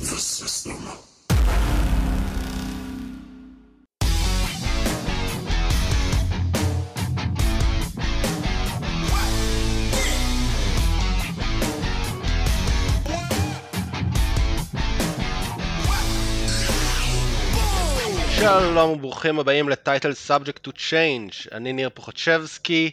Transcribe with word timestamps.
the 0.00 0.18
system. 0.18 1.06
שלום 18.38 18.90
וברוכים 18.90 19.38
הבאים 19.38 19.68
ל 19.68 19.76
Title 19.76 20.14
Subject 20.14 20.72
to 20.72 20.86
Change 20.86 21.30
אני 21.52 21.72
ניר 21.72 21.90
פוחצ'בסקי 21.94 22.90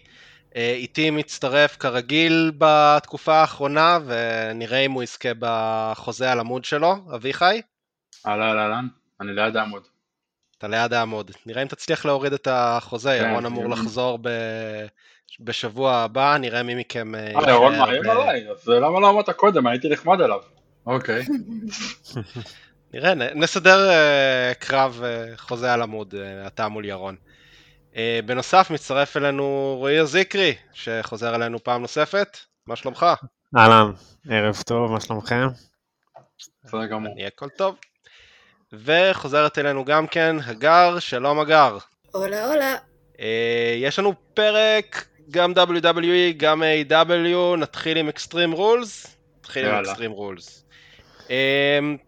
איתי 0.55 1.09
מצטרף 1.09 1.77
כרגיל 1.77 2.51
בתקופה 2.57 3.33
האחרונה 3.33 3.99
ונראה 4.05 4.79
אם 4.79 4.91
הוא 4.91 5.03
יזכה 5.03 5.29
בחוזה 5.39 6.31
על 6.31 6.39
עמוד 6.39 6.65
שלו 6.65 6.95
אביחי 7.15 7.61
אהלן 8.27 8.57
אהלן, 8.57 8.87
אני 9.21 9.33
ליד 9.33 9.57
העמוד. 9.57 9.83
אתה 10.57 10.67
ליד 10.67 10.93
העמוד 10.93 11.31
נראה 11.45 11.61
אם 11.61 11.67
תצליח 11.67 12.05
להוריד 12.05 12.33
את 12.33 12.47
החוזה 12.51 13.17
כן, 13.19 13.29
ירון 13.29 13.45
אמור 13.45 13.63
ירון. 13.63 13.71
לחזור 13.71 14.19
ב... 14.21 14.29
בשבוע 15.39 15.95
הבא 15.95 16.37
נראה 16.37 16.63
מי 16.63 16.75
מכם 16.75 17.15
אה, 17.15 17.31
אה, 17.35 17.51
ירון 17.51 17.77
מאיים 17.77 18.09
עליי, 18.09 18.49
אז 18.51 18.67
למה 18.67 18.99
לא 18.99 19.09
אמרת 19.09 19.29
קודם? 19.29 19.67
הייתי 19.67 19.89
נחמד 19.89 20.21
אליו. 20.21 20.39
אוקיי. 20.85 21.25
נראה, 22.93 23.13
נסדר 23.13 23.89
uh, 23.89 24.55
קרב 24.55 25.03
חוזה 25.35 25.73
על 25.73 25.81
עמוד, 25.81 26.15
אתה 26.47 26.67
מול 26.67 26.85
ירון. 26.85 27.15
Uh, 27.93 27.95
בנוסף 28.25 28.67
מצטרף 28.69 29.17
אלינו 29.17 29.75
רועי 29.79 29.99
אזיקרי, 29.99 30.55
שחוזר 30.73 31.35
אלינו 31.35 31.63
פעם 31.63 31.81
נוספת, 31.81 32.37
מה 32.67 32.75
שלומך? 32.75 33.05
אהלן, 33.57 33.91
ערב 34.29 34.61
טוב, 34.65 34.91
מה 34.91 34.99
שלומכם? 34.99 35.47
בסדר 36.63 36.85
גמור. 36.85 37.13
נהיה 37.15 37.27
הכל 37.27 37.49
טוב. 37.49 37.75
וחוזרת 38.73 39.57
אלינו 39.57 39.85
גם 39.85 40.07
כן 40.07 40.35
הגר, 40.45 40.99
שלום 40.99 41.39
הגר. 41.39 41.77
הולה 42.11 42.45
הולה. 42.47 42.75
Uh, 43.13 43.19
יש 43.77 43.99
לנו 43.99 44.13
פרק, 44.33 45.07
גם 45.31 45.51
WWE, 45.51 46.33
גם 46.37 46.63
A.W, 46.63 47.57
נתחיל 47.57 47.97
עם 47.97 48.09
Extreme 48.09 48.55
Rules. 48.57 49.07
נתחיל 49.39 49.65
עם 49.65 50.11
Rules. 50.11 50.62
אמ, 50.62 50.62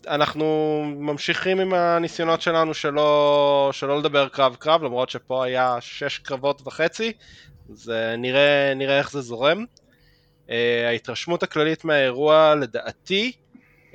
אנחנו 0.08 0.82
ממשיכים 0.98 1.60
עם 1.60 1.74
הניסיונות 1.74 2.42
שלנו 2.42 2.74
שלא, 2.74 3.70
שלא 3.74 4.00
לדבר 4.00 4.28
קרב 4.28 4.56
קרב 4.56 4.84
למרות 4.84 5.10
שפה 5.10 5.46
היה 5.46 5.78
שש 5.80 6.18
קרבות 6.18 6.62
וחצי 6.68 7.14
אז 7.72 7.90
אה, 7.90 8.16
נראה, 8.16 8.74
נראה 8.76 8.98
איך 8.98 9.12
זה 9.12 9.22
זורם. 9.22 9.66
אה, 10.50 10.88
ההתרשמות 10.88 11.44
הכללית 11.44 11.86
מהאירוע 11.86 12.56
לדעתי 12.56 13.32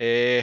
אה, 0.00 0.40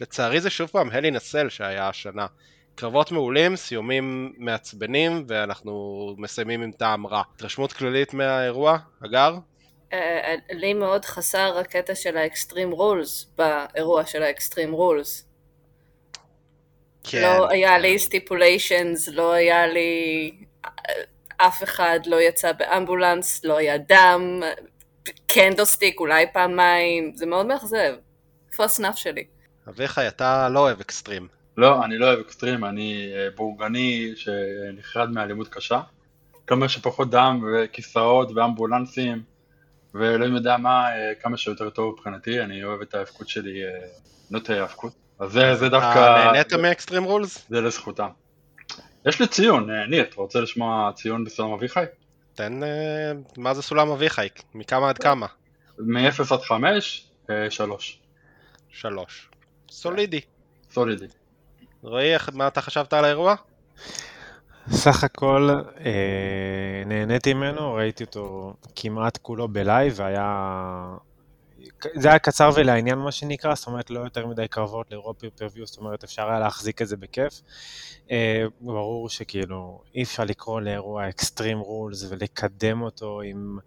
לצערי 0.00 0.40
זה 0.40 0.50
שוב 0.50 0.68
פעם 0.68 0.90
Hell 0.90 1.10
in 1.10 1.21
a 1.21 1.26
Cell 1.26 1.48
שהיה 1.48 1.88
השנה. 1.88 2.26
קרבות 2.74 3.12
מעולים, 3.12 3.56
סיומים 3.56 4.32
מעצבנים 4.38 5.24
ואנחנו 5.28 6.14
מסיימים 6.18 6.62
עם 6.62 6.72
טעם 6.72 7.06
רע. 7.06 7.22
התרשמות 7.34 7.72
כללית 7.72 8.14
מהאירוע, 8.14 8.78
הגר? 9.02 9.38
אה, 9.92 10.34
לי 10.50 10.74
מאוד 10.74 11.04
חסר 11.04 11.58
הקטע 11.58 11.94
של 11.94 12.16
ה 12.16 12.23
Extreme 12.23 12.70
Rules 12.70 13.26
באירוע 13.38 14.06
של 14.06 14.22
ה 14.22 14.28
Extreme 14.28 14.72
Rules. 14.72 15.24
כן. 17.04 17.22
לא 17.22 17.48
היה 17.50 17.78
לי 17.78 17.98
stipulations, 17.98 19.08
לא 19.08 19.32
היה 19.32 19.66
לי... 19.66 20.32
אף 21.36 21.62
אחד 21.62 22.00
לא 22.06 22.20
יצא 22.20 22.52
באמבולנס, 22.52 23.44
לא 23.44 23.56
היה 23.58 23.78
דם, 23.78 24.42
kendo 25.26 25.63
stick 25.63 26.00
אולי 26.00 26.26
פעמיים, 26.32 27.12
זה 27.14 27.26
מאוד 27.26 27.46
מאכזב. 27.46 27.94
איפה 28.52 28.64
ה 28.64 28.71
snap 28.71 28.98
שלי? 28.98 29.24
אביחי, 29.68 30.08
אתה 30.08 30.48
לא 30.48 30.60
אוהב 30.60 30.80
אקסטרים. 30.80 31.28
לא, 31.56 31.84
אני 31.84 31.98
לא 31.98 32.06
אוהב 32.06 32.18
אקסטרים, 32.18 32.64
אני 32.64 33.12
אה, 33.14 33.28
בורגני 33.36 34.12
שנחרד 34.16 35.10
מאלימות 35.10 35.48
קשה. 35.48 35.80
כמה 36.46 36.68
שפחות 36.68 37.10
דם 37.10 37.44
וכיסאות 37.52 38.30
ואמבולנסים 38.34 39.22
ואלוהים 39.98 40.34
יודע 40.34 40.56
מה, 40.56 40.96
אה, 40.96 41.12
כמה 41.22 41.36
שיותר 41.36 41.70
טוב 41.70 41.94
מבחינתי, 41.94 42.40
אני 42.40 42.64
אוהב 42.64 42.80
את 42.80 42.94
ההאבקות 42.94 43.28
שלי, 43.28 43.64
אה, 43.64 43.88
נטו 44.30 44.50
האבקות. 44.50 44.92
אז 45.18 45.32
זה, 45.32 45.54
זה 45.54 45.68
דווקא... 45.68 45.88
אתה 45.88 46.32
נהנית 46.32 46.52
מ 46.52 46.58
Extreme 46.58 47.04
Rules? 47.04 47.46
זה 47.48 47.60
לזכותם. 47.60 48.08
יש 49.06 49.20
לי 49.20 49.26
ציון, 49.26 49.70
אה, 49.70 49.86
ניר, 49.86 50.02
אתה 50.02 50.16
רוצה 50.16 50.40
לשמוע 50.40 50.90
ציון 50.94 51.24
בסולם 51.24 51.52
אביחי? 51.52 51.84
תן, 52.34 52.62
אה, 52.62 53.12
מה 53.36 53.54
זה 53.54 53.62
סולם 53.62 53.90
אביחי? 53.90 54.28
מכמה 54.54 54.88
עד 54.88 54.98
כמה? 54.98 55.26
מ-0 55.78 56.34
עד 56.34 56.40
5, 56.40 57.06
3. 57.50 58.00
שלוש. 58.68 59.28
סולידי. 59.70 60.20
סולידי. 60.70 61.06
רועי, 61.82 62.12
מה 62.32 62.48
אתה 62.48 62.60
חשבת 62.60 62.92
על 62.92 63.04
האירוע? 63.04 63.34
סך 64.70 65.04
הכל 65.04 65.50
אה, 65.80 66.82
נהניתי 66.86 67.34
ממנו, 67.34 67.74
ראיתי 67.74 68.04
אותו 68.04 68.54
כמעט 68.76 69.18
כולו 69.22 69.48
בלייב, 69.48 69.94
והיה... 69.96 70.96
זה 71.94 72.08
היה 72.08 72.18
קצר 72.18 72.50
ולעניין 72.54 72.98
מה 72.98 73.12
שנקרא, 73.12 73.54
זאת 73.54 73.66
אומרת 73.66 73.90
לא 73.90 74.00
יותר 74.00 74.26
מדי 74.26 74.48
קרבות 74.48 74.90
לאירוע 74.90 75.12
פרוויו, 75.36 75.66
זאת 75.66 75.78
אומרת 75.78 76.04
אפשר 76.04 76.28
היה 76.28 76.38
להחזיק 76.38 76.82
את 76.82 76.88
זה 76.88 76.96
בכיף. 76.96 77.40
אה, 78.10 78.44
ברור 78.60 79.08
שכאילו 79.08 79.80
אי 79.94 80.02
אפשר 80.02 80.24
לקרוא 80.24 80.60
לאירוע 80.60 81.08
Extreme 81.08 81.58
Rules 81.58 82.06
ולקדם 82.10 82.82
אותו 82.82 83.20
עם, 83.20 83.58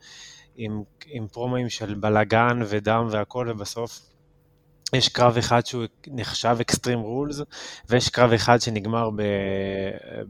עם, 0.55 0.83
עם 1.05 1.27
פרומואים 1.27 1.69
של 1.69 1.93
בלאגן 1.93 2.59
ודם 2.65 3.07
והכל, 3.11 3.47
ובסוף 3.51 4.08
יש 4.93 5.09
קרב 5.09 5.37
אחד 5.37 5.65
שהוא 5.65 5.85
נחשב 6.07 6.57
Extreme 6.61 6.99
Rules, 6.99 7.41
ויש 7.89 8.09
קרב 8.09 8.31
אחד 8.33 8.61
שנגמר 8.61 9.09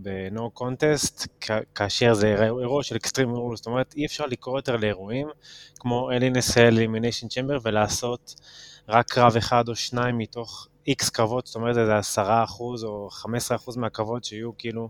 ב-No 0.02 0.59
Contest, 0.59 1.28
כ- 1.42 1.52
כאשר 1.75 2.14
זה 2.14 2.36
אירוע 2.44 2.84
של 2.84 2.96
Extreme 2.96 3.30
Rules, 3.30 3.59
זאת 3.59 3.68
אומרת 3.68 3.94
אי 3.98 4.06
אפשר 4.06 4.25
לקרוא 4.25 4.58
יותר 4.58 4.78
לאירועים 4.78 5.28
כמו 5.80 6.09
LNSL 6.12 6.58
אלימיניישן 6.59 7.28
צ'מבר 7.28 7.58
ולעשות 7.64 8.36
רק 8.90 9.12
קרב 9.12 9.36
אחד 9.38 9.69
או 9.69 9.75
שניים 9.75 10.18
מתוך 10.18 10.68
איקס 10.88 11.09
קרבות, 11.09 11.46
זאת 11.48 11.56
אומרת 11.56 11.78
עשרה 11.78 12.44
אחוז 12.44 12.84
או 12.84 13.09
חמש 13.12 13.38
עשרה 13.44 13.58
אחוז 13.58 13.78
מהקרבות 13.78 14.24
שיהיו 14.24 14.58
כאילו 14.58 14.90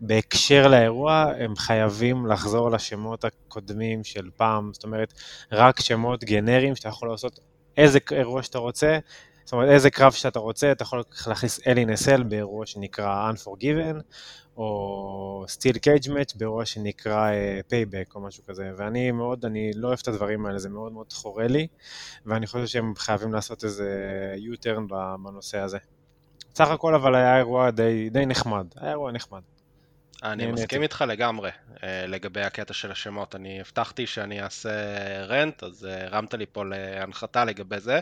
בהקשר 0.00 0.68
לאירוע, 0.68 1.32
הם 1.38 1.56
חייבים 1.56 2.26
לחזור 2.26 2.70
לשמות 2.70 3.24
הקודמים 3.24 4.04
של 4.04 4.30
פעם, 4.36 4.70
זאת 4.74 4.84
אומרת 4.84 5.14
רק 5.52 5.80
שמות 5.80 6.24
גנריים 6.24 6.76
שאתה 6.76 6.88
יכול 6.88 7.08
לעשות 7.10 7.38
איזה 7.80 7.98
אירוע 8.12 8.42
שאתה 8.42 8.58
רוצה, 8.58 8.98
זאת 9.44 9.52
אומרת, 9.52 9.68
איזה 9.68 9.90
קרב 9.90 10.12
שאתה 10.12 10.38
רוצה, 10.38 10.72
אתה 10.72 10.82
יכול 10.82 11.02
להכניס 11.26 11.60
LNSL 11.60 12.22
באירוע 12.22 12.66
שנקרא 12.66 13.32
Unforgiven, 13.32 14.02
או 14.56 15.44
Steel 15.48 15.76
Cage 15.76 16.06
Match 16.06 16.38
באירוע 16.38 16.66
שנקרא 16.66 17.30
uh, 17.30 17.72
Payback 17.72 18.14
או 18.14 18.20
משהו 18.20 18.44
כזה, 18.44 18.70
ואני 18.76 19.10
מאוד, 19.10 19.44
אני 19.44 19.70
לא 19.74 19.88
אוהב 19.88 19.98
את 20.02 20.08
הדברים 20.08 20.46
האלה, 20.46 20.58
זה 20.58 20.68
מאוד 20.68 20.92
מאוד 20.92 21.12
חורה 21.12 21.46
לי, 21.46 21.66
ואני 22.26 22.46
חושב 22.46 22.66
שהם 22.66 22.94
חייבים 22.96 23.32
לעשות 23.32 23.64
איזה 23.64 23.88
U-turn 24.52 24.94
בנושא 25.24 25.58
הזה. 25.58 25.78
סך 26.54 26.68
הכל 26.68 26.94
אבל 26.94 27.14
היה 27.14 27.38
אירוע 27.38 27.70
די, 27.70 28.10
די 28.10 28.26
נחמד, 28.26 28.66
היה 28.76 28.90
אירוע 28.90 29.12
נחמד. 29.12 29.40
אני 30.22 30.44
נהניתי. 30.44 30.62
מסכים 30.62 30.82
איתך 30.82 31.04
לגמרי 31.08 31.50
אה, 31.82 32.06
לגבי 32.06 32.40
הקטע 32.40 32.74
של 32.74 32.90
השמות. 32.90 33.34
אני 33.34 33.60
הבטחתי 33.60 34.06
שאני 34.06 34.42
אעשה 34.42 34.70
רנט, 35.24 35.62
אז 35.62 35.86
אה, 35.86 36.06
הרמת 36.06 36.34
לי 36.34 36.46
פה 36.46 36.64
להנחתה 36.64 37.44
לגבי 37.44 37.80
זה, 37.80 38.00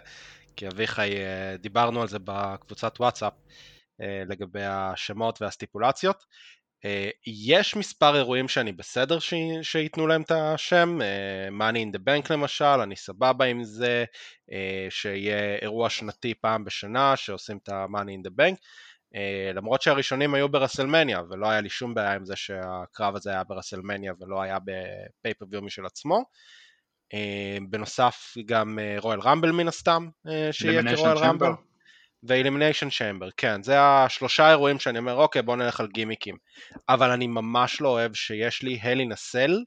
כי 0.57 0.69
אביחי, 0.69 1.17
אה, 1.17 1.57
דיברנו 1.57 2.03
על 2.03 2.09
זה 2.09 2.19
בקבוצת 2.25 3.01
וואטסאפ 3.01 3.33
לגבי 4.29 4.65
השמות 4.65 5.43
והסטיפולציות. 5.43 6.25
יש 7.27 7.77
מספר 7.77 8.17
אירועים 8.17 8.49
שאני 8.49 8.73
בסדר 8.73 9.19
ש... 9.19 9.35
שייתנו 9.63 10.07
להם 10.07 10.23
את 10.23 10.31
השם, 10.31 10.99
Money 11.59 11.77
in 11.77 11.97
the 11.97 12.01
Bank 12.01 12.33
למשל, 12.33 12.65
אני 12.65 12.97
סבבה 12.97 13.45
עם 13.45 13.65
זה, 13.65 14.05
שיהיה 14.91 15.57
אירוע 15.63 15.91
שנתי 15.91 16.35
פעם 16.35 16.65
בשנה 16.65 17.17
שעושים 17.17 17.59
את 17.63 17.69
ה-Money 17.69 18.23
in 18.23 18.29
the 18.29 18.33
Bank. 18.41 18.57
Uh, 19.15 19.55
למרות 19.55 19.83
שהראשונים 19.83 20.35
היו 20.35 20.49
ברסלמניה 20.49 21.21
ולא 21.31 21.51
היה 21.51 21.61
לי 21.61 21.69
שום 21.69 21.95
בעיה 21.95 22.15
עם 22.15 22.25
זה 22.25 22.37
שהקרב 22.37 23.17
הזה 23.17 23.31
היה 23.31 23.45
ברסלמניה 23.45 24.13
ולא 24.21 24.43
היה 24.43 24.59
ב 24.65 24.72
pay-per-view 24.72 25.63
משל 25.63 25.87
עצמו. 25.87 26.25
Uh, 27.15 27.17
בנוסף 27.71 28.35
גם 28.47 28.79
Royal 28.99 29.21
Rumble 29.21 29.53
מן 29.53 29.69
הסתם 29.69 30.09
שיהיה 30.53 30.97
כ 30.97 31.02
Royal 31.02 31.17
Rumble. 31.19 31.47
Chamber? 31.47 31.69
ו 32.23 32.28
Elimination 32.28 32.91
Chamber, 32.91 33.29
כן, 33.37 33.63
זה 33.63 33.81
השלושה 33.81 34.51
אירועים 34.51 34.79
שאני 34.79 34.99
אומר, 34.99 35.15
אוקיי, 35.15 35.43
בוא 35.43 35.57
נלך 35.57 35.81
על 35.81 35.87
גימיקים. 35.87 36.37
אבל 36.89 37.11
אני 37.11 37.27
ממש 37.27 37.81
לא 37.81 37.89
אוהב 37.89 38.15
שיש 38.15 38.63
לי 38.63 38.79
Hell 38.83 39.07
in 39.07 39.23
a 39.23 39.31
Cell 39.31 39.65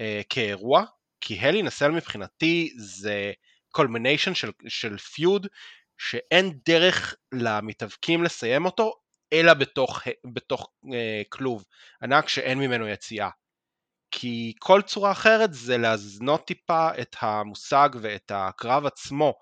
אה, 0.00 0.20
כאירוע, 0.28 0.84
כי 1.20 1.38
Hell 1.38 1.62
in 1.62 1.70
a 1.70 1.74
Cell 1.74 1.90
מבחינתי 1.90 2.72
זה 2.76 3.32
culmination 3.70 4.34
של, 4.34 4.50
של 4.68 4.98
feud, 4.98 5.46
שאין 6.02 6.58
דרך 6.66 7.14
למתאבקים 7.32 8.24
לסיים 8.24 8.64
אותו, 8.64 8.92
אלא 9.32 9.54
בתוך, 9.54 10.02
בתוך 10.34 10.68
אה, 10.94 11.22
כלוב 11.28 11.64
ענק 12.02 12.28
שאין 12.28 12.58
ממנו 12.58 12.88
יציאה. 12.88 13.28
כי 14.10 14.52
כל 14.58 14.82
צורה 14.82 15.12
אחרת 15.12 15.54
זה 15.54 15.78
להזנות 15.78 16.46
טיפה 16.46 16.88
את 17.00 17.16
המושג 17.20 17.88
ואת 18.00 18.32
הקרב 18.34 18.86
עצמו, 18.86 19.34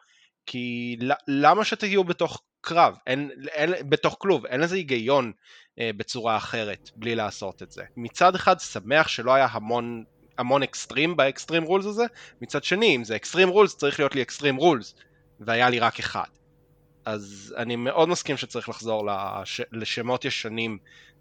כי 0.46 0.96
למה 1.28 1.64
שתהיו 1.64 2.04
בתוך 2.04 2.42
קרב, 2.60 2.96
אין, 3.06 3.30
אין, 3.48 3.72
בתוך 3.88 4.16
כלוב, 4.18 4.46
אין 4.46 4.60
לזה 4.60 4.76
היגיון 4.76 5.32
אה, 5.80 5.90
בצורה 5.96 6.36
אחרת, 6.36 6.90
בלי 6.96 7.14
לעשות 7.14 7.62
את 7.62 7.72
זה. 7.72 7.82
מצד 7.96 8.34
אחד 8.34 8.60
שמח 8.60 9.08
שלא 9.08 9.34
היה 9.34 9.46
המון, 9.50 10.04
המון 10.38 10.62
extreme 10.62 11.16
ב 11.16 11.22
Extreme 11.22 11.62
Rules 11.62 11.86
הזה, 11.86 12.04
מצד 12.40 12.64
שני 12.64 12.96
אם 12.96 13.04
זה 13.04 13.16
Extreme 13.16 13.48
Rules 13.48 13.76
צריך 13.76 13.98
להיות 14.00 14.14
לי 14.14 14.22
Extreme 14.22 14.56
Rules, 14.56 14.94
והיה 15.40 15.70
לי 15.70 15.78
רק 15.78 15.98
אחד. 15.98 16.37
אז 17.08 17.54
אני 17.56 17.76
מאוד 17.76 18.08
מסכים 18.08 18.36
שצריך 18.36 18.68
לחזור 18.68 19.06
לש, 19.06 19.60
לשמות 19.72 20.24
ישנים 20.24 20.78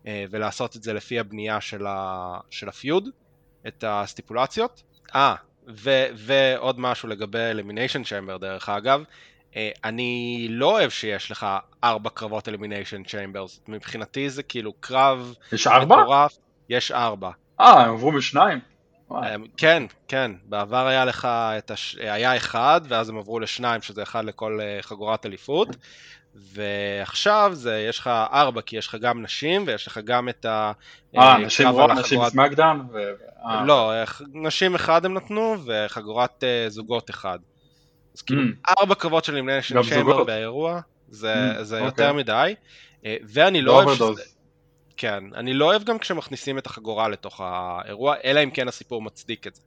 אה, 0.07 0.25
ולעשות 0.29 0.75
את 0.75 0.83
זה 0.83 0.93
לפי 0.93 1.19
הבנייה 1.19 1.61
של, 1.61 1.85
ה, 1.87 2.37
של 2.49 2.69
ה 2.69 2.76
feud, 2.76 3.09
את 3.67 3.83
הסטיפולציות. 3.87 4.83
אה, 5.15 5.35
ועוד 6.15 6.79
משהו 6.79 7.09
לגבי 7.09 7.39
Elimination 7.39 8.03
Chamber 8.03 8.37
דרך 8.37 8.69
אגב, 8.69 9.03
אה, 9.55 9.71
אני 9.83 10.47
לא 10.49 10.71
אוהב 10.71 10.89
שיש 10.89 11.31
לך 11.31 11.47
ארבע 11.83 12.09
קרבות 12.09 12.47
Elimination 12.47 13.03
Chambers, 13.03 13.59
מבחינתי 13.67 14.29
זה 14.29 14.43
כאילו 14.43 14.73
קרב 14.79 15.33
יש 15.51 15.67
ארבע? 15.67 15.95
מטורף, 15.95 16.37
יש 16.69 16.91
ארבע. 16.91 17.31
אה, 17.59 17.83
הם 17.83 17.93
עברו 17.93 18.11
משניים? 18.11 18.59
אה, 19.11 19.35
כן, 19.57 19.83
כן, 20.07 20.31
בעבר 20.45 20.87
היה 20.87 21.05
לך, 21.05 21.25
את 21.57 21.71
הש... 21.71 21.95
היה 21.95 22.37
אחד 22.37 22.81
ואז 22.87 23.09
הם 23.09 23.17
עברו 23.17 23.39
לשניים 23.39 23.81
שזה 23.81 24.03
אחד 24.03 24.25
לכל 24.25 24.59
אה, 24.61 24.77
חגורת 24.81 25.25
אליפות 25.25 25.67
ועכשיו 26.35 27.51
זה, 27.53 27.85
יש 27.89 27.99
לך 27.99 28.07
ארבע 28.33 28.61
כי 28.61 28.77
יש 28.77 28.87
לך 28.87 28.95
גם 28.95 29.21
נשים 29.21 29.63
ויש 29.67 29.87
לך 29.87 29.99
גם 30.03 30.29
את 30.29 30.45
ה... 30.45 30.71
אה, 31.17 31.37
נשים 31.37 31.67
Raw, 31.67 31.91
נשים 31.91 32.21
SmackDown? 32.29 32.87
ו... 32.93 33.11
לא, 33.65 33.93
נשים 34.33 34.75
אחד 34.75 35.05
הם 35.05 35.13
נתנו 35.13 35.55
וחגורת 35.65 36.43
זוגות 36.67 37.09
אחד. 37.09 37.39
אז 38.15 38.21
כאילו 38.21 38.41
mm. 38.41 38.73
ארבע 38.79 38.95
קרבות 38.95 39.25
של 39.25 39.33
Elimination 39.33 39.83
Chamber 39.83 40.23
באירוע, 40.23 40.79
זה, 41.09 41.51
mm, 41.59 41.63
זה 41.63 41.79
okay. 41.79 41.85
יותר 41.85 42.09
אוקיי. 42.09 42.23
מדי, 42.23 42.55
אה, 43.05 43.17
ואני 43.23 43.61
לא 43.61 43.83
אוהב 43.83 43.95
שזה... 43.95 44.23
כן, 44.97 45.23
אני 45.35 45.53
לא 45.53 45.65
אוהב 45.65 45.83
גם 45.83 45.99
כשמכניסים 45.99 46.57
את 46.57 46.65
החגורה 46.65 47.07
לתוך 47.07 47.41
האירוע, 47.41 48.15
אלא 48.23 48.43
אם 48.43 48.51
כן 48.51 48.67
הסיפור 48.67 49.01
מצדיק 49.01 49.47
את 49.47 49.55
זה. 49.55 49.61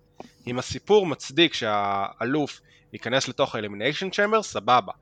אם 0.46 0.58
הסיפור 0.58 1.06
מצדיק 1.06 1.54
שהאלוף 1.54 2.60
ייכנס 2.92 3.28
לתוך 3.28 3.54
ה 3.54 3.59
Elimination 3.59 4.10
Chamber, 4.10 4.42
סבבה. 4.42 4.92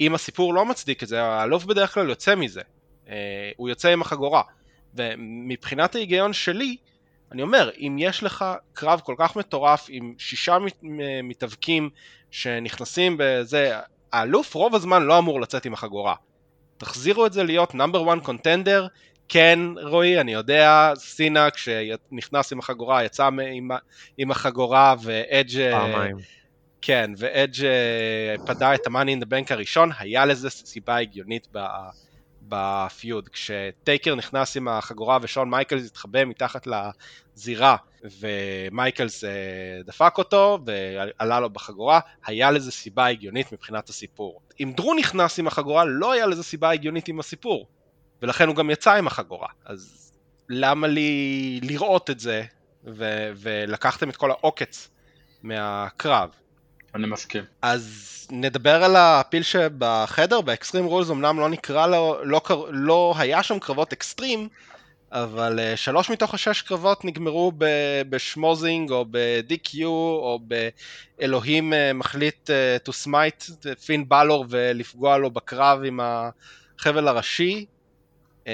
אם 0.00 0.14
הסיפור 0.14 0.54
לא 0.54 0.64
מצדיק 0.64 1.02
את 1.02 1.08
זה, 1.08 1.22
האלוף 1.22 1.64
בדרך 1.64 1.94
כלל 1.94 2.08
יוצא 2.08 2.34
מזה. 2.34 2.60
אה, 3.08 3.50
הוא 3.56 3.68
יוצא 3.68 3.88
עם 3.88 4.02
החגורה. 4.02 4.42
ומבחינת 4.94 5.94
ההיגיון 5.94 6.32
שלי, 6.32 6.76
אני 7.32 7.42
אומר, 7.42 7.70
אם 7.76 7.96
יש 7.98 8.22
לך 8.22 8.44
קרב 8.72 9.00
כל 9.04 9.14
כך 9.18 9.36
מטורף 9.36 9.86
עם 9.88 10.14
שישה 10.18 10.56
מתאבקים 11.22 11.90
שנכנסים 12.30 13.16
בזה, 13.18 13.78
האלוף 14.12 14.54
רוב 14.54 14.74
הזמן 14.74 15.02
לא 15.02 15.18
אמור 15.18 15.40
לצאת 15.40 15.64
עם 15.64 15.72
החגורה. 15.72 16.14
תחזירו 16.78 17.26
את 17.26 17.32
זה 17.32 17.44
להיות 17.44 17.74
number 17.74 18.12
1 18.12 18.22
contender, 18.22 18.86
כן 19.32 19.58
רועי, 19.82 20.20
אני 20.20 20.32
יודע, 20.32 20.92
סינה 20.96 21.50
כשנכנס 21.50 22.52
עם 22.52 22.58
החגורה 22.58 23.04
יצא 23.04 23.26
עם, 23.26 23.70
עם 24.18 24.30
החגורה 24.30 24.94
ואדג' 25.02 25.70
פעמיים. 25.70 26.16
כן, 26.82 27.10
ואדג' 27.18 27.66
פדה 28.46 28.74
את 28.74 28.86
ה-money 28.86 29.18
in 29.18 29.24
the 29.24 29.26
bank 29.26 29.46
הראשון, 29.52 29.90
היה 29.98 30.26
לזה 30.26 30.50
סיבה 30.50 30.96
הגיונית 30.96 31.48
ב 32.42 32.56
feud. 32.56 33.28
כשטייקר 33.28 34.14
נכנס 34.14 34.56
עם 34.56 34.68
החגורה 34.68 35.18
ושון 35.22 35.50
מייקלס 35.50 35.86
התחבא 35.86 36.24
מתחת 36.24 36.66
לזירה 36.66 37.76
ומייקלס 38.20 39.24
אה, 39.24 39.30
דפק 39.84 40.14
אותו 40.18 40.58
ועלה 40.66 41.40
לו 41.40 41.50
בחגורה, 41.50 42.00
היה 42.26 42.50
לזה 42.50 42.70
סיבה 42.70 43.06
הגיונית 43.06 43.52
מבחינת 43.52 43.88
הסיפור. 43.88 44.40
אם 44.60 44.72
דרו 44.76 44.94
נכנס 44.94 45.38
עם 45.38 45.46
החגורה 45.46 45.84
לא 45.84 46.12
היה 46.12 46.26
לזה 46.26 46.42
סיבה 46.42 46.70
הגיונית 46.70 47.08
עם 47.08 47.20
הסיפור, 47.20 47.66
ולכן 48.22 48.48
הוא 48.48 48.56
גם 48.56 48.70
יצא 48.70 48.92
עם 48.92 49.06
החגורה. 49.06 49.48
אז 49.64 50.12
למה 50.48 50.86
לי 50.86 51.60
לראות 51.62 52.10
את 52.10 52.20
זה 52.20 52.42
ו- 52.84 53.32
ולקחתם 53.36 54.10
את 54.10 54.16
כל 54.16 54.30
העוקץ 54.30 54.88
מהקרב? 55.42 56.30
אני 56.94 57.06
מסכים. 57.06 57.44
אז 57.62 58.08
נדבר 58.30 58.84
על 58.84 58.96
הפיל 58.96 59.42
שבחדר, 59.42 60.40
ב 60.40 60.45
Extreme 60.45 60.84
Rules 60.84 61.10
אמנם 61.10 61.40
לא 61.40 61.48
נקרא 61.48 61.86
לו, 61.86 62.18
לא, 62.24 62.40
לא, 62.50 62.68
לא 62.72 63.14
היה 63.18 63.42
שם 63.42 63.58
קרבות 63.58 63.92
אקסטרים, 63.92 64.48
אבל 65.12 65.58
uh, 65.58 65.76
שלוש 65.76 66.10
מתוך 66.10 66.34
השש 66.34 66.62
קרבות 66.62 67.04
נגמרו 67.04 67.52
בשמוזינג 68.08 68.90
או 68.90 69.04
ב-DQ 69.10 69.84
או 69.84 70.40
באלוהים 71.18 71.72
uh, 71.72 71.76
מחליט 71.94 72.50
uh, 72.50 72.88
to 72.88 72.92
smite 73.04 73.68
פין 73.86 74.08
בלור 74.08 74.46
ולפגוע 74.48 75.18
לו 75.18 75.30
בקרב 75.30 75.80
עם 75.84 76.00
החבל 76.02 77.08
הראשי. 77.08 77.66
Uh, 78.44 78.48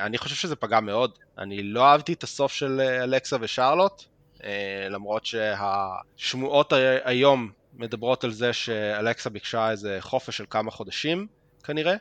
אני 0.00 0.18
חושב 0.18 0.34
שזה 0.34 0.56
פגע 0.56 0.80
מאוד. 0.80 1.18
אני 1.38 1.62
לא 1.62 1.84
אהבתי 1.84 2.12
את 2.12 2.22
הסוף 2.22 2.52
של 2.52 2.80
אלכסה 2.80 3.36
ושרלוט, 3.40 4.02
uh, 4.36 4.42
למרות 4.90 5.26
שהשמועות 5.26 6.72
היום 7.04 7.50
מדברות 7.78 8.24
על 8.24 8.30
זה 8.30 8.52
שאלכסה 8.52 9.30
ביקשה 9.30 9.70
איזה 9.70 9.96
חופש 10.00 10.36
של 10.36 10.44
כמה 10.50 10.70
חודשים 10.70 11.26
כנראה, 11.64 11.94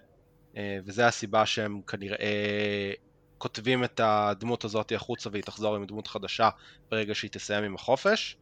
אה, 0.58 0.78
וזה 0.86 1.08
הסיבה 1.08 1.46
שהם 1.46 1.82
כנראה 1.88 2.92
כותבים 3.38 3.84
את 3.84 4.02
הדמות 4.04 4.64
הזאת 4.64 4.92
החוצה 4.96 5.30
והיא 5.32 5.44
תחזור 5.44 5.76
עם 5.76 5.86
דמות 5.86 6.08
חדשה 6.08 6.50
ברגע 6.92 7.16
שהיא 7.16 7.32
תסיים 7.32 7.64
עם 7.64 7.76
החופש. 7.76 8.38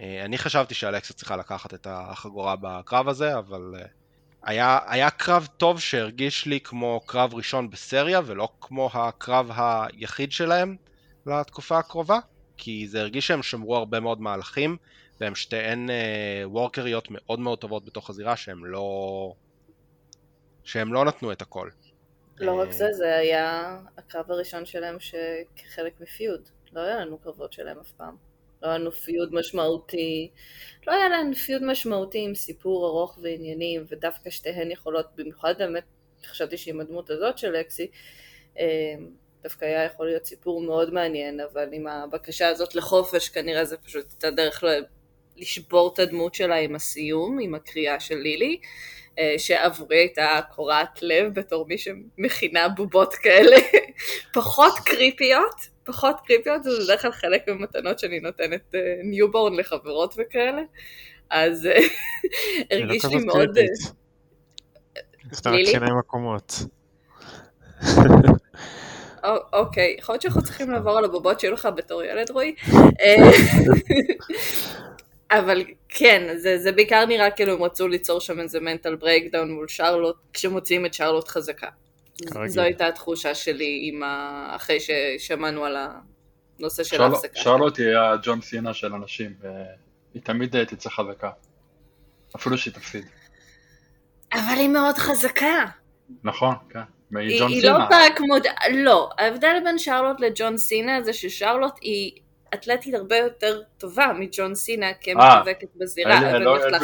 אה, 0.00 0.24
אני 0.24 0.38
חשבתי 0.38 0.74
שאלכסה 0.74 1.14
צריכה 1.14 1.36
לקחת 1.36 1.74
את 1.74 1.86
החגורה 1.90 2.56
בקרב 2.60 3.08
הזה, 3.08 3.38
אבל 3.38 3.74
אה, 3.78 3.86
היה, 4.44 4.78
היה 4.86 5.10
קרב 5.10 5.48
טוב 5.56 5.80
שהרגיש 5.80 6.46
לי 6.46 6.60
כמו 6.60 7.00
קרב 7.06 7.34
ראשון 7.34 7.70
בסריה 7.70 8.20
ולא 8.24 8.48
כמו 8.60 8.90
הקרב 8.92 9.50
היחיד 9.54 10.32
שלהם 10.32 10.76
לתקופה 11.26 11.78
הקרובה, 11.78 12.18
כי 12.56 12.88
זה 12.88 13.00
הרגיש 13.00 13.26
שהם 13.26 13.42
שמרו 13.42 13.76
הרבה 13.76 14.00
מאוד 14.00 14.20
מהלכים 14.20 14.76
והן 15.20 15.34
שתיהן 15.34 15.88
וורקריות 16.44 17.08
מאוד 17.10 17.40
מאוד 17.40 17.58
טובות 17.58 17.84
בתוך 17.84 18.10
הזירה 18.10 18.36
שהן 18.36 18.58
לא... 18.58 19.32
שהם 20.64 20.92
לא 20.92 21.04
נתנו 21.04 21.32
את 21.32 21.42
הכל. 21.42 21.68
לא 22.38 22.60
רק 22.60 22.70
זה, 22.70 22.92
זה 22.92 23.16
היה 23.16 23.78
הקרב 23.98 24.30
הראשון 24.30 24.66
שלהם 24.66 24.96
כחלק 25.56 26.00
מפיוד. 26.00 26.48
לא 26.72 26.80
היה 26.80 26.96
לנו 26.96 27.18
קרבות 27.18 27.52
שלהם 27.52 27.78
אף 27.78 27.92
פעם. 27.96 28.33
לא 28.64 28.68
היה 28.68 28.78
לנו 28.78 28.92
פיוד 28.92 29.34
משמעותי. 29.34 30.30
לא 30.86 30.92
היה 30.92 31.08
לנו 31.08 31.34
פיוד 31.34 31.64
משמעותי 31.64 32.18
עם 32.24 32.34
סיפור 32.34 32.86
ארוך 32.86 33.18
ועניינים, 33.22 33.84
ודווקא 33.88 34.30
שתיהן 34.30 34.70
יכולות, 34.70 35.06
במיוחד 35.14 35.54
באמת, 35.58 35.84
חשבתי 36.26 36.56
שעם 36.56 36.80
הדמות 36.80 37.10
הזאת 37.10 37.38
של 37.38 37.50
לקסי, 37.50 37.86
אה, 38.58 38.94
דווקא 39.42 39.64
היה 39.64 39.84
יכול 39.84 40.06
להיות 40.06 40.26
סיפור 40.26 40.62
מאוד 40.62 40.94
מעניין, 40.94 41.40
אבל 41.40 41.68
עם 41.72 41.86
הבקשה 41.86 42.48
הזאת 42.48 42.74
לחופש 42.74 43.28
כנראה 43.28 43.64
זה 43.64 43.76
פשוט 43.76 44.06
הייתה 44.10 44.30
דרך 44.30 44.64
לשבור 45.36 45.90
את 45.94 45.98
הדמות 45.98 46.34
שלה 46.34 46.56
עם 46.56 46.74
הסיום, 46.74 47.38
עם 47.40 47.54
הקריאה 47.54 48.00
של 48.00 48.14
לילי, 48.14 48.58
אה, 49.18 49.34
שעבורי 49.38 49.96
הייתה 49.96 50.40
קורעת 50.54 51.02
לב 51.02 51.34
בתור 51.34 51.66
מי 51.66 51.76
שמכינה 51.78 52.68
בובות 52.68 53.14
כאלה 53.14 53.56
פחות 54.34 54.72
קריפיות, 54.84 55.73
פחות 55.84 56.16
קריפיות, 56.26 56.64
זה 56.64 56.70
בדרך 56.84 57.02
כלל 57.02 57.12
חלק 57.12 57.48
ממתנות 57.48 57.98
שאני 57.98 58.20
נותנת 58.20 58.74
newborn 59.04 59.52
אה, 59.52 59.58
לחברות 59.58 60.14
וכאלה, 60.18 60.62
אז 61.30 61.66
אה, 61.66 61.72
לא 62.70 62.84
הרגיש 62.84 63.04
לי 63.04 63.24
מאוד... 63.24 63.58
סתם 65.34 65.52
שיניים 65.64 65.98
מקומות. 65.98 66.54
אוקיי, 69.52 69.96
יכול 69.98 70.12
להיות 70.12 70.22
שאנחנו 70.22 70.42
צריכים 70.42 70.70
לעבור 70.70 70.98
על 70.98 71.04
הבובות 71.04 71.40
שהיו 71.40 71.52
לך 71.52 71.68
בתור 71.76 72.02
ילד 72.02 72.30
רועי. 72.30 72.54
אבל 75.30 75.64
כן, 75.88 76.36
זה, 76.36 76.58
זה 76.58 76.72
בעיקר 76.72 77.06
נראה 77.06 77.30
כאילו 77.30 77.52
הם 77.52 77.62
רצו 77.62 77.88
ליצור 77.88 78.20
שם 78.20 78.40
איזה 78.40 78.60
mental 78.60 78.94
breakdown 78.94 79.52
מול 79.52 79.68
שרלוט, 79.68 80.16
כשמוציאים 80.32 80.86
את 80.86 80.94
שרלוט 80.94 81.28
חזקה. 81.28 81.68
כרגיל. 82.32 82.48
זו 82.48 82.60
הייתה 82.60 82.86
התחושה 82.86 83.34
שלי 83.34 84.00
ה... 84.04 84.56
אחרי 84.56 84.78
ששמענו 84.80 85.64
על 85.64 85.76
הנושא 86.58 86.84
של 86.84 87.02
ההפסקה. 87.02 87.40
שרלוט 87.40 87.78
היא 87.78 87.96
הג'ון 87.96 88.40
סינה 88.40 88.74
של 88.74 88.94
אנשים, 88.94 89.34
והיא 89.40 90.22
תמיד 90.22 90.64
תצא 90.64 90.90
חזקה. 90.90 91.30
אפילו 92.36 92.58
שהיא 92.58 92.74
תפסיד. 92.74 93.04
אבל 94.32 94.56
היא 94.56 94.68
מאוד 94.68 94.94
חזקה. 94.98 95.64
נכון, 96.24 96.54
כן. 96.70 96.80
היא, 97.16 97.42
היא 97.44 97.64
לא 97.64 97.78
באה 97.90 98.14
כמו... 98.16 98.34
לא, 98.74 99.10
ההבדל 99.18 99.56
בין 99.64 99.78
שרלוט 99.78 100.20
לג'ון 100.20 100.56
סינה 100.58 101.02
זה 101.02 101.12
ששרלוט 101.12 101.74
היא 101.80 102.12
אתלטית 102.54 102.94
הרבה 102.94 103.16
יותר 103.16 103.62
טובה 103.78 104.06
מג'ון 104.18 104.54
סינה 104.54 104.86
כמתאבקת 105.00 105.68
בזירה, 105.76 106.18
אבל 106.18 106.74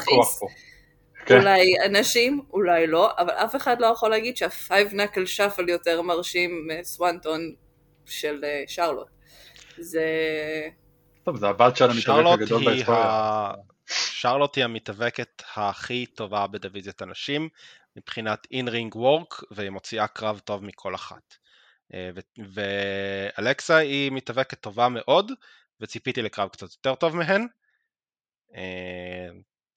להכעיס. 1.21 1.43
אולי 1.43 1.75
אנשים, 1.87 2.41
אולי 2.53 2.87
לא, 2.87 3.11
אבל 3.19 3.31
אף 3.31 3.57
אחד 3.57 3.81
לא 3.81 3.87
יכול 3.87 4.11
להגיד 4.11 4.37
שה 4.37 4.62
Five 4.62 4.95
Knuckle 4.95 5.27
Shuffle 5.27 5.69
יותר 5.69 6.03
מרשים 6.03 6.69
מ 6.69 6.80
Swanton 6.80 7.55
של 8.07 8.45
אה, 8.45 8.65
שרלוט. 8.67 9.09
זה... 9.79 10.05
טוב, 11.23 11.37
זה 11.37 11.49
הבת 11.49 11.77
של 11.77 11.91
המתאבק 11.91 12.41
הגדול 12.41 12.65
בהיסטוריה. 12.65 13.53
שרלוט 13.87 14.57
היא 14.57 14.65
המתאבקת 14.65 15.43
הכי 15.55 16.07
טובה 16.07 16.47
בדיוויזיית 16.47 17.03
הנשים 17.03 17.49
מבחינת 17.97 18.47
in-ring 18.51 18.97
work, 18.97 19.43
והיא 19.51 19.71
מוציאה 19.71 20.07
קרב 20.07 20.39
טוב 20.39 20.65
מכל 20.65 20.95
אחת. 20.95 21.35
אה, 21.95 22.11
ואלכסה 22.55 23.77
היא 23.77 24.13
מתאבקת 24.13 24.61
טובה 24.61 24.89
מאוד, 24.89 25.33
וציפיתי 25.81 26.23
לקרב 26.23 26.49
קצת 26.49 26.63
יותר 26.73 26.95
טוב 26.95 27.17
מהן. 27.17 27.47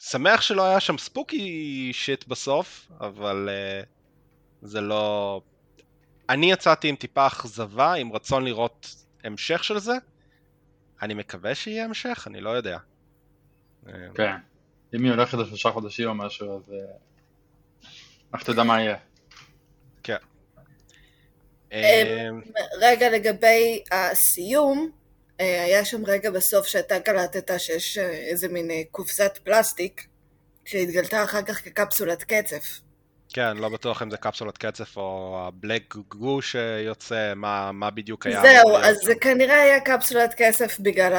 אה, 0.03 0.07
שמח 0.09 0.41
שלא 0.41 0.65
היה 0.65 0.79
שם 0.79 0.97
ספוקי 0.97 1.89
שיט 1.93 2.27
בסוף, 2.27 2.91
אבל 2.99 3.49
אה, 3.51 3.81
זה 4.61 4.81
לא... 4.81 5.41
אני 6.29 6.51
יצאתי 6.51 6.89
עם 6.89 6.95
טיפה 6.95 7.27
אכזבה, 7.27 7.93
עם 7.93 8.13
רצון 8.13 8.45
לראות 8.45 8.95
המשך 9.23 9.63
של 9.63 9.79
זה. 9.79 9.93
אני 11.01 11.13
מקווה 11.13 11.55
שיהיה 11.55 11.85
המשך, 11.85 12.23
אני 12.27 12.41
לא 12.41 12.49
יודע. 12.49 12.77
כן, 14.15 14.35
אם 14.95 15.03
היא 15.03 15.11
הולכת 15.11 15.37
לשלושה 15.37 15.71
חודשים 15.71 16.09
או 16.09 16.15
משהו, 16.15 16.57
אז 16.57 16.73
איך 18.33 18.43
תדע 18.43 18.63
מה 18.63 18.81
יהיה. 18.81 18.97
כן. 20.03 20.17
רגע 22.81 23.09
לגבי 23.09 23.83
הסיום, 23.91 24.91
אה, 24.91 25.02
היה 25.39 25.85
שם 25.85 26.05
רגע 26.05 26.31
בסוף 26.31 26.67
שאתה 26.67 26.99
קלטת 26.99 27.59
שיש 27.59 27.97
אה, 27.97 28.09
איזה 28.09 28.47
מין 28.47 28.71
אה, 28.71 28.81
קופסת 28.91 29.39
פלסטיק 29.43 30.07
שהתגלתה 30.65 31.23
אחר 31.23 31.41
כך 31.41 31.63
כקפסולת 31.63 32.23
קצף. 32.23 32.79
כן, 33.33 33.57
לא 33.57 33.69
בטוח 33.69 34.01
אם 34.01 34.11
זה 34.11 34.17
קפסולת 34.17 34.57
קצף 34.57 34.97
או 34.97 35.37
הבלק 35.47 35.95
גו 35.95 36.41
שיוצא, 36.41 37.33
מה, 37.35 37.71
מה 37.71 37.89
בדיוק 37.89 38.25
היה. 38.25 38.41
זהו, 38.41 38.77
אז 38.77 38.97
זה 38.97 39.15
כנראה 39.15 39.61
היה 39.61 39.79
קפסולת 39.79 40.33
כסף 40.37 40.79
בגלל 40.79 41.13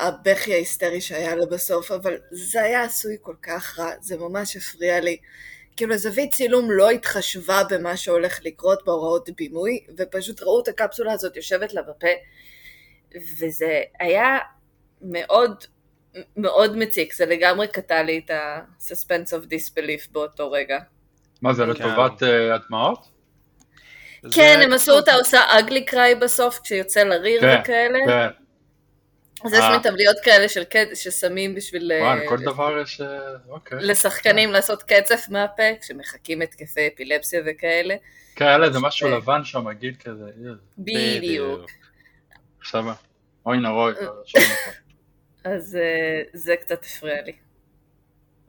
הבכי 0.00 0.52
ההיסטרי 0.52 1.00
שהיה 1.00 1.34
לו 1.34 1.46
בסוף, 1.46 1.90
אבל 1.90 2.16
זה 2.30 2.62
היה 2.62 2.82
עשוי 2.82 3.16
כל 3.20 3.34
כך 3.42 3.78
רע, 3.78 3.90
זה 4.00 4.16
ממש 4.18 4.56
הפריע 4.56 5.00
לי. 5.00 5.16
כאילו 5.76 5.94
הזווית 5.94 6.34
צילום 6.34 6.70
לא 6.70 6.90
התחשבה 6.90 7.62
במה 7.70 7.96
שהולך 7.96 8.40
לקרות 8.44 8.82
בהוראות 8.86 9.28
בימוי, 9.36 9.80
ופשוט 9.98 10.42
ראו 10.42 10.60
את 10.62 10.68
הקפסולה 10.68 11.12
הזאת 11.12 11.36
יושבת 11.36 11.74
לה 11.74 11.82
בפה, 11.82 12.06
וזה 13.38 13.80
היה 14.00 14.38
מאוד 15.02 15.64
מאוד 16.36 16.76
מציק, 16.76 17.14
זה 17.14 17.26
לגמרי 17.26 17.68
קטע 17.68 18.02
לי 18.02 18.20
את 18.24 18.30
ה-suspense 18.30 19.30
of 19.30 19.46
disbelief 19.46 20.12
באותו 20.12 20.50
רגע. 20.50 20.78
מה 21.42 21.52
זה, 21.52 21.66
לטובת 21.66 22.22
אה, 22.22 22.54
הדמעות? 22.54 23.08
כן, 24.34 24.60
הם 24.64 24.72
עשו 24.72 24.92
אותה 24.92 25.14
עושה 25.14 25.40
אגלי 25.58 25.84
קריי 25.84 26.14
בסוף, 26.14 26.60
כשיוצא 26.64 27.02
לריר 27.02 27.40
כן, 27.40 27.60
וכאלה. 27.60 27.98
כן. 28.06 28.42
אז 29.44 29.52
יש 29.52 29.60
אה. 29.60 29.78
מטבליות 29.78 30.16
כאלה 30.22 30.48
של 30.48 30.64
קצף 30.64 30.94
ששמים 30.94 31.54
בשביל 31.54 31.92
וואי, 32.00 32.20
אה, 32.20 32.28
כל 32.28 32.38
דבר 32.38 32.78
יש... 32.78 33.00
אה, 33.00 33.18
אוקיי. 33.48 33.78
לשחקנים 33.80 34.52
לעשות 34.52 34.82
קצף 34.82 35.26
מהפה, 35.30 35.62
כשמחכים 35.80 36.42
התקפי 36.42 36.88
אפילפסיה 36.94 37.40
וכאלה. 37.46 37.94
כן, 38.36 38.44
היה 38.44 38.58
לה 38.58 38.66
איזה 38.66 38.78
משהו 38.80 39.08
אה. 39.08 39.16
לבן 39.16 39.44
שם, 39.44 39.64
מגעיל 39.64 39.94
כזה. 40.04 40.24
אה, 40.24 40.52
בדיוק. 40.78 41.70
עכשיו, 42.62 42.84
אוי 43.46 43.58
נרוי, 43.58 43.92
אה. 44.36 44.42
אז 45.44 45.76
אה, 45.76 46.22
זה 46.32 46.54
קצת 46.56 46.84
הפריע 46.84 47.22
לי. 47.22 47.32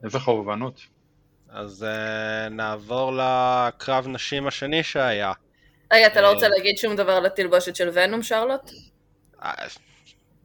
איזה 0.04 0.18
חובבנות. 0.18 0.80
אז 1.48 1.82
uh, 1.82 2.50
נעבור 2.50 3.12
לקרב 3.12 4.06
נשים 4.08 4.46
השני 4.46 4.82
שהיה. 4.82 5.32
רגע, 5.92 6.06
אתה 6.06 6.20
לא 6.20 6.26
אה. 6.26 6.32
רוצה 6.32 6.48
להגיד 6.48 6.78
שום 6.78 6.96
דבר 6.96 7.12
על 7.12 7.26
התלבושת 7.26 7.76
של 7.76 7.90
ונום, 7.92 8.22
שרלוט? 8.22 8.70
אה, 9.42 9.52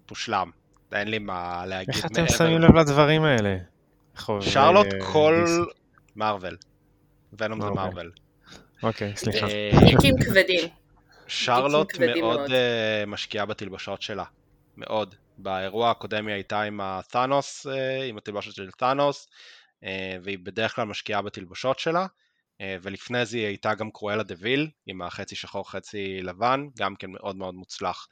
מושלם, 0.09 0.51
אין 0.93 1.07
לי 1.07 1.19
מה 1.19 1.65
להגיד. 1.65 1.95
איך 1.95 2.05
אתם 2.05 2.27
שמים. 2.27 2.61
לב 2.61 2.75
לדברים 2.75 3.23
האלה? 3.23 3.57
שרלוט 4.41 4.93
אה, 4.93 4.99
כל 5.13 5.45
DC. 5.45 5.73
מארוול. 6.15 6.57
ונום 7.39 7.61
זה 7.61 7.67
מארוול. 7.69 7.85
מארוול. 7.85 8.11
אוקיי, 8.83 9.13
סליחה. 9.15 9.47
אה, 9.47 9.71
גיקים 9.85 10.15
כבדים. 10.25 10.69
שרלוט 11.29 11.99
מאוד. 11.99 12.51
אה, 12.51 13.03
משקיעה 13.07 13.45
בתלבשות 13.45 14.01
שלה. 14.01 14.23
מאוד. 14.77 15.15
באירוע 15.37 15.91
הקודם 15.91 16.27
היא 16.27 16.33
הייתה 16.33 16.61
עם 16.61 16.81
התאנוס, 16.81 17.67
אה, 17.67 18.03
עם 18.03 18.17
התלבושת 18.17 18.53
של 18.53 18.71
תאנוס, 18.71 19.27
אה, 19.83 20.17
והיא 20.23 20.37
בדרך 20.43 20.75
כלל 20.75 20.85
משקיעה 20.85 21.21
בתלבשות 21.21 21.79
שלה. 21.79 22.07
אה, 22.61 22.77
ולפני 22.81 23.25
זה 23.25 23.37
היא 23.37 23.45
הייתה 23.45 23.73
גם 23.73 23.91
קרואלה 23.91 24.23
דוויל, 24.23 24.69
עם 24.85 25.01
החצי 25.01 25.35
שחור 25.35 25.71
חצי 25.71 26.21
לבן, 26.21 26.67
גם 26.77 26.95
כן 26.95 27.11
מאוד 27.11 27.35
מאוד 27.35 27.55
מוצלח. 27.55 28.07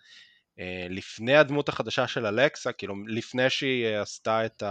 אה, 0.59 0.87
לפני 0.89 1.35
הדמות 1.35 1.69
החדשה 1.69 2.07
של 2.07 2.25
אלכסה, 2.25 2.71
כאילו 2.71 2.95
לפני 3.07 3.49
שהיא 3.49 3.87
עשתה 3.87 4.45
את 4.45 4.63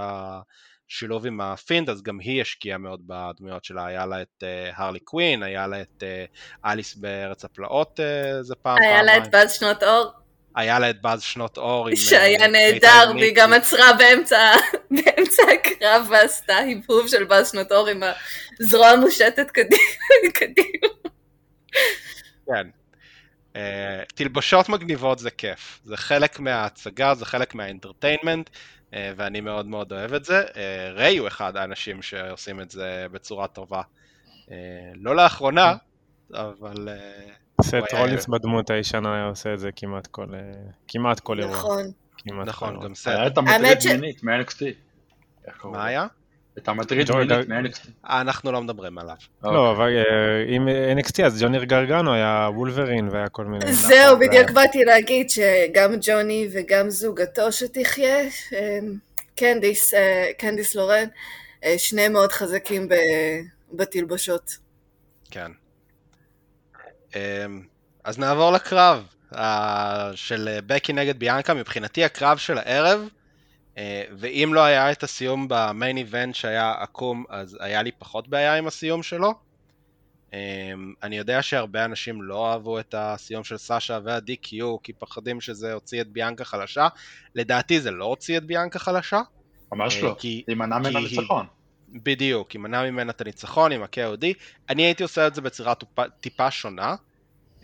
השילוב 0.91 1.27
עם 1.27 1.41
ה 1.41 1.48
Fiend, 1.48 1.91
אז 1.91 2.03
גם 2.03 2.19
היא 2.19 2.43
השקיעה 2.43 2.79
מאוד 2.79 3.01
בדמויות 3.07 3.65
שלה, 3.65 3.87
היה 3.87 4.07
לה 4.07 4.23
את 4.23 4.43
אה, 4.43 4.71
הרלי 4.75 5.01
קווין, 5.01 5.43
היה 5.43 5.67
לה 5.67 5.83
את 5.83 6.03
אה, 6.03 6.25
אליס 6.73 6.95
בארץ 6.95 7.45
הפלאות 7.45 8.01
אה, 8.01 8.39
איזה 8.39 8.55
פעם, 8.55 8.77
היה 8.83 9.03
לה 9.03 9.13
פעמיים. 9.13 9.23
את 9.23 9.31
באז 9.31 9.53
שנות 9.53 9.83
אור, 9.83 10.13
היה 10.57 10.79
לה 10.79 10.91
את 10.91 11.03
באז 11.03 11.23
שנות 11.23 11.59
אור. 11.59 11.89
שהיה 11.95 12.41
אה, 12.41 12.47
נהדר, 12.47 13.13
והיא. 13.15 13.33
גם 13.35 13.53
עצרה 13.53 13.93
באמצע 13.99 14.53
באמצע 14.91 15.43
הקרב 15.55 16.07
ועשתה 16.11 16.57
היבוב 16.57 17.09
של 17.09 17.25
באז 17.25 17.51
שנות 17.53 17.73
אור 17.73 17.89
עם 17.89 18.03
הזרוע 18.61 18.89
המושטת 18.89 19.51
קדימה. 20.35 20.89
כן. 22.47 22.69
אה, 23.57 24.03
תלבשות 24.15 24.69
מגניבות 24.69 25.19
זה 25.19 25.31
כיף, 25.31 25.81
זה 25.85 25.97
חלק 25.97 26.41
מההצגה, 26.41 27.15
זה 27.15 27.25
חלק 27.25 27.55
מהאנטרטיינמנט, 27.55 28.51
אה, 28.51 28.55
ואני 29.17 29.41
מאוד 29.41 29.67
מאוד 29.67 29.93
אוהב 29.93 30.13
את 30.15 30.25
זה. 30.25 30.43
אה, 30.57 30.91
ריי 30.93 31.17
הוא 31.17 31.29
אחד 31.29 31.57
האנשים 31.57 32.03
שעושים 32.03 32.61
את 32.61 32.71
זה 32.71 33.07
בצורה 33.13 33.49
טובה. 33.49 33.83
אה, 34.51 34.57
לא 34.95 35.17
לאחרונה, 35.17 35.75
אבל... 36.35 36.89
אה, 36.89 37.33
סט 37.63 37.95
רולינס 37.99 38.27
בדמות 38.27 38.71
הישנה 38.71 39.15
היה 39.15 39.25
עושה 39.25 39.55
את 39.55 39.61
זה 39.61 39.71
כמעט 39.77 40.07
כל 40.07 40.35
אה, 40.35 40.41
כמעט 40.89 41.21
כל 41.21 41.41
אירוע. 41.41 41.57
נכון. 41.57 41.85
נכון. 42.47 42.81
גם 42.81 42.95
סט. 42.95 43.09
היה 43.09 43.27
את 43.27 43.39
המטריד 43.39 43.79
מינית 44.01 44.23
מ-NXT. 44.23 44.63
מה? 45.65 45.85
היה? 45.85 46.07
את 46.59 46.69
המטריד 46.69 47.11
מ-NXT. 47.11 47.89
אנחנו 48.05 48.53
לא 48.53 48.61
מדברים 48.63 48.99
עליו. 48.99 49.17
לא, 49.43 49.71
אבל 49.73 49.97
אה, 49.97 50.03
אם 50.57 50.69
NXT 50.99 51.23
אז 51.25 51.43
ג'וניר 51.43 51.65
גרגנו 51.65 52.13
היה 52.15 52.49
וולברין 52.55 53.09
והיה 53.09 53.29
כל 53.29 53.45
מיני... 53.45 53.73
זהו, 53.89 54.15
נכון, 54.17 54.21
בדיוק 54.29 54.49
זה- 54.49 54.55
באתי 54.55 54.85
להגיד 54.85 55.31
שגם 55.31 55.93
ג'וני 56.01 56.49
וגם 56.53 56.91
זוגתו 56.91 57.53
שתחיה, 57.53 58.17
אה, 58.53 58.79
קנדיס, 59.37 59.95
אה, 59.95 60.31
קנדיס 60.39 60.75
לורן, 60.75 61.05
אה, 61.65 61.75
שניהם 61.79 62.13
מאוד 62.13 62.33
חזקים 62.33 62.89
ב- 62.89 62.95
בתלבושות. 63.73 64.57
כן. 65.31 65.51
אמ, 67.17 67.21
אז 68.05 68.19
נעבור 68.19 68.53
לקרב 68.53 69.03
אה, 69.37 70.11
של 70.15 70.59
בקי 70.67 70.93
נגד 70.93 71.19
ביאנקה, 71.19 71.55
מבחינתי 71.55 72.05
הקרב 72.05 72.37
של 72.39 72.59
הערב, 72.59 73.01
אה, 73.01 73.07
ואם 74.19 74.51
לא 74.55 74.61
היה 74.65 74.93
את 74.93 75.03
הסיום 75.03 75.47
במיין 75.51 75.97
איבנט 75.97 76.35
שהיה 76.35 76.75
עקום, 76.79 77.25
אז 77.29 77.57
היה 77.61 77.83
לי 77.83 77.91
פחות 77.99 78.29
בעיה 78.29 78.55
עם 78.55 78.67
הסיום 78.67 79.03
שלו. 79.03 79.33
אמ, 80.33 80.39
אני 81.03 81.19
יודע 81.19 81.43
שהרבה 81.43 81.85
אנשים 81.85 82.23
לא 82.23 82.53
אהבו 82.53 82.79
את 82.81 82.95
הסיום 82.99 83.45
של 83.45 83.57
סאשה 83.57 83.99
וה-DQ, 84.05 84.53
כי 84.83 84.93
פוחדים 84.93 85.41
שזה 85.41 85.73
הוציא 85.73 86.01
את 86.01 86.09
ביאנקה 86.09 86.45
חלשה. 86.45 86.89
לדעתי 87.35 87.81
זה 87.81 87.91
לא 87.91 88.05
הוציא 88.05 88.37
את 88.39 88.45
ביאנקה 88.45 88.79
חלשה. 88.79 89.21
ממש 89.73 89.97
אה, 89.97 90.03
לא. 90.03 90.17
להימנע 90.49 90.77
היא- 90.89 90.97
הניצחון. 90.97 91.47
בדיוק, 91.89 92.55
ימנע 92.55 92.83
ממנה 92.91 93.11
את 93.11 93.21
הניצחון 93.21 93.73
עם 93.73 93.83
ה-KOD. 93.83 94.25
אני 94.69 94.83
הייתי 94.83 95.03
עושה 95.03 95.27
את 95.27 95.35
זה 95.35 95.41
בצורה 95.41 95.75
טיפה, 95.75 96.03
טיפה 96.21 96.51
שונה. 96.51 96.95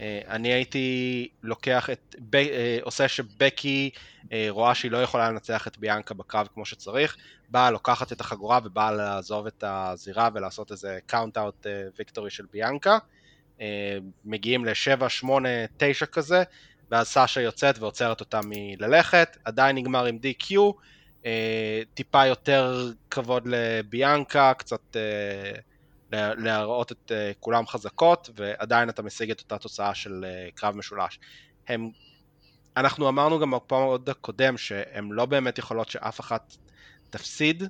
אה, 0.03 0.21
אני 0.29 0.53
הייתי 0.53 1.29
לוקח 1.43 1.91
את, 1.91 2.17
ב, 2.31 2.35
אה, 2.37 2.79
עושה 2.83 3.09
שבקי 3.09 3.91
אה, 4.33 4.47
רואה 4.49 4.75
שהיא 4.75 4.91
לא 4.91 5.03
יכולה 5.03 5.31
לנצח 5.31 5.67
את 5.69 5.79
ביאנקה 5.79 6.15
בקרב 6.15 6.49
כמו 6.55 6.65
שצריך, 6.65 7.17
באה 7.49 7.71
לוקחת 7.71 8.13
את 8.13 8.21
החגורה 8.21 8.61
ובאה 8.65 8.93
לעזוב 8.93 9.47
את 9.47 9.65
הזירה 9.67 10.29
ולעשות 10.35 10.71
איזה 10.71 10.99
count-out 11.07 11.67
ויקטורי 11.99 12.31
של 12.31 12.45
ביאנקה. 12.53 12.99
מגיעים 14.25 14.65
ל-7, 14.65 15.09
8, 15.09 15.49
9 15.77 16.07
כזה, 16.07 16.43
ואז 16.91 17.09
סאשה 17.09 17.41
יוצאת 17.41 17.79
ועוצרת 17.79 18.21
אותה 18.21 18.41
מללכת, 18.45 19.37
עדיין 19.45 19.77
נגמר 19.77 20.05
עם 20.05 20.19
DQ, 20.23 20.55
טיפה 21.95 22.27
יותר 22.27 22.91
כבוד 23.11 23.43
לביאנקה, 23.47 24.53
קצת 24.59 24.97
לה- 24.97 25.72
להראות 26.13 26.93
את 26.93 27.13
אה, 27.13 27.33
כולם 27.41 27.67
חזקות, 27.67 28.31
ועדיין 28.37 28.89
אתה 28.89 29.03
משיג 29.03 29.31
את 29.31 29.41
אותה 29.41 29.59
תוצאה 29.59 29.95
של 29.95 30.25
אה, 30.25 30.49
קרב 30.55 30.77
משולש. 30.77 31.19
הם, 31.69 31.91
אנחנו 32.77 33.09
אמרנו 33.09 33.39
גם 33.39 33.51
בפעם 33.51 33.89
הקודם 34.07 34.57
שהן 34.57 35.09
לא 35.11 35.27
באמת 35.27 35.59
יכולות 35.59 35.89
שאף 35.89 36.21
אחת 36.21 36.57
תפסיד 37.11 37.63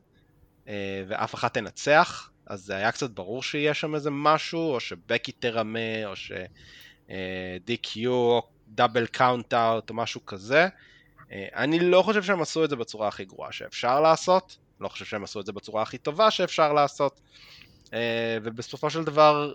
אה, 0.69 1.05
ואף 1.09 1.35
אחת 1.35 1.55
תנצח, 1.55 2.31
אז 2.47 2.61
זה 2.61 2.77
היה 2.77 2.93
קצת 2.93 3.11
ברור 3.11 3.43
שיהיה 3.43 3.75
שם 3.75 3.95
איזה 3.95 4.11
משהו, 4.11 4.75
או 4.75 4.81
שבקי 4.81 5.33
תרמה, 5.33 6.07
או 6.07 6.17
ש-DQ, 6.17 8.07
או 8.07 8.43
double 8.69 9.07
count 9.07 9.55
out, 9.55 9.91
או 9.91 9.95
משהו 9.95 10.27
כזה. 10.27 10.69
אני 11.33 11.79
לא 11.79 12.03
חושב 12.03 12.23
שהם 12.23 12.43
עשו 12.43 12.65
את 12.65 12.71
זה 12.71 12.77
בצורה 12.77 13.09
הכי 13.09 13.25
גרועה 13.25 13.53
שאפשר 13.53 14.01
לעשות, 14.01 14.59
לא 14.81 14.89
חושב 14.89 15.05
שהם 15.05 15.25
עשו 15.25 15.41
את 15.41 15.47
זה 15.47 15.53
בצורה 15.53 15.83
הכי 15.83 15.99
טובה 15.99 16.31
שאפשר 16.31 16.73
לעשות, 16.73 17.21
ובסופו 18.43 18.91
של 18.91 19.05
דבר 19.05 19.53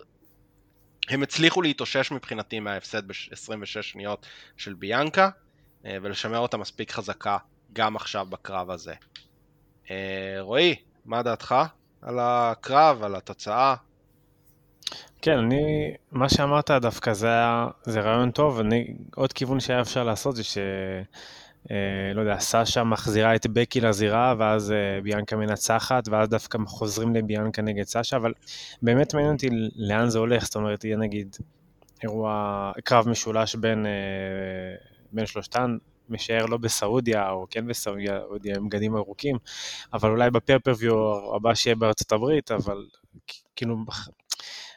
הם 1.09 1.23
הצליחו 1.23 1.61
להתאושש 1.61 2.11
מבחינתי 2.11 2.59
מההפסד 2.59 3.07
ב-26 3.07 3.81
שניות 3.81 4.25
של 4.57 4.73
ביאנקה, 4.73 5.29
אה, 5.85 5.97
ולשמר 6.01 6.39
אותה 6.39 6.57
מספיק 6.57 6.91
חזקה 6.91 7.37
גם 7.73 7.95
עכשיו 7.95 8.25
בקרב 8.29 8.69
הזה. 8.71 8.93
אה, 9.91 10.37
רועי, 10.39 10.75
מה 11.05 11.23
דעתך 11.23 11.55
על 12.01 12.19
הקרב, 12.21 13.03
על 13.03 13.15
התוצאה? 13.15 13.75
כן, 15.21 15.37
אני, 15.37 15.93
מה 16.11 16.29
שאמרת 16.29 16.71
דווקא 16.71 17.13
זה 17.13 17.27
היה, 17.27 17.67
זה 17.83 17.99
רעיון 17.99 18.31
טוב, 18.31 18.59
אני, 18.59 18.95
עוד 19.15 19.33
כיוון 19.33 19.59
שהיה 19.59 19.81
אפשר 19.81 20.03
לעשות 20.03 20.35
זה 20.35 20.43
ש... 20.43 20.57
אה, 21.71 22.13
לא 22.13 22.21
יודע, 22.21 22.39
סאשה 22.39 22.83
מחזירה 22.83 23.35
את 23.35 23.47
בקי 23.47 23.81
לזירה, 23.81 24.35
ואז 24.37 24.71
אה, 24.71 25.01
ביאנקה 25.01 25.35
מנצחת, 25.35 26.07
ואז 26.07 26.29
דווקא 26.29 26.57
חוזרים 26.67 27.15
לביאנקה 27.15 27.61
נגד 27.61 27.83
סאשה, 27.83 28.17
אבל 28.17 28.33
באמת 28.81 29.13
מעניין 29.13 29.33
אותי 29.33 29.49
לאן 29.75 30.09
זה 30.09 30.19
הולך, 30.19 30.45
זאת 30.45 30.55
אומרת, 30.55 30.83
יהיה 30.83 30.97
נגיד 30.97 31.35
אירוע, 32.03 32.71
קרב 32.83 33.09
משולש 33.09 33.55
בין, 33.55 33.85
אה, 33.85 33.91
בין 35.11 35.25
שלושתן, 35.25 35.77
משער 36.09 36.45
לא 36.45 36.57
בסעודיה, 36.57 37.29
או 37.29 37.45
כן 37.49 37.67
בסעודיה, 37.67 38.19
עם 38.55 38.69
בגדים 38.69 38.95
ארוכים, 38.95 39.37
אבל 39.93 40.09
אולי 40.09 40.31
בפרפריוויו 40.31 40.95
הבא 41.35 41.53
שיהיה 41.53 41.75
בארצות 41.75 42.11
הברית, 42.11 42.51
אבל 42.51 42.85
כאילו, 43.55 43.75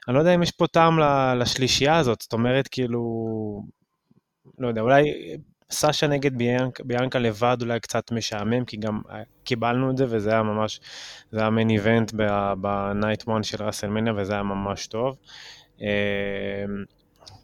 אני 0.09 0.15
לא 0.15 0.21
יודע 0.21 0.35
אם 0.35 0.43
יש 0.43 0.51
פה 0.51 0.67
טעם 0.67 0.99
לשלישייה 1.39 1.99
הזאת, 1.99 2.21
זאת 2.21 2.33
אומרת, 2.33 2.69
כאילו, 2.69 3.01
לא 4.59 4.69
יודע, 4.69 4.81
אולי 4.81 5.05
סאשה 5.71 6.07
נגד 6.07 6.39
ביאנקה, 6.39 6.85
ביאנקה 6.85 7.19
לבד 7.19 7.57
אולי 7.61 7.81
קצת 7.81 8.13
משעמם, 8.13 8.65
כי 8.65 8.77
גם 8.77 9.01
אה, 9.11 9.23
קיבלנו 9.45 9.91
את 9.91 9.97
זה, 9.97 10.05
וזה 10.09 10.31
היה 10.31 10.43
ממש, 10.43 10.81
זה 11.31 11.41
היה 11.41 11.51
מיין 11.51 11.71
איבנט 11.71 12.13
בנייט 12.61 13.29
1 13.29 13.45
של 13.45 13.65
ראסלמניה, 13.65 14.13
וזה 14.17 14.33
היה 14.33 14.43
ממש 14.43 14.87
טוב. 14.87 15.17
אמ, 15.81 15.87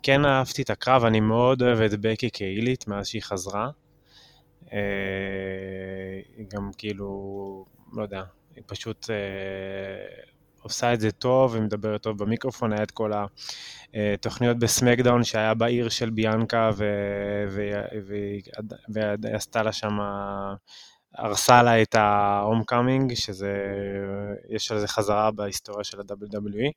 כן 0.02 0.24
אהבתי 0.24 0.62
את 0.62 0.70
הקרב, 0.70 1.04
אני 1.04 1.20
מאוד 1.20 1.62
אוהב 1.62 1.80
את 1.80 2.00
בקי 2.00 2.28
כהילית 2.32 2.88
מאז 2.88 3.06
שהיא 3.06 3.22
חזרה. 3.22 3.70
אה, 4.72 4.78
גם 6.48 6.70
כאילו, 6.78 7.64
לא 7.92 8.02
יודע, 8.02 8.22
היא 8.56 8.62
פשוט 8.66 9.10
אה, 9.10 9.16
עושה 10.66 10.94
את 10.94 11.00
זה 11.00 11.12
טוב 11.12 11.54
ומדברת 11.54 12.02
טוב 12.02 12.18
במיקרופון, 12.18 12.72
היה 12.72 12.82
את 12.82 12.90
כל 12.90 13.12
התוכניות 13.94 14.58
בסמקדאון 14.58 15.24
שהיה 15.24 15.54
בעיר 15.54 15.88
של 15.88 16.10
ביאנקה 16.10 16.70
והיא 17.48 18.42
עשתה 19.32 19.62
לה 19.62 19.72
שם, 19.72 19.98
הרסה 21.14 21.62
לה 21.62 21.82
את 21.82 21.94
ה 21.94 22.64
homecoming, 22.64 23.14
שזה, 23.14 23.52
יש 24.48 24.72
על 24.72 24.78
זה 24.78 24.88
חזרה 24.88 25.30
בהיסטוריה 25.30 25.84
של 25.84 26.00
ה-WWE, 26.00 26.70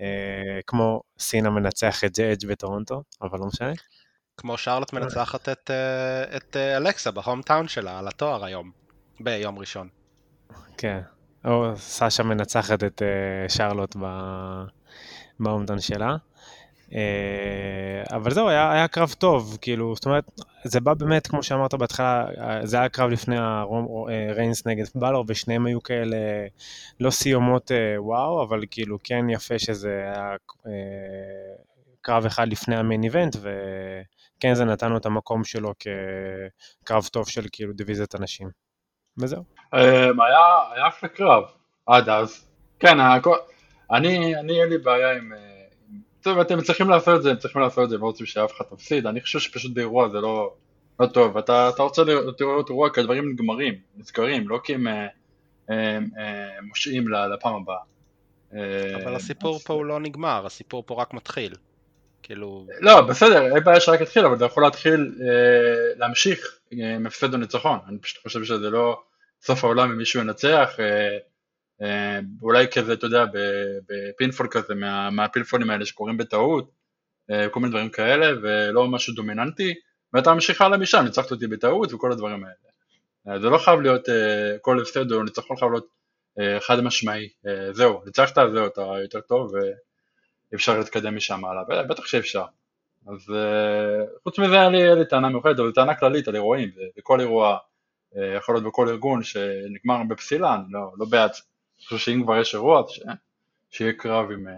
אה, 0.00 0.60
כמו 0.66 1.00
סינה 1.18 1.50
מנצח 1.50 2.04
את 2.04 2.18
אדג' 2.18 2.46
בטורונטו, 2.48 3.02
אבל 3.22 3.38
לא 3.38 3.46
משנה. 3.46 3.72
כמו 4.36 4.58
שרלוט 4.58 4.92
מנצחת 4.92 5.48
את, 5.48 5.70
אה, 5.70 6.36
את 6.36 6.56
אה, 6.56 6.76
אלכסה 6.76 7.10
ב 7.10 7.42
hometown 7.42 7.68
שלה 7.68 7.98
על 7.98 8.08
התואר 8.08 8.44
היום, 8.44 8.70
ביום 9.20 9.58
ראשון. 9.58 9.88
כן, 10.78 11.00
או 11.46 11.76
סאשה 11.76 12.22
מנצחת 12.22 12.84
את 12.84 13.02
uh, 13.02 13.52
שרלוט 13.52 13.96
ב 15.40 15.44
hometown 15.44 15.80
שלה. 15.80 16.16
Uh, 16.90 16.94
אבל 18.10 18.30
זהו, 18.30 18.48
היה, 18.48 18.72
היה 18.72 18.88
קרב 18.88 19.14
טוב, 19.18 19.58
כאילו, 19.60 19.94
זאת 19.94 20.06
אומרת, 20.06 20.30
זה 20.64 20.80
בא 20.80 20.94
באמת, 20.94 21.26
כמו 21.26 21.42
שאמרת 21.42 21.74
בהתחלה, 21.74 22.26
זה 22.64 22.76
היה 22.76 22.88
קרב 22.88 23.10
לפני 23.10 23.36
הריינס 23.38 24.66
נגד 24.66 24.84
בלור, 24.94 25.24
ושניהם 25.28 25.66
היו 25.66 25.82
כאלה, 25.82 26.16
לא 27.00 27.10
סיומות 27.10 27.70
uh, 27.70 28.00
וואו, 28.00 28.42
אבל 28.42 28.60
כאילו 28.70 28.98
כן 29.04 29.30
יפה 29.30 29.58
שזה 29.58 30.02
היה 30.14 30.34
uh, 30.66 30.68
קרב 32.00 32.26
אחד 32.26 32.48
לפני 32.48 32.76
המיין 32.76 33.04
איבנט, 33.04 33.36
וכן 33.36 34.54
זה 34.54 34.64
נתנו 34.64 34.96
את 34.96 35.06
המקום 35.06 35.44
שלו 35.44 35.72
כקרב 36.82 37.08
טוב 37.12 37.28
של 37.28 37.46
כאילו 37.52 37.72
דיוויזיית 37.72 38.14
הנשים. 38.14 38.65
וזהו. 39.18 39.42
אמ, 39.74 40.20
היה, 40.20 40.44
היה 40.72 40.88
אחלה 40.88 41.08
קרב 41.08 41.44
עד 41.86 42.08
אז. 42.08 42.46
כן, 42.78 42.96
אני, 43.90 44.36
אני 44.36 44.62
אין 44.62 44.68
לי 44.68 44.78
בעיה 44.78 45.16
עם... 45.16 45.32
אה, 45.32 45.38
טוב, 46.20 46.38
אתם 46.38 46.60
צריכים 46.60 46.90
לעשות 46.90 47.16
את 47.16 47.22
זה, 47.22 47.30
הם 47.30 47.36
צריכים 47.36 47.62
לעשות 47.62 47.84
את 47.84 47.90
זה, 47.90 47.96
ולא 47.96 48.06
רוצים 48.06 48.26
שאף 48.26 48.52
אחד 48.56 48.64
תפסיד, 48.64 49.06
אני 49.06 49.20
חושב 49.20 49.38
שפשוט 49.38 49.74
באירוע 49.74 50.08
זה 50.08 50.20
לא, 50.20 50.52
לא 51.00 51.06
טוב, 51.06 51.36
אתה, 51.36 51.68
אתה 51.74 51.82
רוצה 51.82 52.02
לראות 52.04 52.70
אירוע 52.70 52.90
כי 52.94 53.00
הדברים 53.00 53.32
נגמרים, 53.32 53.74
נסגרים, 53.96 54.48
לא 54.48 54.60
כי 54.64 54.74
הם 54.74 54.86
אה, 54.86 55.06
אה, 55.70 55.98
מושעים 56.68 57.08
לפעם 57.08 57.54
הבאה. 57.54 57.78
אבל 59.04 59.14
הסיפור 59.14 59.58
פה 59.58 59.74
הוא 59.74 59.84
לא 59.84 60.00
נגמר, 60.00 60.46
הסיפור 60.46 60.82
פה 60.86 60.94
רק 61.02 61.14
מתחיל. 61.14 61.54
כאילו... 62.22 62.66
לא, 62.80 63.00
בסדר, 63.00 63.54
אין 63.54 63.64
בעיה 63.64 63.80
שרק 63.80 64.00
יתחיל, 64.00 64.24
אבל 64.24 64.36
אתה 64.36 64.44
יכול 64.44 64.62
להתחיל 64.62 65.14
אה, 65.20 65.98
להמשיך 65.98 66.58
עם 66.70 67.06
הפסד 67.06 67.32
או 67.32 67.38
ניצחון. 67.38 67.78
אני 67.88 67.98
פשוט 67.98 68.22
חושב 68.22 68.44
שזה 68.44 68.70
לא 68.70 69.02
סוף 69.42 69.64
העולם 69.64 69.90
אם 69.90 69.98
מישהו 69.98 70.20
ינצח, 70.20 70.76
אה, 70.80 71.18
אה, 71.82 72.20
אולי 72.42 72.66
כזה, 72.68 72.92
אתה 72.92 73.06
יודע, 73.06 73.24
בפינפול 73.88 74.48
כזה, 74.50 74.74
מה, 74.74 75.10
מהפינפולים 75.10 75.70
האלה 75.70 75.86
שקורים 75.86 76.16
בטעות, 76.16 76.70
אה, 77.30 77.48
כל 77.48 77.60
מיני 77.60 77.70
דברים 77.70 77.88
כאלה, 77.88 78.26
ולא 78.42 78.88
משהו 78.88 79.14
דומיננטי, 79.14 79.74
ואתה 80.12 80.34
ממשיך 80.34 80.60
הלאה 80.60 80.78
משם, 80.78 81.04
ניצחת 81.04 81.30
אותי 81.30 81.46
בטעות 81.46 81.92
וכל 81.92 82.12
הדברים 82.12 82.44
האלה. 82.44 82.54
אה, 83.28 83.40
זה 83.40 83.50
לא 83.50 83.58
חייב 83.58 83.80
להיות, 83.80 84.08
אה, 84.08 84.56
כל 84.60 84.80
הפסד 84.80 85.12
או 85.12 85.22
ניצחון 85.22 85.56
חייב 85.56 85.70
להיות 85.70 85.86
אה, 86.40 86.60
חד 86.60 86.80
משמעי, 86.80 87.28
אה, 87.46 87.72
זהו, 87.72 88.02
ניצחת, 88.06 88.38
זהו, 88.52 88.66
אתה 88.66 88.82
יותר 89.02 89.20
טוב, 89.20 89.52
אפשר 90.54 90.78
להתקדם 90.78 91.16
משם 91.16 91.44
הלאה, 91.44 91.82
בטח 91.82 92.06
שאפשר. 92.06 92.44
אז 93.06 93.28
uh, 93.28 94.22
חוץ 94.22 94.38
מזה 94.38 94.60
היה 94.60 94.68
לי, 94.68 95.04
טענה 95.10 95.28
מיוחדת, 95.28 95.58
אבל 95.58 95.72
טענה 95.72 95.94
כללית 95.94 96.28
על 96.28 96.34
אירועים, 96.34 96.70
וכל 96.98 97.20
אירוע 97.20 97.58
uh, 98.12 98.18
יכול 98.36 98.54
להיות 98.54 98.64
בכל 98.64 98.88
ארגון 98.88 99.22
שנגמר 99.22 100.02
בפסילה, 100.08 100.54
אני 100.54 100.62
לא, 100.70 100.80
לא 100.98 101.06
בעד, 101.06 101.30
אני 101.30 101.84
חושב 101.84 101.98
שאם 101.98 102.22
כבר 102.22 102.40
יש 102.40 102.54
אירוע, 102.54 102.82
ש... 102.88 103.00
שיהיה 103.70 103.92
קרב 103.92 104.30
עם, 104.30 104.46
uh, 104.46 104.50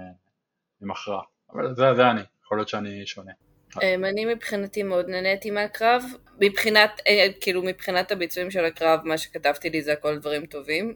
עם 0.82 0.90
הכרעה, 0.90 1.22
אבל 1.52 1.74
זה, 1.74 1.94
זה 1.96 2.10
אני, 2.10 2.20
יכול 2.44 2.58
להיות 2.58 2.68
שאני 2.68 3.06
שונה. 3.06 3.32
Um, 3.74 3.80
אני 3.80 4.24
מבחינתי 4.24 4.82
מאוד 4.82 5.08
נהניתי 5.08 5.50
מהקרב, 5.50 6.02
מבחינת, 6.40 7.00
כאילו 7.40 7.62
מבחינת 7.62 8.12
הביצועים 8.12 8.50
של 8.50 8.64
הקרב, 8.64 9.00
מה 9.04 9.18
שכתבתי 9.18 9.70
לי 9.70 9.82
זה 9.82 9.92
הכל 9.92 10.18
דברים 10.18 10.46
טובים, 10.46 10.94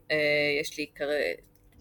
יש 0.61 0.79
לי 0.79 0.87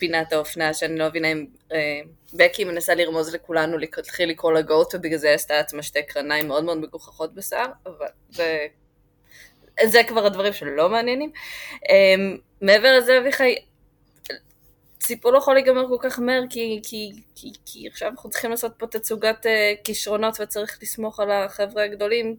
פינת 0.01 0.33
האופנה 0.33 0.73
שאני 0.73 0.97
לא 0.99 1.07
מבינה 1.07 1.31
אם 1.31 1.45
אה, 1.71 2.01
בקי 2.33 2.63
מנסה 2.63 2.95
לרמוז 2.95 3.35
לכולנו 3.35 3.77
להתחיל 3.77 4.29
לקרוא 4.29 4.51
לה 4.51 4.61
גוט 4.61 4.95
ובגלל 4.95 5.17
זה 5.17 5.33
עשתה 5.33 5.53
לעצמה 5.53 5.83
שתי 5.83 6.03
קרניים 6.03 6.47
מאוד 6.47 6.63
מאוד 6.63 6.77
מגוחכות 6.77 7.33
בשיער, 7.33 7.71
אבל 7.85 8.07
זה, 8.29 8.67
זה 9.85 10.01
כבר 10.07 10.25
הדברים 10.25 10.53
שלא 10.53 10.89
מעניינים. 10.89 11.31
אה, 11.89 12.15
מעבר 12.61 12.97
לזה 12.97 13.17
אביחי, 13.17 13.55
סיפור 15.01 15.31
לא 15.31 15.37
יכול 15.37 15.53
להיגמר 15.53 15.87
כל 15.87 15.97
כך 16.09 16.19
מהר 16.19 16.43
כי, 16.49 16.79
כי, 16.83 17.11
כי, 17.35 17.51
כי 17.65 17.87
עכשיו 17.87 18.09
אנחנו 18.09 18.29
צריכים 18.29 18.51
לעשות 18.51 18.71
פה 18.77 18.87
תצוגת 18.87 19.45
אה, 19.45 19.73
כישרונות 19.83 20.37
וצריך 20.39 20.79
לסמוך 20.81 21.19
על 21.19 21.31
החבר'ה 21.31 21.83
הגדולים 21.83 22.35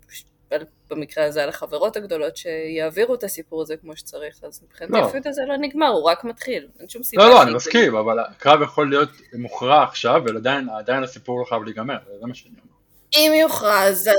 במקרה 0.90 1.24
הזה 1.24 1.42
על 1.42 1.48
החברות 1.48 1.96
הגדולות 1.96 2.36
שיעבירו 2.36 3.14
את 3.14 3.24
הסיפור 3.24 3.62
הזה 3.62 3.76
כמו 3.76 3.96
שצריך, 3.96 4.44
אז 4.44 4.62
מבחינתי 4.62 4.92
לא. 4.92 5.06
הפיוט 5.06 5.26
הזה 5.26 5.42
לא 5.48 5.56
נגמר, 5.56 5.88
הוא 5.88 6.02
רק 6.02 6.24
מתחיל, 6.24 6.68
אין 6.80 6.88
שום 6.88 7.02
סיבה. 7.02 7.24
לא, 7.24 7.30
לא, 7.30 7.42
אני 7.42 7.54
מסכים, 7.54 7.96
אבל 7.96 8.18
הקרב 8.18 8.62
יכול 8.62 8.90
להיות 8.90 9.10
מוכרע 9.34 9.82
עכשיו, 9.82 10.22
ועדיין 10.26 11.02
הסיפור 11.04 11.40
לא 11.40 11.44
חייב 11.44 11.62
להיגמר, 11.62 11.98
זה 12.20 12.26
מה 12.26 12.34
שאני 12.34 12.54
אומר. 12.54 12.72
אם 13.16 13.32
יוכרע, 13.40 13.82
אז 13.82 14.10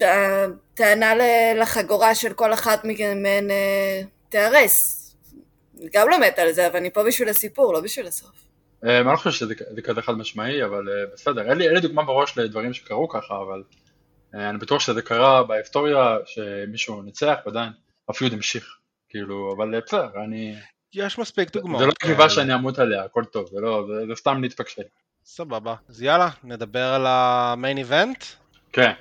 הטענה 0.00 1.12
לחגורה 1.54 2.14
של 2.14 2.32
כל 2.32 2.52
אחת 2.52 2.84
מהן 2.84 3.50
אה, 3.50 4.02
תיהרס. 4.28 5.00
אני 5.80 5.88
גם 5.92 6.08
לא 6.08 6.20
מתה 6.20 6.42
על 6.42 6.52
זה, 6.52 6.66
אבל 6.66 6.76
אני 6.76 6.90
פה 6.90 7.04
בשביל 7.04 7.28
הסיפור, 7.28 7.74
לא 7.74 7.80
בשביל 7.80 8.06
הסוף. 8.06 8.30
אה, 8.84 9.00
אני 9.00 9.06
לא 9.06 9.16
חושב 9.16 9.30
שזה 9.30 9.54
כזה 9.84 10.02
חד 10.02 10.12
משמעי, 10.12 10.64
אבל 10.64 10.88
אה, 10.88 10.94
בסדר, 11.14 11.50
אין 11.50 11.58
לי 11.58 11.80
דוגמה 11.80 12.02
בראש 12.02 12.38
לדברים 12.38 12.72
שקרו 12.72 13.08
ככה, 13.08 13.34
אבל... 13.36 13.62
אה, 14.34 14.50
אני 14.50 14.58
בטוח 14.58 14.80
שזה 14.80 15.02
קרה 15.02 15.42
בהיסטוריה 15.42 16.16
שמישהו 16.26 17.02
ניצח 17.02 17.34
ועדיין 17.46 17.72
הפיוד 18.08 18.32
המשיך, 18.32 18.78
כאילו, 19.08 19.54
אבל 19.56 19.80
בסדר, 19.80 20.08
אני... 20.24 20.54
יש 20.94 21.18
מספיק 21.18 21.52
דוגמאות. 21.52 21.80
זה 21.80 21.86
לא 21.86 21.92
תקווה 21.92 22.30
שאני 22.30 22.54
אמות 22.54 22.78
עליה, 22.78 23.04
הכל 23.04 23.24
טוב, 23.24 23.48
זה 23.52 23.60
לא, 23.60 23.84
זה, 23.86 24.06
זה 24.06 24.14
סתם 24.14 24.42
להתפקשל. 24.42 24.82
סבבה, 25.24 25.74
אז 25.88 26.02
יאללה, 26.02 26.28
נדבר 26.44 26.84
על 26.84 27.06
המיין 27.06 27.78
איבנט? 27.78 28.24
כן. 28.72 28.92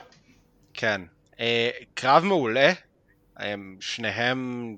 כן. 0.74 1.02
אה, 1.39 1.69
קרב 1.93 2.24
מעולה, 2.24 2.72
הם 3.38 3.78
שניהם 3.80 4.76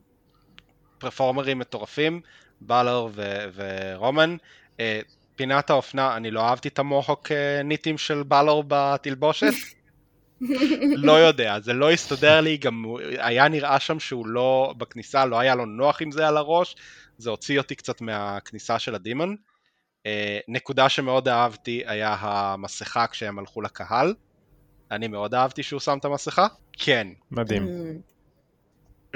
פרפורמרים 0.98 1.60
מטורפים, 1.60 2.22
בלר 2.62 3.08
ו- 3.12 3.46
ורומן. 3.56 4.36
אה, 4.80 5.00
פינת 5.36 5.70
האופנה, 5.70 6.15
אני 6.18 6.32
לא 6.32 6.41
אהבתי 6.41 6.68
את 6.68 6.80
המוחוק 6.80 7.32
אה, 7.32 7.63
ניטים 7.63 7.98
של 7.98 8.24
בלר 8.24 8.62
בתלבושת. 8.68 9.54
לא 10.95 11.12
יודע, 11.12 11.60
זה 11.60 11.74
לא 11.74 11.91
הסתדר 11.91 12.41
לי, 12.41 12.58
גם 12.58 12.86
היה 13.17 13.48
נראה 13.48 13.80
שם 13.80 14.00
שהוא 14.00 14.28
לא, 14.28 14.74
בכניסה 14.78 15.26
לא 15.26 15.39
היה 15.39 15.56
לו 15.56 15.65
נוח 15.65 16.02
עם 16.02 16.12
זה 16.12 16.28
על 16.28 16.38
הראש, 16.38 16.76
זה 17.17 17.30
הוציא 17.30 17.58
אותי 17.58 17.76
קצת 17.76 18.02
מהכניסה 18.02 18.80
של 18.80 18.95
הדימון. 18.95 19.36
אה, 20.06 20.39
נקודה 20.48 20.89
שמאוד 20.89 21.28
אהבתי 21.28 21.84
היה 21.86 22.15
המסכה 22.19 23.08
כשהם 23.08 23.39
הלכו 23.39 23.62
לקהל. 23.62 24.13
אני 24.91 25.08
מאוד 25.08 25.36
אהבתי 25.36 25.63
שהוא 25.63 25.80
שם 25.80 25.98
את 25.98 26.06
המסכה. 26.06 26.48
כן. 26.74 27.08
מדהים. 27.32 27.63
Mm. 27.63 28.15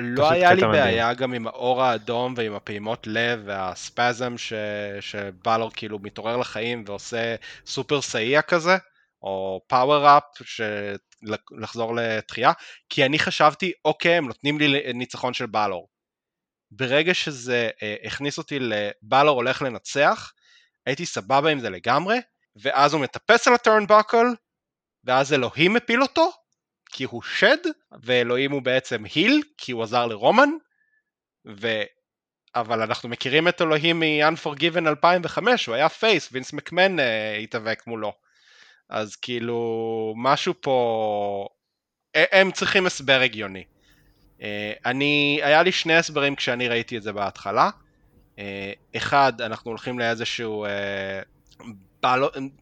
לא 0.02 0.32
היה 0.32 0.54
לי 0.54 0.62
בעיה 0.62 1.14
גם 1.14 1.34
עם 1.34 1.48
האור 1.48 1.84
האדום 1.84 2.34
ועם 2.38 2.56
הפעימות 2.56 3.08
לב 3.08 3.42
והספזם 3.46 4.38
ש... 4.38 4.54
שבלור 5.00 5.72
כאילו 5.76 6.00
מתעורר 6.00 6.38
לחיים 6.38 6.84
ועושה 6.88 7.36
סופר 7.66 8.02
סאייה 8.02 8.42
כזה, 8.42 8.78
או 9.24 9.62
פאוור 9.68 10.18
אפ, 10.18 10.24
ש... 10.44 10.62
לחזור 11.52 11.96
לתחייה, 11.96 12.52
כי 12.90 13.06
אני 13.06 13.20
חשבתי, 13.20 13.72
אוקיי, 13.86 14.18
הם 14.18 14.28
נותנים 14.28 14.60
לי 14.60 14.94
ניצחון 14.94 15.34
של 15.34 15.46
בלור. 15.46 15.90
ברגע 16.72 17.14
שזה 17.14 17.70
אה, 17.84 17.96
הכניס 18.04 18.38
אותי 18.38 18.60
לבלור 18.60 19.36
הולך 19.36 19.62
לנצח, 19.62 20.34
הייתי 20.86 21.06
סבבה 21.06 21.50
עם 21.50 21.60
זה 21.60 21.70
לגמרי, 21.70 22.18
ואז 22.56 22.94
הוא 22.94 23.02
מטפס 23.02 23.48
על 23.48 23.54
הטרנבקל, 23.54 24.26
ואז 25.04 25.34
אלוהים 25.34 25.74
מפיל 25.74 26.02
אותו, 26.02 26.32
כי 26.92 27.04
הוא 27.04 27.22
שד, 27.22 27.58
ואלוהים 28.04 28.52
הוא 28.52 28.62
בעצם 28.62 29.04
היל, 29.04 29.42
כי 29.58 29.72
הוא 29.72 29.84
עזר 29.84 30.06
לרומן, 30.06 30.50
ו... 31.62 31.68
אבל 32.56 32.82
אנחנו 32.82 33.10
מכירים 33.10 33.48
את 33.48 33.62
אלוהים 33.62 34.00
מ-Unforgiven 34.00 34.88
2005, 34.88 35.66
הוא 35.66 35.76
היה 35.76 35.90
פייס, 35.90 36.30
וינס 36.32 36.54
מקמן 36.54 37.00
uh, 37.00 37.02
התאבק 37.44 37.84
מולו. 37.88 38.14
אז 38.90 39.16
כאילו, 39.16 40.14
משהו 40.18 40.54
פה... 40.62 41.48
הם 42.16 42.52
צריכים 42.52 42.86
הסבר 42.86 43.22
הגיוני. 43.22 43.64
Uh, 44.38 44.42
אני, 44.86 45.40
היה 45.44 45.64
לי 45.64 45.72
שני 45.72 45.96
הסברים 45.96 46.36
כשאני 46.36 46.68
ראיתי 46.68 46.98
את 46.98 47.04
זה 47.04 47.14
בהתחלה. 47.14 47.70
Uh, 48.36 48.40
אחד, 48.98 49.42
אנחנו 49.42 49.72
הולכים 49.72 50.00
לאיזשהו 50.00 50.66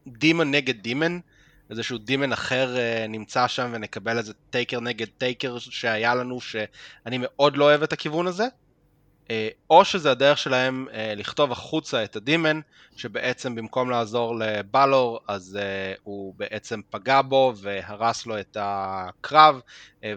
דימון 0.06 0.50
נגד 0.50 0.82
דימון, 0.82 1.20
איזשהו 1.70 1.98
דימן 1.98 2.32
אחר 2.32 2.76
נמצא 3.08 3.48
שם 3.48 3.70
ונקבל 3.72 4.18
איזה 4.18 4.32
טייקר 4.50 4.80
נגד 4.80 5.06
טייקר 5.18 5.58
שהיה 5.58 6.14
לנו, 6.14 6.40
שאני 6.40 7.18
מאוד 7.20 7.56
לא 7.56 7.64
אוהב 7.64 7.82
את 7.82 7.92
הכיוון 7.92 8.26
הזה. 8.26 8.46
Uh, 9.28 9.30
או 9.70 9.84
שזה 9.84 10.10
הדרך 10.10 10.38
שלהם 10.38 10.86
uh, 10.90 10.94
לכתוב 11.16 11.52
החוצה 11.52 12.04
את 12.04 12.16
הדימן, 12.16 12.60
שבעצם 12.96 13.54
במקום 13.54 13.90
לעזור 13.90 14.38
לבלור, 14.38 15.20
אז 15.28 15.58
uh, 15.60 16.00
הוא 16.02 16.34
בעצם 16.36 16.80
פגע 16.90 17.22
בו 17.22 17.52
והרס 17.56 18.26
לו 18.26 18.40
את 18.40 18.56
הקרב, 18.60 19.60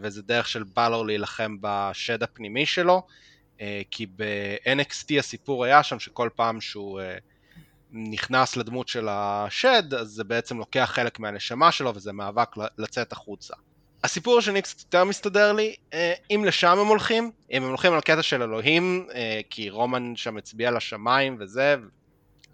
וזה 0.02 0.21
דרך 0.21 0.47
של 0.47 0.63
בלור 0.63 1.06
להילחם 1.06 1.58
בשד 1.62 2.24
הפנימי 2.24 2.65
שלו, 2.65 3.02
כי 3.91 4.06
ב-NXT 4.15 5.19
הסיפור 5.19 5.65
היה 5.65 5.84
שם 5.84 6.00
שכל 6.00 6.30
פעם 6.36 6.62
שהוא... 6.62 7.02
נכנס 7.93 8.58
לדמות 8.58 8.88
של 8.88 9.08
השד, 9.10 9.93
אז 9.93 10.08
זה 10.08 10.24
בעצם 10.24 10.58
לוקח 10.58 10.91
חלק 10.93 11.19
מהנשמה 11.19 11.71
שלו 11.71 11.95
וזה 11.95 12.13
מאבק 12.13 12.56
לצאת 12.78 13.12
החוצה. 13.12 13.54
הסיפור 14.03 14.37
השני 14.37 14.61
קצת 14.61 14.79
יותר 14.79 15.03
מסתדר 15.03 15.53
לי, 15.53 15.75
אה, 15.93 16.13
אם 16.31 16.43
לשם 16.45 16.77
הם 16.79 16.87
הולכים, 16.87 17.31
אם 17.51 17.63
הם 17.63 17.69
הולכים 17.69 17.93
על 17.93 18.01
קטע 18.01 18.21
של 18.21 18.43
אלוהים, 18.43 19.07
אה, 19.13 19.39
כי 19.49 19.69
רומן 19.69 20.15
שם 20.15 20.37
הצביע 20.37 20.71
לשמיים 20.71 21.37
וזה, 21.39 21.75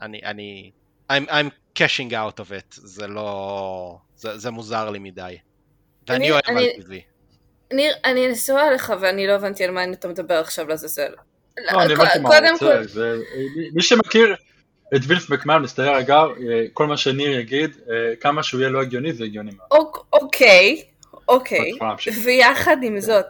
אני, 0.02 0.22
אני, 0.24 0.72
I'm, 1.12 1.30
I'm 1.30 1.80
cashing 1.80 2.12
out 2.12 2.40
of 2.40 2.50
it, 2.50 2.70
זה 2.70 3.08
לא, 3.08 3.98
זה, 4.16 4.38
זה 4.38 4.52
מוזר 4.52 4.90
לי 4.90 5.00
מדי. 5.00 5.38
ואני 6.08 6.32
אוהב 6.32 6.44
על 6.46 6.66
טבעי. 6.82 7.02
ניר, 7.74 7.94
אני 8.06 8.28
נשואה 8.28 8.72
לך 8.72 8.94
ואני 9.02 9.28
לא 9.28 9.32
הבנתי 9.32 9.64
על 9.64 9.72
מה 9.72 9.84
אתה 9.84 10.08
מדבר 10.08 10.40
עכשיו 10.40 10.68
לעזאזל. 10.68 11.12
לא, 11.58 11.82
אני 11.82 11.94
הבנתי 11.94 12.20
מה 12.20 12.30
הוא 12.30 12.72
רוצה, 12.72 13.16
מי 13.74 13.82
שמכיר, 13.82 14.36
את 14.96 15.02
וילס 15.08 15.30
מקמן 15.30 15.62
מסתדר 15.62 16.00
אגב, 16.00 16.28
אה, 16.30 16.66
כל 16.74 16.88
מה 16.88 16.98
שניר 16.98 17.40
יגיד, 17.40 17.78
כמה 18.20 18.44
שהוא 18.44 18.62
יהיה 18.62 18.70
לא 18.70 18.82
הגיוני 18.82 19.14
זה 19.14 19.24
הגיוני 19.24 19.52
מאוד. 19.58 19.90
אוקיי, 20.14 20.84
אוקיי, 21.28 21.72
ויחד 22.24 22.78
עם 22.84 23.00
זאת, 23.00 23.26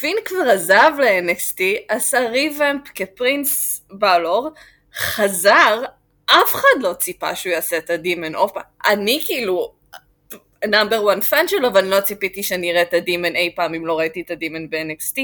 פין 0.00 0.16
כבר 0.24 0.48
עזב 0.50 0.92
ל-NXT, 0.98 1.60
עשה 1.88 2.28
ריבמפ 2.28 2.82
כפרינס 2.94 3.82
בלור, 3.90 4.50
חזר, 4.94 5.82
אף 6.26 6.54
אחד 6.54 6.80
לא 6.80 6.92
ציפה 6.92 7.34
שהוא 7.34 7.52
יעשה 7.52 7.78
את 7.78 7.90
הדימן 7.90 8.34
אופה. 8.34 8.60
אני 8.86 9.22
כאילו 9.26 9.72
number 10.68 11.02
one 11.02 11.20
fan 11.20 11.48
שלו, 11.48 11.74
ואני 11.74 11.90
לא 11.90 12.00
ציפיתי 12.00 12.42
שאני 12.42 12.70
אראה 12.70 12.82
את 12.82 12.94
ה 12.94 13.01
Demon 13.01 13.36
אי 13.36 13.52
פעם 13.56 13.74
אם 13.74 13.86
לא 13.86 13.98
ראיתי 13.98 14.20
את 14.20 14.30
ה 14.30 14.37
Demon 14.37 14.70
ב-NXT. 14.70 15.16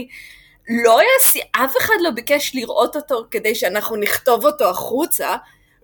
לא 0.85 1.01
יעשי, 1.03 1.41
אף 1.53 1.77
אחד 1.77 1.95
לא 2.01 2.11
ביקש 2.11 2.55
לראות 2.55 2.97
אותו 2.97 3.25
כדי 3.31 3.55
שאנחנו 3.55 3.97
נכתוב 3.97 4.47
אותו 4.47 4.71
החוצה, 4.71 5.37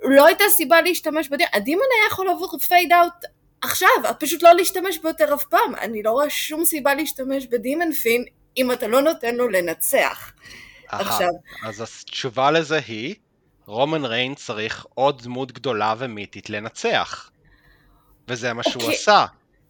לא 0.02 0.26
הייתה 0.26 0.44
סיבה 0.50 0.80
להשתמש 0.80 1.28
ב 1.28 1.32
Demon, 1.32 1.50
ה 1.52 1.58
Demon 1.58 1.86
היה 1.98 2.06
יכול 2.06 2.26
לעבור 2.26 2.58
fade 2.58 2.92
out 2.92 3.24
עכשיו, 3.64 3.88
פשוט 4.18 4.42
לא 4.42 4.54
להשתמש 4.54 4.98
בו 4.98 5.08
יותר 5.08 5.34
אף 5.34 5.44
פעם, 5.44 5.74
אני 5.74 6.02
לא 6.02 6.10
רואה 6.10 6.30
שום 6.30 6.64
סיבה 6.64 6.94
להשתמש 6.94 7.46
ב 7.46 7.54
Demon 7.54 7.92
פין 7.92 8.24
אם 8.56 8.72
אתה 8.72 8.86
לא 8.86 9.02
נותן 9.02 9.34
לו 9.34 9.48
לנצח. 9.48 10.32
עכשיו. 10.88 11.28
אז 11.64 11.80
התשובה 11.80 12.50
לזה 12.50 12.80
היא, 12.86 13.14
רומן 13.66 14.04
ריינס 14.04 14.34
צריך 14.34 14.86
עוד 14.94 15.22
דמות 15.22 15.52
גדולה 15.52 15.94
ומיתית 15.98 16.50
לנצח. 16.50 17.30
וזה 18.28 18.52
מה 18.52 18.62
שהוא 18.62 18.82
okay. 18.82 18.84
אוקיי. 18.84 18.98
עשה. 18.98 19.26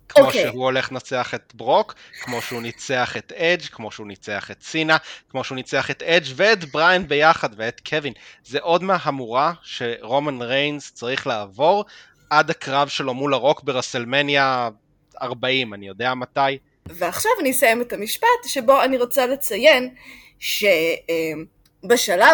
כמו 0.09 0.22
okay. 0.22 0.26
אוקיי. 0.26 0.50
שהוא 0.50 0.64
הולך 0.64 0.92
לנצח 0.92 1.35
את 1.35 1.52
ברוק, 1.54 1.94
כמו 2.20 2.42
שהוא 2.42 2.62
ניצח 2.62 3.16
את 3.16 3.33
אדג', 3.33 3.64
כמו 3.64 3.90
שהוא 3.90 4.07
ניצח 4.07 4.50
את 4.50 4.62
סינה, 4.62 4.96
כמו 5.30 5.44
שהוא 5.44 5.57
ניצח 5.57 5.90
את 5.90 6.02
אדג' 6.02 6.26
ואת 6.37 6.64
בריין 6.64 7.09
ביחד 7.09 7.48
ואת 7.57 7.80
קווין. 7.88 8.12
זה 8.44 8.59
עוד 8.61 8.83
מהמורה 8.83 9.52
שרומן 9.62 10.42
ריינס 10.42 10.92
צריך 10.92 11.26
לעבור 11.26 11.85
עד 12.30 12.50
הקרב 12.50 12.88
שלו 12.88 13.14
מול 13.14 13.34
הרוק 13.34 13.62
ברסלמניה 13.62 14.68
40, 15.22 15.74
אני 15.74 15.88
יודע 15.88 16.14
מתי. 16.14 16.58
ועכשיו 16.87 17.30
אני 17.40 17.50
אסיים 17.50 17.82
את 17.82 17.92
המשפט 17.92 18.28
שבו 18.46 18.82
אני 18.82 18.98
רוצה 18.98 19.26
לציין 19.26 19.94
שבשלב 20.38 20.82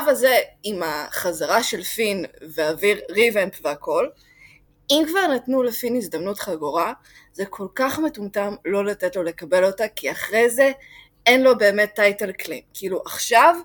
הזה 0.09 0.37
עם 0.63 0.83
החזרה 0.83 1.63
של 1.63 1.83
פין 1.83 2.25
ואוויר 2.55 3.01
ריבמפ 3.11 3.61
והכל, 3.65 4.09
אם 4.91 5.05
כבר 5.09 5.27
נתנו 5.27 5.63
לפין 5.63 5.97
הזדמנות 5.97 6.39
חגורה, 6.39 6.93
זה 7.33 7.47
כל 7.47 7.67
כך 7.75 7.99
מטומטם 7.99 8.55
לא 8.65 8.85
לתת 8.85 9.17
לו 9.17 9.23
לקבל 9.23 9.65
אותה, 9.65 9.85
כי 9.97 10.11
אחרי 10.11 10.51
זה 10.51 10.73
אין 11.27 11.43
לו 11.43 11.59
באמת 11.59 11.95
טייטל 11.95 12.33
קלים. 12.33 12.63
כאילו 12.75 13.03
עכשיו, 13.07 13.57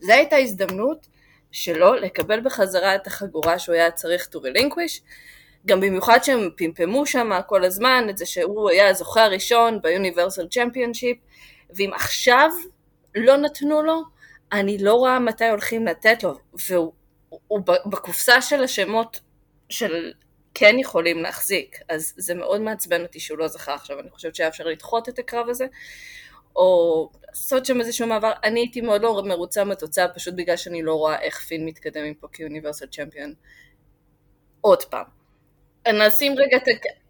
זו 0.00 0.12
הייתה 0.12 0.36
הזדמנות 0.36 1.06
שלו 1.52 1.94
לקבל 1.94 2.40
בחזרה 2.40 2.94
את 2.94 3.06
החגורה 3.06 3.58
שהוא 3.58 3.74
היה 3.74 3.90
צריך 3.90 4.28
to 4.34 4.38
relinquish, 4.38 5.00
גם 5.68 5.80
במיוחד 5.80 6.18
שהם 6.22 6.50
פמפמו 6.56 7.06
שם 7.06 7.30
כל 7.46 7.64
הזמן 7.64 8.06
את 8.10 8.18
זה 8.18 8.26
שהוא 8.26 8.70
היה 8.70 8.88
הזוכה 8.88 9.24
הראשון 9.24 9.82
ביוניברסל 9.82 10.48
צ'מפיונשיפ, 10.48 11.16
ואם 11.76 11.90
עכשיו 11.94 12.50
לא 13.14 13.36
נתנו 13.36 13.82
לו, 13.82 14.02
אני 14.52 14.78
לא 14.78 14.94
רואה 14.94 15.18
מתי 15.18 15.48
הולכים 15.48 15.86
לתת 15.86 16.22
לו, 16.22 16.34
והוא 16.68 16.92
הוא 17.48 17.60
בקופסה 17.86 18.42
של 18.42 18.62
השמות 18.62 19.20
של 19.68 20.12
כן 20.54 20.78
יכולים 20.78 21.22
להחזיק, 21.22 21.76
אז 21.88 22.14
זה 22.16 22.34
מאוד 22.34 22.60
מעצבן 22.60 23.02
אותי 23.02 23.20
שהוא 23.20 23.38
לא 23.38 23.48
זכה 23.48 23.74
עכשיו, 23.74 24.00
אני 24.00 24.10
חושבת 24.10 24.34
שהיה 24.34 24.48
אפשר 24.48 24.64
לדחות 24.64 25.08
את 25.08 25.18
הקרב 25.18 25.48
הזה, 25.48 25.66
או 26.56 27.10
לעשות 27.28 27.66
שם 27.66 27.80
איזשהו 27.80 28.06
מעבר, 28.06 28.32
אני 28.44 28.60
הייתי 28.60 28.80
מאוד 28.80 29.02
לא 29.02 29.22
מרוצה 29.24 29.64
מהתוצאה, 29.64 30.08
פשוט 30.08 30.34
בגלל 30.34 30.56
שאני 30.56 30.82
לא 30.82 30.94
רואה 30.94 31.20
איך 31.20 31.40
פין 31.40 31.64
מתקדם 31.66 32.04
עם 32.04 32.14
פה 32.14 32.26
כאוניברסל 32.32 32.86
צ'מפיון. 32.86 33.34
עוד 34.60 34.84
פעם. 34.84 35.17
נשים 35.92 36.34
רגע, 36.38 36.58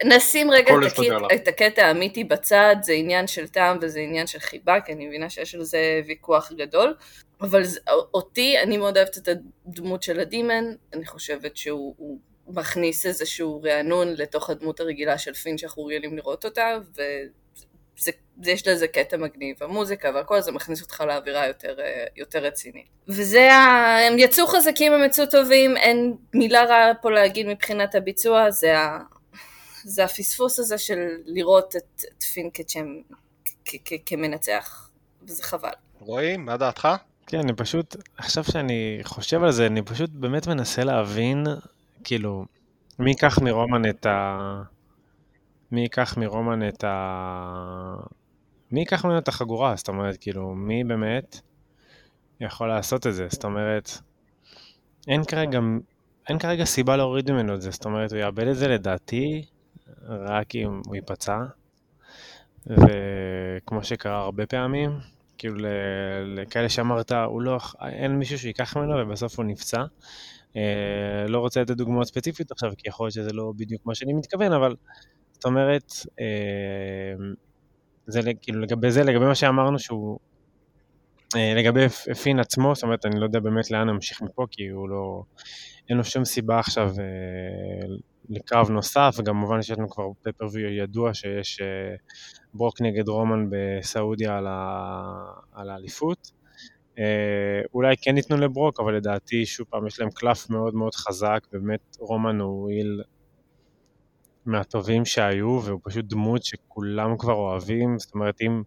נשים 0.04 0.50
רגע 0.50 0.74
את, 0.86 0.92
הקט, 0.92 1.34
את 1.34 1.48
הקטע 1.48 1.86
האמיתי 1.86 2.24
בצד, 2.24 2.76
זה 2.82 2.92
עניין 2.92 3.26
של 3.26 3.48
טעם 3.48 3.78
וזה 3.82 4.00
עניין 4.00 4.26
של 4.26 4.38
חיבה, 4.38 4.80
כי 4.80 4.92
אני 4.92 5.06
מבינה 5.06 5.30
שיש 5.30 5.54
על 5.54 5.62
זה 5.62 6.00
ויכוח 6.06 6.52
גדול, 6.52 6.94
אבל 7.40 7.64
זה, 7.64 7.80
אותי, 8.14 8.58
אני 8.58 8.76
מאוד 8.76 8.96
אוהבת 8.96 9.18
את 9.18 9.28
הדמות 9.66 10.02
של 10.02 10.20
הדימן, 10.20 10.64
אני 10.92 11.06
חושבת 11.06 11.56
שהוא 11.56 12.18
מכניס 12.48 13.06
איזשהו 13.06 13.62
רענון 13.64 14.08
לתוך 14.16 14.50
הדמות 14.50 14.80
הרגילה 14.80 15.18
של 15.18 15.34
פין 15.34 15.58
שאנחנו 15.58 15.84
רגילים 15.84 16.16
לראות 16.16 16.44
אותה, 16.44 16.78
ויש 18.42 18.68
לזה 18.68 18.88
קטע 18.88 19.16
מגניב, 19.16 19.56
המוזיקה 19.60 20.10
והכל 20.14 20.40
זה 20.40 20.52
מכניס 20.52 20.82
אותך 20.82 21.00
לאווירה 21.00 21.46
יותר, 21.46 21.76
יותר 22.16 22.38
רצינית. 22.38 22.86
וזה, 23.08 23.52
ה... 23.52 23.96
הם 24.06 24.18
יצאו 24.18 24.46
חזקים, 24.46 24.92
הם 24.92 25.04
יצאו 25.04 25.26
טובים, 25.26 25.76
אין 25.76 26.16
מילה 26.34 26.64
רעה 26.64 26.94
פה 26.94 27.10
להגיד 27.10 27.46
מבחינת 27.46 27.94
הביצוע, 27.94 28.50
זה, 28.50 28.78
ה... 28.78 28.98
זה 29.84 30.04
הפספוס 30.04 30.58
הזה 30.58 30.78
של 30.78 30.98
לראות 31.26 31.76
את, 31.76 32.04
את 32.18 32.22
פין 32.22 32.50
כצ'ם, 32.54 33.00
כמנצח, 34.06 34.90
וזה 35.22 35.42
חבל. 35.42 35.72
רועי, 36.00 36.36
מה 36.36 36.56
דעתך? 36.56 36.88
כן, 37.26 37.38
אני 37.38 37.52
פשוט, 37.52 37.96
עכשיו 38.16 38.44
שאני 38.44 39.00
חושב 39.02 39.42
על 39.42 39.52
זה, 39.52 39.66
אני 39.66 39.82
פשוט 39.82 40.10
באמת 40.10 40.46
מנסה 40.46 40.84
להבין 40.84 41.46
כאילו, 42.04 42.44
מי 42.98 43.10
ייקח 43.10 43.38
מרומן 43.38 43.90
את 43.90 44.06
ה... 44.06 44.38
מי 45.72 45.80
ייקח 45.80 46.16
מרומן 46.16 46.68
את 46.68 46.84
ה... 46.84 47.96
מי 48.72 48.80
ייקח 48.80 49.04
ממנו 49.04 49.18
את 49.18 49.28
החגורה? 49.28 49.76
זאת 49.76 49.88
אומרת, 49.88 50.16
כאילו, 50.20 50.54
מי 50.54 50.84
באמת 50.84 51.40
יכול 52.40 52.68
לעשות 52.68 53.06
את 53.06 53.14
זה? 53.14 53.26
זאת 53.30 53.44
אומרת, 53.44 53.90
אין 55.08 55.24
כרגע, 55.24 55.58
אין 56.28 56.38
כרגע 56.38 56.64
סיבה 56.64 56.96
להוריד 56.96 57.30
ממנו 57.30 57.54
את 57.54 57.62
זה, 57.62 57.70
זאת 57.70 57.84
אומרת, 57.84 58.12
הוא 58.12 58.20
יאבד 58.20 58.46
את 58.46 58.56
זה 58.56 58.68
לדעתי, 58.68 59.44
רק 60.08 60.54
אם 60.54 60.80
הוא 60.86 60.96
ייפצע, 60.96 61.38
וכמו 62.66 63.84
שקרה 63.84 64.18
הרבה 64.18 64.46
פעמים, 64.46 64.90
כאילו 65.38 65.56
לכאלה 66.26 66.68
שאמרת, 66.68 67.12
הוא 67.12 67.42
לא, 67.42 67.58
אין 67.88 68.18
מישהו 68.18 68.38
שיקח 68.38 68.76
ממנו 68.76 68.94
ובסוף 69.02 69.38
הוא 69.38 69.44
נפצע. 69.44 69.84
אה, 70.56 71.26
לא 71.28 71.38
רוצה 71.38 71.60
לתת 71.60 71.76
דוגמאות 71.76 72.06
ספציפיות 72.06 72.50
עכשיו, 72.50 72.72
כי 72.78 72.88
יכול 72.88 73.04
להיות 73.04 73.14
שזה 73.14 73.32
לא 73.32 73.52
בדיוק 73.56 73.86
מה 73.86 73.94
שאני 73.94 74.12
מתכוון, 74.12 74.52
אבל 74.52 74.76
זאת 75.38 75.44
אומרת, 75.44 75.92
אה, 76.20 77.24
זה 78.06 78.20
כאילו 78.42 78.60
לגבי 78.60 78.90
זה, 78.90 79.04
לגבי 79.04 79.24
מה 79.24 79.34
שאמרנו 79.34 79.78
שהוא, 79.78 80.18
אה, 81.36 81.54
לגבי 81.56 81.88
פין 82.22 82.38
עצמו, 82.40 82.74
זאת 82.74 82.84
אומרת, 82.84 83.06
אני 83.06 83.20
לא 83.20 83.24
יודע 83.24 83.40
באמת 83.40 83.70
לאן 83.70 83.88
נמשיך 83.90 84.22
מפה, 84.22 84.46
כי 84.50 84.68
הוא 84.68 84.88
לא, 84.88 85.22
אין 85.88 85.96
לו 85.96 86.04
שום 86.04 86.24
סיבה 86.24 86.58
עכשיו 86.58 86.90
לקרב 88.28 88.70
נוסף, 88.70 89.16
וגם 89.18 89.34
כמובן 89.34 89.62
שיש 89.62 89.78
לנו 89.78 89.90
כבר 89.90 90.04
פפרוויו 90.22 90.68
ידוע 90.68 91.14
שיש 91.14 91.60
ברוק 92.54 92.80
נגד 92.80 93.08
רומן 93.08 93.46
בסעודיה 93.50 94.38
על 95.52 95.70
האליפות. 95.70 96.32
אה, 96.98 97.60
אולי 97.74 97.94
כן 98.02 98.16
ייתנו 98.16 98.36
לברוק, 98.36 98.80
אבל 98.80 98.96
לדעתי, 98.96 99.46
שוב 99.46 99.66
פעם, 99.70 99.86
יש 99.86 100.00
להם 100.00 100.10
קלף 100.10 100.50
מאוד 100.50 100.74
מאוד 100.74 100.94
חזק, 100.94 101.46
באמת 101.52 101.96
רומן 101.98 102.40
הוא 102.40 102.70
איל 102.70 103.02
מהטובים 104.48 105.04
שהיו, 105.04 105.60
והוא 105.64 105.80
פשוט 105.84 106.04
דמות 106.04 106.44
שכולם 106.44 107.18
כבר 107.18 107.32
אוהבים, 107.32 107.98
זאת 107.98 108.14
אומרת, 108.14 108.40
אם 108.40 108.62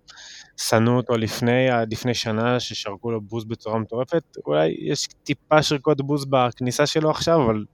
שנאו 0.57 0.93
אותו 0.93 1.13
לפני, 1.17 1.67
לפני 1.91 2.13
שנה, 2.13 2.59
ששרקו 2.59 3.11
לו 3.11 3.21
בוז 3.21 3.45
בצורה 3.45 3.79
מטורפת, 3.79 4.23
אולי 4.45 4.75
יש 4.79 5.07
טיפה 5.23 5.63
שריקות 5.63 6.01
בוז 6.01 6.25
בכניסה 6.25 6.85
שלו 6.85 7.09
עכשיו, 7.09 7.45
אבל 7.45 7.65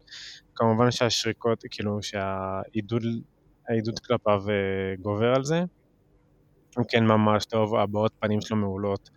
כמובן 0.56 0.91
שהשריקות, 0.91 1.63
כאילו, 1.70 2.00
שהעידוד 2.02 3.04
כלפיו 4.08 4.43
אה, 4.50 4.96
גובר 5.02 5.34
על 5.36 5.43
זה. 5.43 5.63
הוא 6.78 6.86
כן 6.89 7.06
ממש 7.06 7.46
טוב, 7.46 7.76
הבעות 7.76 8.12
פנים 8.20 8.41
שלו 8.41 8.58
מעולות, 8.58 9.10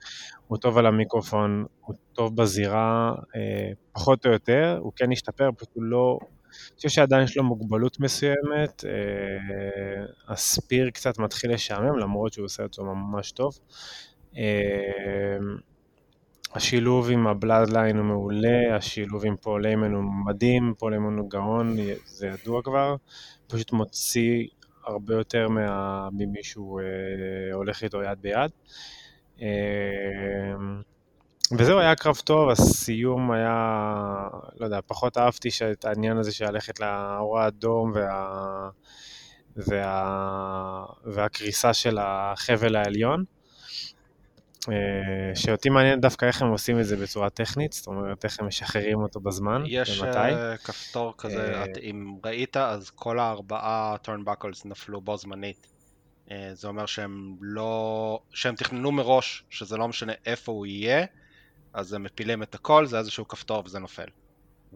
הוא 0.47 0.59
טוב 0.59 0.79
על 0.79 0.87
המיקרופון, 0.87 1.65
הוא 1.81 1.95
טוב 2.13 2.37
בזירה, 2.37 3.15
אה, 3.37 3.73
פחות 3.93 4.27
או 4.27 4.33
יותר, 4.33 4.79
הוא 4.81 4.93
כן 4.97 5.13
השתפר, 5.13 5.51
פשוט 5.57 5.69
הוא 5.75 5.83
לא... 5.83 6.19
אני 6.71 6.77
חושב 6.77 6.89
שעדיין 6.89 7.25
יש 7.25 7.37
לו 7.37 7.45
מוגבלות 7.45 8.01
מסוימת, 8.01 8.85
אה, 8.85 10.05
הספיר 10.29 10.91
קצת 10.91 11.19
מתחיל 11.19 11.53
לשעמם, 11.53 11.99
למרות 11.99 12.33
שהוא 12.33 12.45
עושה 12.45 12.63
זה 12.73 12.83
ממש 12.83 13.33
טוב. 13.33 13.59
אה, 14.37 15.39
השילוב 16.55 17.11
עם 17.11 17.27
ה 17.27 17.34
Bloodline 17.34 17.97
הוא 17.97 18.05
מעולה, 18.05 18.77
השילוב 18.77 19.27
עם 19.27 19.37
פול 19.37 19.67
היימן 19.67 19.93
הוא 19.93 20.05
מדהים, 20.27 20.75
פול 20.79 20.93
היימן 20.93 21.19
הוא 21.19 21.31
גאון, 21.31 21.77
זה 22.05 22.27
ידוע 22.27 22.63
כבר, 22.63 22.97
פשוט 23.47 23.73
מוציא 23.73 24.47
הרבה 24.85 25.15
יותר 25.15 25.49
מה... 25.49 26.09
ממי 26.13 26.43
שהוא 26.43 26.81
אה, 26.81 27.55
הולך 27.55 27.83
איתו 27.85 28.03
יד 28.03 28.19
ביד. 28.21 28.51
וזהו, 31.59 31.79
היה 31.79 31.97
קרב 31.97 32.17
טוב, 32.17 32.51
הסיום 32.51 33.31
היה, 33.31 34.29
לא 34.61 34.65
יודע, 34.65 34.79
פחות 34.87 35.19
אהבתי 35.19 35.49
את 35.73 35.85
העניין 35.85 36.17
הזה 36.17 36.33
של 36.33 36.45
ללכת 36.45 36.81
לאור 36.81 37.39
האדום 37.39 37.93
וה... 37.95 38.69
וה... 39.57 40.85
והקריסה 41.05 41.75
של 41.75 41.99
החבל 42.01 42.77
העליון. 42.77 43.25
אה, 44.69 45.35
שאותי 45.35 45.69
מעניין 45.69 46.01
דווקא 46.01 46.27
איך 46.27 46.43
הם 46.43 46.49
עושים 46.49 46.81
את 46.81 46.87
זה 46.87 46.97
בצורה 46.97 47.31
טכנית, 47.31 47.73
זאת 47.73 47.87
אומרת 47.87 48.25
איך 48.25 48.41
הם 48.41 48.47
משחררים 48.47 48.99
אותו 48.99 49.21
בזמן 49.21 49.63
יש 49.67 50.01
ומתי. 50.01 50.31
יש 50.31 50.61
כפתור 50.65 51.15
כזה, 51.19 51.65
את, 51.65 51.79
אם 51.83 52.15
ראית 52.25 52.57
אז 52.57 52.91
כל 52.91 53.19
הארבעה 53.19 53.97
turnbuckles 54.03 54.65
נפלו 54.65 55.01
בו 55.01 55.17
זמנית. 55.17 55.67
אה, 56.31 56.51
זה 56.53 56.69
אומר 56.69 56.87
שהם 56.87 57.37
לא, 57.41 58.21
שהם 58.33 58.55
תכננו 58.55 58.93
מראש 58.93 59.45
שזה 59.51 59.77
לא 59.77 59.89
משנה 59.89 60.13
איפה 60.27 60.53
הוא 60.53 60.67
יהיה, 60.67 61.07
אז 61.73 61.93
הם 61.93 62.03
מפילים 62.03 62.43
את 62.43 62.55
הכל, 62.55 62.87
זה 62.87 62.99
איזשהו 62.99 63.29
כפתור 63.29 63.63
וזה 63.65 63.79
נופל. 63.79 64.07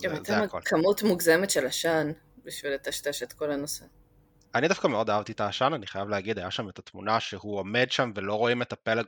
גם 0.02 0.12
הייתה 0.12 0.40
כמות 0.64 1.02
מוגזמת 1.02 1.50
של 1.50 1.66
עשן 1.66 2.12
בשביל 2.44 2.72
לטשטש 2.72 3.22
את 3.22 3.33
כל 3.33 3.50
הנושא. 3.50 3.85
אני 4.54 4.68
דווקא 4.68 4.88
מאוד 4.88 5.11
אהבתי 5.11 5.33
את 5.33 5.40
העשן, 5.40 5.70
אני 5.74 5.87
חייב 5.87 6.09
להגיד, 6.09 6.38
היה 6.38 6.50
שם 6.50 6.68
את 6.68 6.78
התמונה 6.78 7.20
שהוא 7.20 7.59
עומד 7.59 7.87
שם 7.90 8.12
ולא 8.14 8.35
רואים 8.35 8.62
את 8.62 8.72
הפלג 8.72 9.04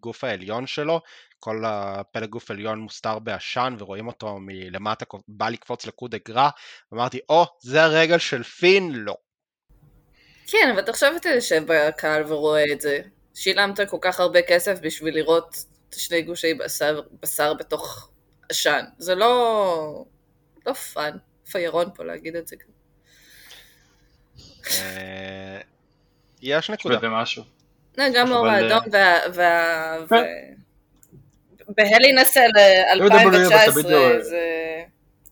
גוף 0.00 0.24
העליון 0.24 0.66
שלו, 0.66 1.00
כל 1.40 1.62
הפלג 1.66 2.28
גוף 2.28 2.50
העליון 2.50 2.78
מוסתר 2.78 3.18
בעשן 3.18 3.76
ורואים 3.78 4.06
אותו 4.06 4.38
מלמטה, 4.40 5.04
בא 5.28 5.48
לקפוץ 5.48 5.86
לקוד 5.86 6.14
אגרה, 6.14 6.50
אמרתי, 6.94 7.20
או, 7.28 7.42
oh, 7.42 7.46
זה 7.60 7.82
הרגל 7.82 8.18
של 8.18 8.42
פין? 8.42 8.92
לא. 8.92 9.16
כן, 10.46 10.70
אבל 10.74 10.82
תחשוב 10.82 11.08
אתה 11.16 11.28
יושב 11.28 11.62
בקהל 11.66 12.32
ורואה 12.32 12.72
את 12.72 12.80
זה. 12.80 13.00
שילמת 13.34 13.80
כל 13.90 13.98
כך 14.00 14.20
הרבה 14.20 14.42
כסף 14.42 14.78
בשביל 14.82 15.14
לראות 15.14 15.56
שני 15.94 16.22
גושי 16.22 16.54
בשר, 16.54 17.00
בשר 17.22 17.54
בתוך 17.54 18.10
עשן. 18.48 18.84
זה 18.98 19.14
לא... 19.14 20.04
לא 20.66 20.72
פאן. 20.72 21.16
פיירון 21.50 21.90
פה 21.94 22.04
להגיד 22.04 22.36
את 22.36 22.48
זה 22.48 22.56
גם. 22.56 22.72
אה, 24.70 25.60
יש 26.42 26.70
נקודה. 26.70 26.98
וזה 26.98 27.08
משהו. 27.08 27.42
לא, 27.98 28.04
גם 28.14 28.32
אור 28.32 28.46
האדום 28.46 28.80
וה... 29.34 29.96
כן. 30.10 30.54
בהלי 31.68 32.12
נסל 32.12 32.50
2019 32.92 34.22
זה... 34.22 34.40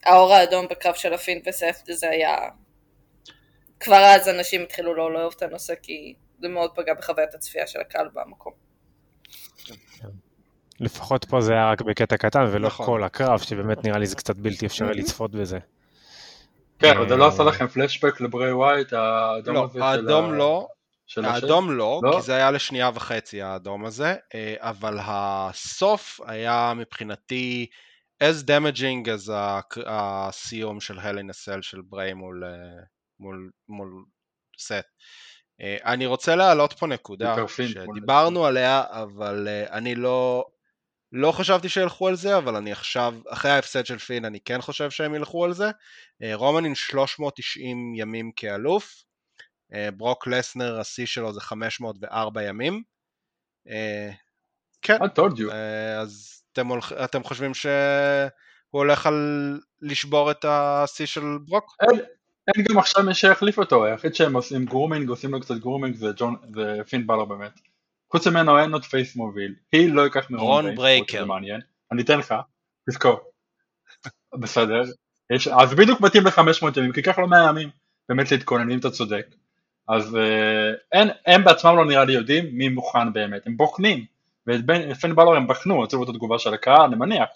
האור 0.04 0.34
האדום 0.34 0.66
בקרב 0.68 0.94
של 0.94 1.14
הפין 1.14 1.42
וספט 1.46 1.86
זה 1.90 2.10
היה... 2.10 2.36
כבר 3.80 4.04
אז 4.04 4.28
אנשים 4.28 4.62
התחילו 4.62 4.94
לא 4.94 5.12
לאהוב 5.12 5.34
את 5.36 5.42
הנושא 5.42 5.74
כי 5.82 6.14
זה 6.40 6.48
מאוד 6.48 6.70
פגע 6.74 6.94
בחוויית 6.94 7.34
הצפייה 7.34 7.66
של 7.66 7.80
הקהל 7.80 8.08
במקום. 8.14 8.52
לפחות 10.80 11.24
פה 11.24 11.40
זה 11.40 11.52
היה 11.52 11.70
רק 11.70 11.82
בקטע 11.82 12.16
קטן 12.16 12.44
ולא 12.50 12.66
נכון. 12.66 12.86
כל 12.86 13.04
הקרב, 13.04 13.38
שבאמת 13.38 13.84
נראה 13.84 13.98
לי 13.98 14.06
זה 14.06 14.16
קצת 14.16 14.36
בלתי 14.36 14.66
אפשרי 14.66 14.94
לצפות 14.94 15.30
בזה. 15.30 15.58
כן, 16.78 16.96
אבל 16.96 17.08
זה 17.08 17.16
לא 17.16 17.26
עשה 17.26 17.42
לכם 17.42 17.66
פלשבק 17.66 18.20
לברי 18.20 18.52
ווייט, 18.52 18.92
האדום 18.92 19.54
לא, 19.54 19.64
הזה 19.64 19.78
של 19.78 19.82
האדום 19.82 20.34
לא, 20.34 20.68
האדום 21.16 21.70
לא, 21.70 22.00
לא, 22.02 22.16
כי 22.16 22.22
זה 22.22 22.34
היה 22.34 22.50
לשנייה 22.50 22.90
וחצי 22.94 23.42
האדום 23.42 23.84
הזה, 23.84 24.14
אה, 24.34 24.54
אבל 24.58 24.98
הסוף 25.00 26.20
היה 26.26 26.72
מבחינתי 26.76 27.66
as 28.22 28.46
damaging 28.46 29.06
as 29.06 29.30
הסיום 29.86 30.80
של 30.80 30.98
הלן 30.98 31.30
אסל 31.30 31.62
של 31.62 31.80
בריי 31.80 32.14
מול, 32.14 32.44
אה, 32.44 32.82
מול, 33.20 33.50
מול 33.68 34.04
סט. 34.58 34.86
אה, 35.60 35.76
אני 35.84 36.06
רוצה 36.06 36.36
להעלות 36.36 36.72
פה 36.72 36.86
נקודה 36.86 37.36
שדיברנו 37.48 38.46
עליה, 38.46 38.82
אבל 38.90 39.48
אני 39.70 39.94
לא, 39.94 40.44
לא 41.12 41.32
חשבתי 41.32 41.68
שילכו 41.68 42.08
על 42.08 42.14
זה, 42.14 42.38
אבל 42.38 42.56
אני 42.56 42.72
עכשיו, 42.72 43.14
אחרי 43.28 43.50
ההפסד 43.50 43.86
של 43.86 43.98
פין, 43.98 44.24
אני 44.24 44.40
כן 44.40 44.60
חושב 44.60 44.90
שהם 44.90 45.14
ילכו 45.14 45.44
על 45.44 45.52
זה. 45.52 45.70
אה, 46.22 46.34
רומן 46.34 46.64
עם 46.64 46.74
390 46.74 47.94
ימים 47.96 48.32
כאלוף, 48.36 49.04
אה, 49.74 49.90
ברוק 49.90 50.26
לסנר, 50.26 50.80
השיא 50.80 51.06
שלו 51.06 51.32
זה 51.32 51.40
504 51.40 52.42
ימים. 52.42 52.82
אה, 53.68 54.10
כן, 54.82 54.96
I 55.02 55.18
told 55.18 55.38
you. 55.38 55.52
אז 56.00 56.42
אתם, 56.52 56.66
הולכ... 56.66 56.92
אתם 56.92 57.22
חושבים 57.22 57.54
שהוא 57.54 57.70
הולך 58.70 59.06
על 59.06 59.60
לשבור 59.82 60.30
את 60.30 60.44
השיא 60.48 61.06
של 61.06 61.22
ברוק? 61.44 61.76
אין, 61.80 62.00
אין 62.56 62.64
גם 62.64 62.78
עכשיו 62.78 63.04
מי 63.04 63.14
שיחליף 63.14 63.58
אותו, 63.58 63.84
היחיד 63.84 64.14
שהם 64.14 64.36
עושים 64.36 64.64
grooming, 64.64 65.08
עושים 65.08 65.30
לו 65.30 65.40
קצת 65.40 65.54
grooming 65.54 65.96
זה, 65.96 66.06
ג'ון, 66.16 66.36
זה 66.54 66.80
פין 66.88 67.06
באלור 67.06 67.24
באמת. 67.24 67.69
חוץ 68.12 68.26
ממנו 68.26 68.58
אין 68.58 68.72
עוד 68.72 68.84
face 68.84 69.16
מוביל, 69.16 69.54
היא 69.72 69.92
לא 69.92 70.02
ייקח 70.02 70.30
ברון 70.30 70.74
ברייקר. 70.74 71.20
זה 71.20 71.26
מעניין, 71.26 71.60
אני 71.92 72.02
אתן 72.02 72.18
לך, 72.18 72.34
תזכור. 72.90 73.20
בסדר, 74.40 74.82
יש, 75.30 75.48
אז 75.48 75.74
בדיוק 75.74 76.00
מתאים 76.00 76.24
ל-500 76.24 76.78
ימים, 76.78 76.92
כי 76.92 77.00
ייקח 77.00 77.18
לו 77.18 77.28
100 77.28 77.48
ימים 77.48 77.70
באמת 78.08 78.32
להתכונן, 78.32 78.70
אם 78.70 78.78
אתה 78.78 78.90
צודק. 78.90 79.26
אז 79.88 80.16
אה, 80.16 80.72
אין, 80.92 81.10
הם 81.26 81.44
בעצמם 81.44 81.76
לא 81.76 81.84
נראה 81.84 82.04
לי 82.04 82.12
יודעים 82.12 82.44
מי 82.52 82.68
מוכן 82.68 83.12
באמת, 83.12 83.46
הם 83.46 83.56
בוחנים, 83.56 84.04
ואת 84.46 84.60
פן 85.00 85.14
בלור 85.14 85.36
הם 85.36 85.46
בחנו, 85.46 85.76
רוצים 85.76 85.96
לראות 85.96 86.08
את 86.08 86.14
התגובה 86.14 86.38
של 86.38 86.54
הקהל, 86.54 86.82
אני 86.82 86.96
מניח, 86.96 87.28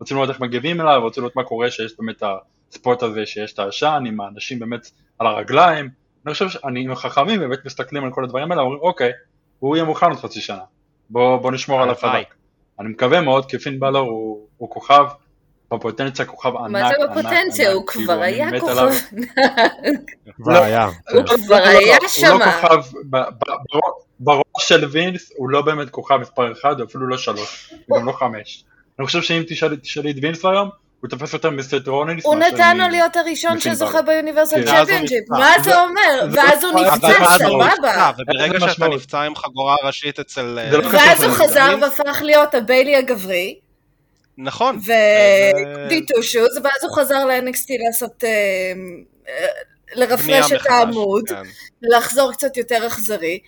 רוצים 0.00 0.16
לראות 0.16 0.30
איך 0.30 0.40
מגיבים 0.40 0.80
אליו, 0.80 1.00
רוצים 1.02 1.22
לראות 1.22 1.36
מה 1.36 1.44
קורה 1.44 1.70
שיש 1.70 1.92
באמת 1.98 2.22
הספורט 2.70 3.02
הזה, 3.02 3.26
שיש 3.26 3.52
את 3.52 3.58
העשן, 3.58 4.04
עם 4.06 4.20
האנשים 4.20 4.58
באמת 4.58 4.90
על 5.18 5.26
הרגליים, 5.26 5.90
אני 6.26 6.32
חושב 6.32 6.48
שאני 6.48 6.96
חכמים 6.96 7.40
באמת 7.40 7.64
מסתכלים 7.64 8.04
על 8.04 8.12
כל 8.12 8.24
הדברים 8.24 8.52
האלה, 8.52 8.62
אומרים 8.62 8.80
אוקיי, 8.80 9.12
הוא 9.58 9.76
יהיה 9.76 9.84
מוכן 9.84 10.06
עוד 10.06 10.18
חצי 10.18 10.40
שנה, 10.40 10.62
בוא, 11.10 11.36
בוא 11.36 11.52
נשמור 11.52 11.82
על 11.82 11.90
החזק. 11.90 12.34
אני 12.80 12.88
מקווה 12.88 13.20
מאוד, 13.20 13.46
כי 13.46 13.58
פין 13.58 13.80
בלור 13.80 14.08
הוא, 14.08 14.46
הוא 14.56 14.70
כוכב, 14.70 15.04
בפוטנציה 15.74 16.24
כוכב 16.24 16.56
ענק, 16.56 16.70
מה 16.70 16.88
זה 16.88 16.94
בפוטנציה? 17.10 17.72
הוא 17.72 17.86
כבר 17.86 18.20
היה 18.20 18.60
כוכב 18.60 18.88
כבר 20.42 20.52
היה. 20.52 20.88
הוא 21.12 21.22
כבר 21.46 21.54
היה 21.54 21.96
שם. 22.08 22.26
הוא 22.32 22.40
לא 22.40 22.44
כוכב, 22.44 22.98
בראש 24.20 24.68
של 24.68 24.84
וינס 24.84 25.32
הוא 25.36 25.50
לא 25.50 25.62
באמת 25.62 25.90
כוכב 25.90 26.16
מספר 26.16 26.52
אחד, 26.52 26.80
הוא 26.80 26.88
אפילו 26.88 27.06
לא 27.06 27.18
שלוש, 27.18 27.74
הוא 27.86 27.98
גם 27.98 28.06
לא 28.06 28.12
חמש. 28.12 28.64
אני 28.98 29.06
חושב 29.06 29.22
שאם 29.22 29.42
תשאלי 29.82 30.10
את 30.10 30.16
וינס 30.22 30.44
היום, 30.44 30.68
הוא 31.06 31.12
הוא 31.12 31.18
תופס 31.18 31.32
יותר 31.32 31.50
מסט 31.50 31.88
רולינס 31.88 32.24
הוא 32.24 32.34
נתן 32.34 32.76
לו 32.76 32.88
להיות 32.88 33.16
הראשון 33.16 33.60
שזוכה. 33.60 34.02
ביוניברסל 34.02 34.64
כן. 34.64 34.76
הוא 34.76 35.00
נפצע. 35.02 35.14
מה 35.28 35.52
זה- 35.64 35.70
אתה 35.70 35.82
אומר? 35.82 36.26
ואז 36.32 36.64
הוא 36.64 36.72
לא- 36.72 36.80
נפצע, 36.86 37.06
אבל- 37.08 37.16
אבל- 37.26 37.38
סבבה. 37.76 38.10
וברגע 38.18 38.60
שאתה. 38.72 38.88
נפצע 38.88 39.20
עם 39.20 39.36
חגורה 39.36 39.76
ראשית 39.84 40.18
אצל... 40.18 40.58
זה 40.70 40.76
לא 40.78 40.82
אה, 40.82 40.88
קשור 40.88 41.00
ואז 41.00 41.22
הוא. 41.22 41.32
חזר 41.32 41.74
והפך 41.80 42.22
להיות 42.22 42.54
הביילי 42.54 42.96
הגברי, 42.96 43.58
נכון. 44.38 44.78
ודיטושוז, 45.86 46.56
ואז 46.64 46.84
הוא 46.84 46.96
חזר 46.96 47.24
ל-NXT 47.24 47.66
לעשות, 47.86 48.24
אה, 48.24 48.28
אה, 49.28 49.46
לרפרש 49.94 50.52
את 50.52 50.66
העמוד, 50.70 51.28
כן. 51.28 51.42
לחזור 51.82 52.32
קצת 52.32 52.56
יותר 52.56 52.86
אכזרי. 52.86 53.38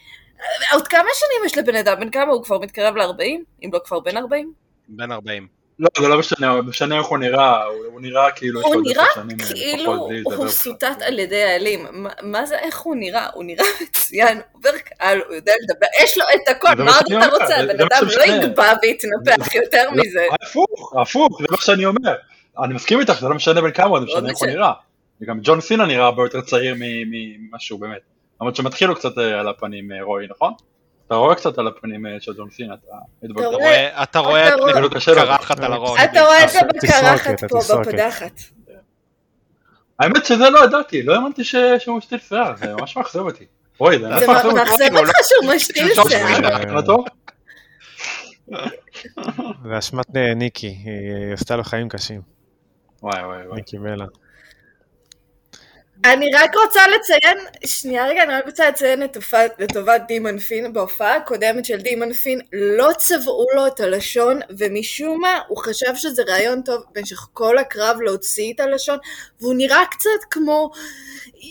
אה, 0.40 0.44
עוד 0.74 0.88
כמה 0.88 1.08
שנים 1.14 1.46
יש 1.46 1.58
לבן 1.58 1.74
אדם? 1.76 2.00
בן 2.00 2.10
כמה? 2.10 2.32
הוא 2.32 2.44
כבר 2.44 2.58
מתקרב 2.58 2.96
ל-40? 2.96 3.22
אם 3.64 3.70
לא 3.72 3.80
כבר 3.84 4.00
בן 4.00 4.16
40? 4.16 4.52
בן 4.88 5.12
40. 5.12 5.57
לא, 5.78 5.88
זה 6.00 6.08
לא 6.08 6.18
משנה, 6.18 6.62
משנה 6.62 6.98
איך 6.98 7.06
הוא 7.06 7.18
נראה, 7.18 7.64
הוא 7.64 7.84
הוא 7.86 8.00
נראה 8.00 8.30
כאילו 8.30 8.60
הוא 8.62 8.82
נראה 8.84 9.04
אה, 9.04 9.46
כאילו 9.54 9.94
הוא. 10.24 10.48
סוטט 10.48 11.02
על 11.02 11.18
ידי 11.18 11.42
האלים. 11.42 11.86
מה- 11.92 12.10
מה 12.22 12.46
זה, 12.46 12.58
איך 12.58 12.78
הוא 12.78 12.96
נראה? 12.96 13.26
הוא 13.34 13.44
נראה 13.44 13.64
מצוין, 13.82 14.40
עובר 14.52 14.70
קהל, 14.84 15.20
הוא 15.28 15.34
יודע 15.34 15.52
לדבר, 15.62 15.86
יש 16.02 16.18
לו 16.18 16.24
את 16.34 16.48
הכל, 16.48 16.68
מה 16.84 16.96
עוד 16.98 17.12
אתה 17.12 17.26
רוצה? 17.30 17.56
הבן 17.56 17.70
אדם 17.80 18.06
לא. 18.18 18.24
יגבה 18.24 18.72
ויתנפח 18.82 19.54
יותר 19.54 19.90
מזה. 19.90 20.24
הפוך, 20.42 20.94
הפוך, 21.02 21.38
זה 21.40 21.46
מה 21.50 21.56
שאני 21.60 21.84
אומר. 21.86 22.14
אני 22.64 22.74
מסכים 22.74 23.00
איתך, 23.00 23.20
זה 23.20 23.28
לא 23.28 23.34
משנה 23.34 23.60
בין 23.62 23.70
כמה, 23.72 24.00
זה 24.00 24.06
לא 24.06 24.12
משנה 24.12 24.28
איך 24.28 24.38
הוא. 24.38 24.46
נראה. 24.46 24.72
וגם 25.20 25.40
ג'ון 25.42 25.60
סינה 25.60 25.86
נראה 25.86 26.04
הרבה 26.04 26.22
יותר 26.22 26.40
צעיר 26.40 26.74
ממה 26.78 27.58
שהוא 27.60 27.80
באמת. 27.80 28.00
למרות 28.40 28.56
שמתחיל 28.56 28.88
לו 28.88 28.94
קצת 28.96 29.18
אה, 29.18 29.40
על 29.40 29.48
הפנים 29.48 29.92
אה, 29.92 30.02
רועי, 30.02 30.26
נכון? 30.30 30.52
אתה 31.08 31.16
רואה 31.16 31.34
קצת 31.34 31.58
על 31.58 31.66
הפנים 31.68 32.06
אה, 32.06 32.16
של 32.20 32.32
ג'ון 32.36 32.50
סינה, 32.50 32.74
אתה 32.74 32.86
מתבלבל. 33.22 33.46
אתה 34.02 34.18
רואה- 34.18 34.48
את 34.48 34.60
רואה- 34.60 34.74
זה 34.74 34.80
לא 34.80 34.88
קשה 34.88 35.10
לו. 35.12 35.16
קרחת 35.20 35.60
על 35.60 35.72
הראש. 35.72 36.00
אתה 36.04 36.20
רואה 36.20 36.44
את 36.44 36.50
זה 36.50 36.58
בקרחת 36.68 37.44
פה. 37.48 37.58
בפדחת. 37.80 38.32
האמת 40.00 40.24
שזה 40.26 40.50
לא 40.50 40.64
ידעתי, 40.64 41.02
לא 41.02 41.14
האמנתי 41.14 41.44
שהוא 41.44 41.96
משתיל 41.98 42.18
שיער, 42.18 42.56
זה 42.56 42.74
ממש 42.74 42.96
מאכזב 42.96 43.20
אותי. 43.20 43.44
רועי, 43.78 43.98
זה 43.98 44.08
ממש 44.08 44.22
מאכזב 44.22 44.92
לא- 44.92 44.98
אותך 45.00 45.10
שהוא 45.22 45.54
משתיל 45.54 45.88
שיער? 45.94 46.40
זה 49.64 49.78
אשמת 49.78 50.16
אה, 50.16 50.34
ניקי, 50.34 50.66
היא 50.66 51.32
עשתה 51.32 51.56
לו 51.56 51.64
חיים 51.64 51.88
קשים, 51.88 52.20
וואי 53.02 53.24
וואי 53.24 53.46
וואי. 53.46 53.56
ניקי 53.56 53.78
מלה. 53.78 54.04
אני 56.04 56.30
רק 56.34 56.54
רוצה 56.64 56.80
לציין, 56.88 57.38
שנייה 57.66 58.06
רגע, 58.06 58.22
אני 58.22 58.32
רק 58.32 58.46
רוצה 58.46 58.68
לציין 58.68 59.00
לטובת, 59.58 60.02
דימון 60.08 60.38
פין, 60.38 60.72
בהופעה 60.72 61.16
הקודמת 61.16 61.64
של 61.64 61.76
דימון 61.80 62.12
פין 62.12 62.40
לא 62.52 62.88
צבעו 62.98 63.46
לו 63.54 63.66
את 63.66 63.80
הלשון, 63.80 64.40
ומשום 64.58 65.20
מה 65.20 65.40
הוא 65.48 65.58
חשב 65.58 65.94
שזה 65.94 66.22
רעיון 66.28 66.62
טוב 66.62 66.82
במשך 66.94 67.26
כל 67.32 67.58
הקרב 67.58 68.00
להוציא 68.00 68.52
את 68.52 68.60
הלשון, 68.60 68.98
והוא 69.40 69.54
נראה 69.54 69.86
קצת 69.90 70.24
כמו 70.30 70.70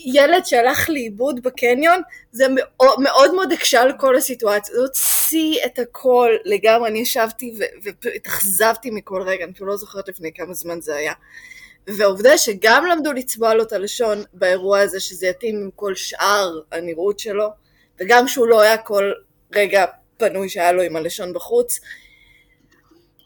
ילד 0.06 0.46
שהלך 0.46 0.90
לאיבוד 0.90 1.42
בקניון, 1.42 2.02
זה 2.32 2.46
מאוד 2.48 3.00
מאוד, 3.00 3.34
מאוד 3.34 3.52
הקשה 3.52 3.82
על 3.82 3.92
כל 3.98 4.16
הסיטואציה, 4.16 4.74
זה 4.74 4.80
הוציא 4.80 5.64
את 5.66 5.78
הכל 5.78 6.30
לגמרי, 6.44 6.88
אני 6.88 6.98
ישבתי 6.98 7.58
והתאכזבתי 7.82 8.90
מכל 8.90 9.22
רגע, 9.22 9.44
אני 9.44 9.52
אפילו 9.52 9.66
לא 9.66 9.76
זוכרת 9.76 10.08
לפני 10.08 10.32
כמה 10.34 10.54
זמן 10.54 10.80
זה 10.80 10.96
היה. 10.96 11.12
והעובדה 11.86 12.38
שגם 12.38 12.86
למדו 12.86 13.12
לצבוע 13.12 13.54
לו 13.54 13.62
את 13.62 13.72
הלשון 13.72 14.22
באירוע 14.32 14.80
הזה, 14.80 15.00
שזה 15.00 15.26
יתאים 15.26 15.56
עם 15.56 15.70
כל 15.74 15.94
שאר 15.94 16.60
הנראות 16.72 17.18
שלו, 17.18 17.48
וגם 18.00 18.28
שהוא 18.28 18.46
לא 18.46 18.60
היה 18.60 18.78
כל 18.78 19.12
רגע 19.54 19.84
פנוי 20.16 20.48
שהיה 20.48 20.72
לו 20.72 20.82
עם 20.82 20.96
הלשון 20.96 21.32
בחוץ, 21.32 21.80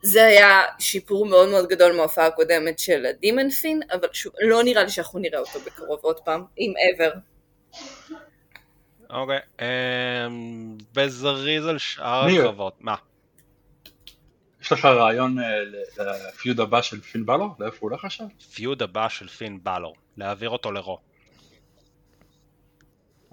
זה 0.03 0.25
היה 0.25 0.63
שיפור 0.79 1.27
מאוד 1.27 1.49
מאוד 1.49 1.69
גדול 1.69 1.93
מההופעה 1.93 2.27
הקודמת 2.27 2.79
של 2.79 3.07
הדימן 3.07 3.51
פין, 3.51 3.81
אבל 3.93 4.09
שוב, 4.13 4.33
לא 4.41 4.63
נראה 4.63 4.85
לי 4.85 4.91
שאנחנו 4.91 5.19
נראה 5.19 5.39
אותו 5.39 5.61
בקרוב 5.67 5.99
עוד 6.03 6.21
פעם, 6.21 6.45
אם 6.59 6.73
ever. 6.97 7.17
אוקיי. 9.11 9.39
אמ, 9.61 10.79
בזריז 10.95 11.67
על 11.67 11.79
שאר. 11.79 12.27
הקרבות. 12.27 12.75
מה? 12.81 12.95
יש 14.73 14.79
לך 14.79 14.85
רעיון 14.85 15.39
אה, 15.39 15.45
לפיוד 16.29 16.61
הבא 16.61 16.83
של 16.83 17.01
פין 17.01 17.27
בלור? 17.27 17.55
לאיפה 17.59 17.77
הוא 17.81 17.91
הולך 17.91 18.05
עכשיו? 18.05 18.27
פיוד 18.55 18.83
הבא 18.83 19.09
של 19.09 19.29
פין 19.29 19.59
בלור. 19.63 19.95
להעביר 20.17 20.51
אותו 20.51 20.73
לרו. 20.73 20.99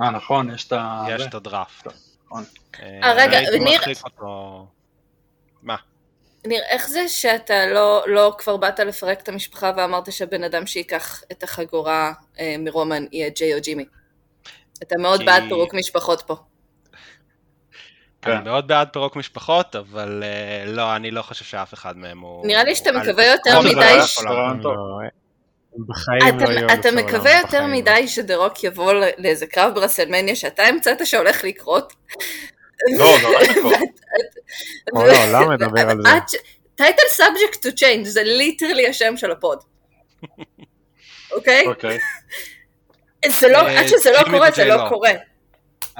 אה 0.02 0.10
נכון, 0.10 0.54
יש 0.54 0.68
את 0.68 0.72
ה... 0.72 1.06
יש. 1.10 1.22
את 1.22 1.34
הדראפט. 1.34 1.88
נכון. 2.26 2.44
אה, 2.80 3.14
רגע, 3.16 3.38
הייתי 3.38 3.60
ניר-. 3.60 3.82
מה? 5.62 5.76
ניר, 6.46 6.62
איך 6.70 6.88
זה 6.88 7.08
שאתה 7.08 7.66
לא, 7.66 8.04
לא 8.08 8.36
כבר 8.38 8.58
באת 8.58 8.80
לפרק 8.80 9.22
את 9.22 9.30
המשפחה 9.30 9.72
ואמרת 9.78 10.12
שהבן 10.12 10.44
אדם 10.44 10.66
שייקח 10.66 11.24
את 11.32 11.44
החגורה 11.44 12.14
אה, 12.40 12.56
מרומן 12.60 13.06
יהיה 13.12 13.30
ג'יי 13.30 13.54
או 13.54 13.60
ג'ימי? 13.62 13.86
אתה 14.84 14.96
מאוד 14.98 15.20
כי- 15.20 15.26
בעד 15.26 15.44
פירוק 15.48 15.74
משפחות 15.74 16.22
פה. 16.22 16.36
כן. 18.22 18.32
אני 18.32 18.44
מאוד 18.44 18.68
בעד 18.68 18.88
פירוק 18.94 19.16
משפחות, 19.16 19.76
אבל 19.76 20.24
אה, 20.24 20.72
לא, 20.72 20.96
אני 20.96 21.12
לא 21.12 21.22
חושב 21.22 21.46
שאף 21.46 21.74
אחד 21.74 21.98
מהם 21.98 22.20
הוא... 22.20 22.48
נראה 22.48 22.64
לי 22.64 22.76
שאתה 22.76 22.92
מקווה 22.92 23.26
יותר 23.26 23.60
מדי 23.60 23.98
ש-. 24.06 24.20
לא, 24.20 24.32
לא 24.32 25.00
יהיו 26.22 26.66
אתה, 26.74 26.90
אלופי 26.90 27.04
מקווה 27.04 27.38
יותר 27.38 27.62
לא. 27.62 27.68
מדי 27.68 28.08
ש 28.08 28.19
The 28.19 28.36
Rock 28.36 28.64
יבוא 28.64 28.94
לאיזה 29.18 29.48
קרב 29.48 29.76
ב 29.76 29.80
WrestleMania 29.80 30.36
שאתה 30.36 30.64
המצאת 30.64 31.08
שהולך 31.08 31.44
לקרות? 31.44 31.94
לא, 32.98 33.18
הולך 33.24 33.50
לקרות. 33.50 33.78
כל 34.90 35.10
העולם 35.10 35.54
מדבר 35.54 35.90
על 35.90 35.98
זה. 36.02 36.38
title 36.76 37.04
subject 37.10 37.62
to 37.62 37.76
change 37.76 38.06
זה 38.06 38.24
literally 38.24 38.88
השם 38.88 39.18
של 39.18 39.32
ה 39.32 39.37
pod. 39.37 39.60
אוקיי? 41.36 41.68
אוקיי. 41.68 41.98
זה 43.28 43.48
לא, 43.48 43.58
אה, 43.58 43.80
עד 43.80 43.88
שזה 43.88 44.12
לא 44.12 44.24
קורה, 44.32 44.52
זה 44.52 44.66
לא 44.66 44.76
לא. 44.76 44.90
קורה. 44.90 45.12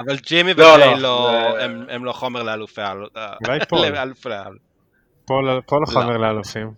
אבל 0.00 0.16
ג'ימי 0.16 0.54
לא, 0.54 0.64
וג'יי 0.64 0.94
לא, 0.94 0.98
לא, 1.00 1.52
זה- 1.52 1.64
הם- 1.64 1.86
הם 1.88 2.04
לא 2.04 2.12
חומר 2.12 2.42
לאלופי 2.42 2.80
העל. 2.82 3.06
אולי 3.48 3.60
פול. 3.68 3.78
פול 5.66 5.86
חומר 5.86 6.16
לאלופים. 6.16 6.72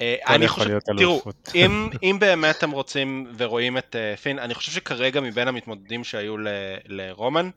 אה, 0.00 0.14
אני 0.28 0.48
חושב, 0.48 0.78
תראו. 0.96 1.22
אם, 1.54 1.88
אם 2.02 2.16
באמת 2.20 2.62
הם 2.62 2.70
רוצים 2.70 3.32
ורואים 3.36 3.78
את 3.78 3.96
אה, 4.14 4.20
פין, 4.20 4.38
אני 4.38 4.54
חושב 4.54 4.72
שכרגע 4.72 5.20
מבין 5.20 5.48
המתמודדים 5.48 6.04
שהיו 6.04 6.38
ל, 6.38 6.48
לרומן, 6.86 7.50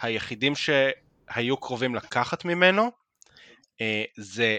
היחידים 0.00 0.52
שהיו 0.54 1.56
קרובים 1.56 1.94
לקחת 1.94 2.44
ממנו 2.44 2.90
זה 4.16 4.58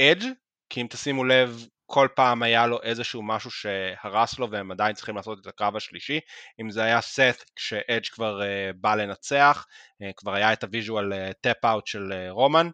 אדג', 0.00 0.24
כי 0.70 0.80
אם 0.80 0.86
תשימו 0.90 1.24
לב, 1.24 1.66
כל 1.94 2.08
פעם 2.14 2.42
היה 2.42 2.66
לו 2.66 2.82
איזשהו 2.82 3.22
משהו 3.22 3.50
שהרס 3.50 4.38
לו 4.38 4.50
והם 4.50 4.70
עדיין 4.70 4.94
צריכים 4.94 5.16
לעשות 5.16 5.38
את 5.40 5.46
הקרב 5.46 5.76
השלישי, 5.76 6.20
אם 6.60 6.70
זה 6.70 6.82
היה 6.82 7.00
סת' 7.00 7.44
כשאדג' 7.56 8.06
כבר 8.12 8.40
אה, 8.40 8.76
בא 8.76 8.94
לנצח, 8.94 9.66
אה, 10.02 10.06
כבר 10.16 10.34
היה 10.34 10.52
את 10.52 10.64
ה 10.64 10.71
visual 10.71 11.12
tap 11.40 11.64
out 11.64 11.86
של 11.86 12.12
אה, 12.12 12.32
רומן, 12.32 12.68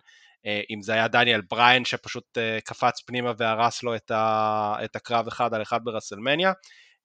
אה, 0.46 0.60
אם 0.70 0.82
זה 0.82 0.92
היה 0.92 1.08
דניאל 1.08 1.40
בריין 1.50 1.84
שפשוט 1.84 2.38
אה, 2.38 2.58
קפץ 2.64 3.00
פנימה 3.00 3.32
והרס 3.38 3.82
לו 3.82 3.96
את, 3.96 4.10
ה, 4.10 4.74
את 4.84 4.96
הקרב 4.96 5.26
אחד 5.26 5.54
על 5.54 5.62
אחד 5.62 5.80
ב 5.84 5.89
WrestleMania, 5.89 6.52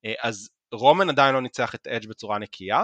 אה, 0.06 0.14
אז 0.22 0.50
רומן 0.74 1.10
עדיין 1.10 1.34
לא 1.34 1.42
ניצח 1.42 1.76
את 1.76 1.88
אדג' 1.88 2.08
בצורה 2.08 2.40
נקייה. 2.40 2.84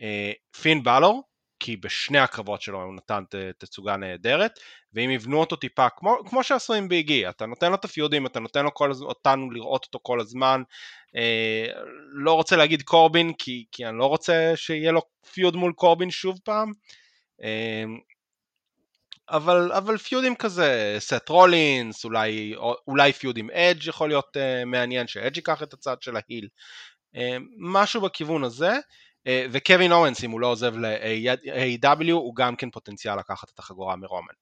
אה, 0.00 0.32
פין 0.62 0.82
באלור, 0.82 1.22
כי 1.60 1.76
בשני 1.76 2.18
הקרבות 2.18 2.62
שלו 2.62 2.82
הוא 2.82 2.94
נתן 2.94 3.22
תצוגה 3.58 3.96
נהדרת, 3.96 4.58
ואם 4.92 5.10
יבנו 5.10 5.40
אותו 5.40 5.56
טיפה, 5.56 5.88
כמו, 5.96 6.16
כמו 6.28 6.42
שעשו 6.42 6.74
עם 6.74 6.88
ביגי, 6.88 7.28
אתה 7.28 7.46
נותן 7.46 7.68
לו 7.68 7.74
את 7.74 7.84
הפיודים, 7.84 8.26
אתה 8.26 8.40
נותן 8.40 8.64
לו 8.64 8.74
כל, 8.74 8.90
אותנו 9.02 9.50
לראות 9.50 9.84
אותו 9.84 9.98
כל 10.02 10.20
הזמן, 10.20 10.62
אה, 11.16 11.66
לא 12.12 12.32
רוצה 12.32 12.56
להגיד 12.56 12.82
קורבין, 12.82 13.32
כי, 13.38 13.64
כי 13.72 13.86
אני 13.86 13.98
לא 13.98 14.06
רוצה 14.06 14.52
שיהיה 14.56 14.92
לו 14.92 15.02
פיוד 15.32 15.56
מול 15.56 15.72
קורבין 15.72 16.10
שוב 16.10 16.38
פעם, 16.44 16.72
אה, 17.42 17.84
אבל, 19.30 19.72
אבל 19.72 19.98
פיודים 19.98 20.34
כזה, 20.34 20.96
סט 20.98 21.28
רולינס, 21.28 22.04
אולי, 22.04 22.54
אולי 22.88 23.12
פיוד 23.12 23.36
עם 23.36 23.50
אדג' 23.50 23.86
יכול 23.86 24.08
להיות 24.08 24.36
uh, 24.36 24.64
מעניין, 24.64 25.06
שאדג' 25.06 25.36
ייקח 25.36 25.62
את 25.62 25.72
הצד 25.72 26.02
של 26.02 26.16
ההיל, 26.16 26.48
uh, 27.16 27.18
משהו 27.58 28.00
בכיוון 28.00 28.44
הזה, 28.44 28.72
uh, 28.72 28.80
וקווין 29.52 29.92
אורנס, 29.92 30.24
אם 30.24 30.30
הוא 30.30 30.40
לא 30.40 30.46
עוזב 30.46 30.76
ל-AW, 30.76 32.12
הוא 32.12 32.36
גם 32.36 32.56
כן 32.56 32.70
פוטנציאל 32.70 33.18
לקחת 33.18 33.50
את 33.54 33.58
החגורה 33.58 33.96
מרומן. 33.96 34.34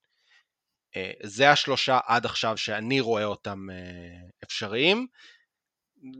Uh, 0.96 0.96
זה 1.22 1.50
השלושה 1.50 1.98
עד 2.06 2.24
עכשיו 2.24 2.56
שאני 2.56 3.00
רואה 3.00 3.24
אותם 3.24 3.66
אה, 3.70 4.30
אפשריים, 4.44 5.06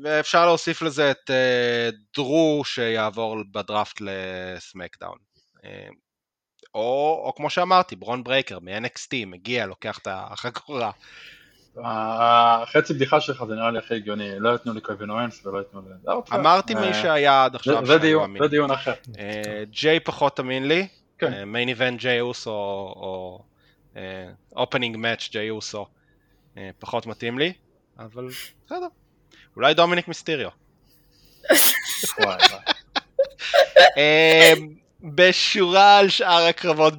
ואפשר 0.03 0.47
להוסיף 0.47 0.83
לזה 0.83 1.11
את 1.11 1.31
דרו 2.17 2.63
שיעבור 2.65 3.37
ב 3.53 3.61
draft 3.61 4.01
ל 4.01 4.11
SmackDown. 4.11 5.19
או, 6.75 7.23
או 7.27 7.33
כמו 7.37 7.51
שאמרתי, 7.51 7.97
ברון 7.97 8.25
ברייקר 8.25 8.59
מ-NXT 8.59 9.27
מגיע, 9.27 9.67
לוקח 9.67 9.99
את 9.99 10.09
החגורה. 10.11 10.91
החצי 11.85 12.95
בדיחה 12.95 13.21
שלך 13.21 13.45
זה 13.49 13.55
נראה 13.55 13.71
לי 13.71 13.79
הכי 13.79 13.95
הגיוני, 13.95 14.31
לא 14.39 14.55
יתנו 14.55 14.73
לי 14.75 14.81
קווין 14.81 15.11
אוונס 15.11 15.47
ולא 15.47 15.61
יתנו 15.61 15.81
לי... 15.81 16.13
אמרתי 16.35 16.75
אה, 16.75 16.81
מי 16.81 16.95
שהיה 16.95 17.45
עד 17.45 17.55
עכשיו 17.55 17.87
זה- 17.87 17.99
דיון- 17.99 18.25
אמינים. 18.25 18.43
זה 18.43 18.49
דיון 18.49 18.71
אחר. 18.71 18.93
אה, 19.19 19.63
ג'יי 19.71 20.01
פחות 20.01 20.41
אמין 20.41 20.69
לי, 20.69 20.89
כן. 21.19 21.45
main 21.45 21.69
event 21.69 22.01
ג'יי 22.01 22.21
אוסו 22.21 22.51
או 22.97 23.43
opening 24.57 24.97
match 24.97 25.29
ג'יי 25.33 25.51
אוסו 25.51 25.87
אה, 26.59 26.71
פחות 26.79 27.07
מתאים 27.07 27.39
לי, 27.39 27.53
אבל 27.99 28.29
בסדר, 28.67 28.87
אולי 29.57 29.75
דומיניק 29.75 30.09
מיסטיריו. 30.09 30.51
אה, 33.97 34.53
בשורה 35.03 35.99
על 35.99 36.09
שאר 36.09 36.43
הקרבות 36.47 36.95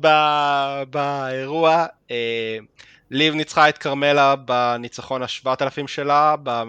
באירוע, 0.90 1.86
אה, 2.12 2.58
ליב 3.12 3.34
ניצחה 3.36 3.70
את 3.70 3.78
כרמלה 3.78 4.36
בניצחון 4.36 5.22
ה-7000 5.24 5.88
שלה 5.88 6.36
ב- 6.44 6.64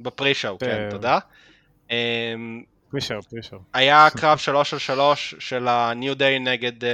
ב 0.00 0.06
pre-show, 0.06 0.58
כן, 0.58 0.86
ב- 0.88 0.90
תודה. 0.90 1.18
אה, 1.90 2.34
פרישר, 2.90 3.20
פרישר. 3.30 3.56
היה 3.74 4.08
קרב 4.16 4.38
3 4.38 4.72
על 4.72 4.78
3 4.78 5.34
של 5.38 5.68
ה-New 5.68 6.18
Day 6.18 6.38
נגד 6.40 6.84
אה, 6.84 6.90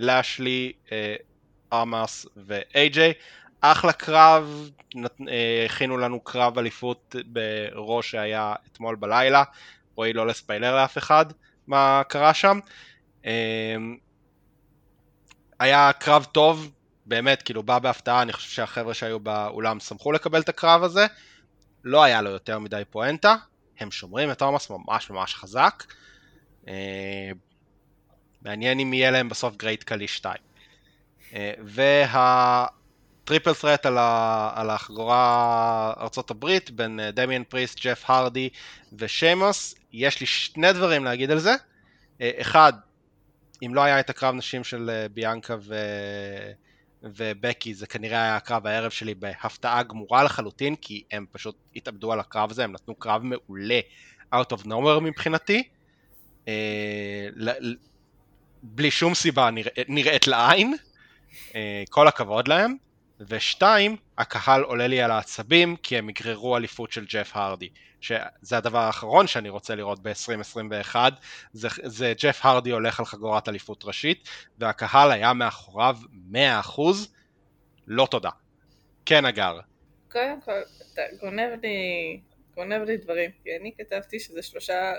לאשלי, 0.00 0.72
אה, 0.92 1.14
ארמאס 1.72 2.26
ו-AJ. 2.36 2.98
אחלה 3.60 3.92
קרב, 3.92 4.70
אה, 5.28 5.66
הכינו 5.66 5.98
לנו 5.98 6.20
קרב 6.20 6.58
אליפות 6.58 7.16
בראש 7.26 8.10
שהיה 8.10 8.54
אתמול 8.72 8.96
בלילה. 8.96 9.44
רועי 9.94 10.12
לא 10.12 10.26
לספיילר 10.26 10.76
לאף 10.76 10.98
אחד 10.98 11.26
מה 11.66 12.02
קרה 12.08 12.34
שם. 12.34 12.58
אה, 13.26 13.76
היה 15.60 15.90
קרב 15.98 16.24
טוב, 16.24 16.72
באמת, 17.12 17.42
כאילו 17.42 17.62
בא 17.62 17.78
בהפתעה, 17.78 18.22
אני 18.22 18.32
חושב 18.32 18.48
שהחבר'ה 18.50 18.94
שהיו 18.94 19.20
באולם 19.20 19.80
שמחו 19.80 20.12
לקבל 20.12 20.40
את 20.40 20.48
הקרב 20.48 20.82
הזה. 20.82 21.06
לא 21.84 22.02
היה 22.02 22.22
לו 22.22 22.30
יותר 22.30 22.58
מדי 22.58 22.82
פואנטה, 22.90 23.34
הם 23.78 23.90
שומרים 23.90 24.30
את 24.30 24.38
אומוס 24.38 24.70
ממש 24.70 25.10
ממש 25.10 25.34
חזק. 25.34 25.84
אה, 26.68 27.30
מעניין 28.42 28.80
אם 28.80 28.92
יהיה 28.92 29.10
להם 29.10 29.28
בסוף 29.28 29.56
Great 29.56 29.82
Khali 29.82 30.08
2. 30.08 30.34
וה 31.64 32.12
triple 32.12 33.54
threat 33.54 33.86
על, 33.86 34.70
החגורה 34.70 35.92
ארצות 36.00 36.30
הברית 36.30 36.70
בין 36.70 37.00
דמיאן 37.12 37.44
פריסט, 37.44 37.80
ג'ף 37.80 38.10
הרדי 38.10 38.48
ושיימוס, 38.98 39.74
יש 39.92 40.20
לי 40.20 40.26
שני 40.26 40.72
דברים 40.72 41.04
להגיד 41.04 41.30
על 41.30 41.38
זה. 41.38 41.54
אה, 42.20 42.30
אחד, 42.40 42.72
אם 43.66 43.74
לא 43.74 43.80
היה 43.80 44.00
את 44.00 44.10
הקרב 44.10 44.34
נשים 44.34 44.64
של 44.64 44.90
אה, 44.90 45.08
ביאנקה 45.08 45.56
ו... 45.60 45.74
ובקי 47.02 47.74
זה 47.74 47.86
כנראה 47.86 48.22
היה 48.22 48.36
הקרב 48.36 48.66
הערב 48.66 48.90
שלי 48.90 49.14
בהפתעה 49.14 49.82
גמורה 49.82 50.24
לחלוטין 50.24 50.76
כי 50.76 51.02
הם 51.10 51.26
פשוט 51.32 51.56
התאבדו 51.76 52.12
על 52.12 52.20
הקרב 52.20 52.50
הזה, 52.50 52.64
הם 52.64 52.72
נתנו 52.72 52.94
קרב 52.94 53.22
מעולה 53.22 53.80
out 54.34 54.56
of 54.56 54.64
nowhere 54.66 55.00
מבחינתי. 55.02 55.62
אה, 56.48 57.28
בלי 58.62 58.90
שום 58.90 59.14
סיבה 59.14 59.50
נרא- 59.50 59.70
נראית 59.88 60.26
לעין, 60.26 60.74
אה, 61.54 61.82
כל 61.90 62.08
הכבוד 62.08 62.48
להם 62.48 62.76
ושתיים, 63.28 63.96
הקהל 64.18 64.62
עולה 64.62 64.86
לי 64.86 65.02
על 65.02 65.10
העצבים 65.10 65.76
כי 65.76 65.98
הם 65.98 66.10
יגררו 66.10 66.56
אליפות 66.56 66.92
של 66.92 67.04
ג'ף 67.04 67.30
הרדי 67.34 67.68
שזה 68.00 68.56
הדבר 68.58 68.78
האחרון 68.78 69.26
שאני 69.26 69.48
רוצה 69.48 69.74
לראות 69.74 70.02
ב-2021 70.02 70.96
זה, 71.52 71.68
זה 71.82 72.12
ג'ף 72.22 72.40
הרדי 72.42 72.70
הולך 72.70 73.00
על 73.00 73.06
חגורת 73.06 73.48
אליפות 73.48 73.84
ראשית 73.84 74.28
והקהל 74.58 75.10
היה 75.12 75.32
מאחוריו 75.32 75.96
100% 76.32 76.36
לא 77.86 78.06
תודה. 78.10 78.30
כן 79.06 79.24
אגר. 79.24 79.60
קודם 80.12 80.40
כל, 80.44 80.60
אתה 80.92 81.02
גונב 81.20 81.50
לי, 81.62 82.20
גונב 82.54 82.82
לי 82.82 82.96
דברים, 82.96 83.30
כי 83.44 83.50
אני 83.60 83.72
כתבתי 83.78 84.20
שזה 84.20 84.42
שלושה 84.42 84.92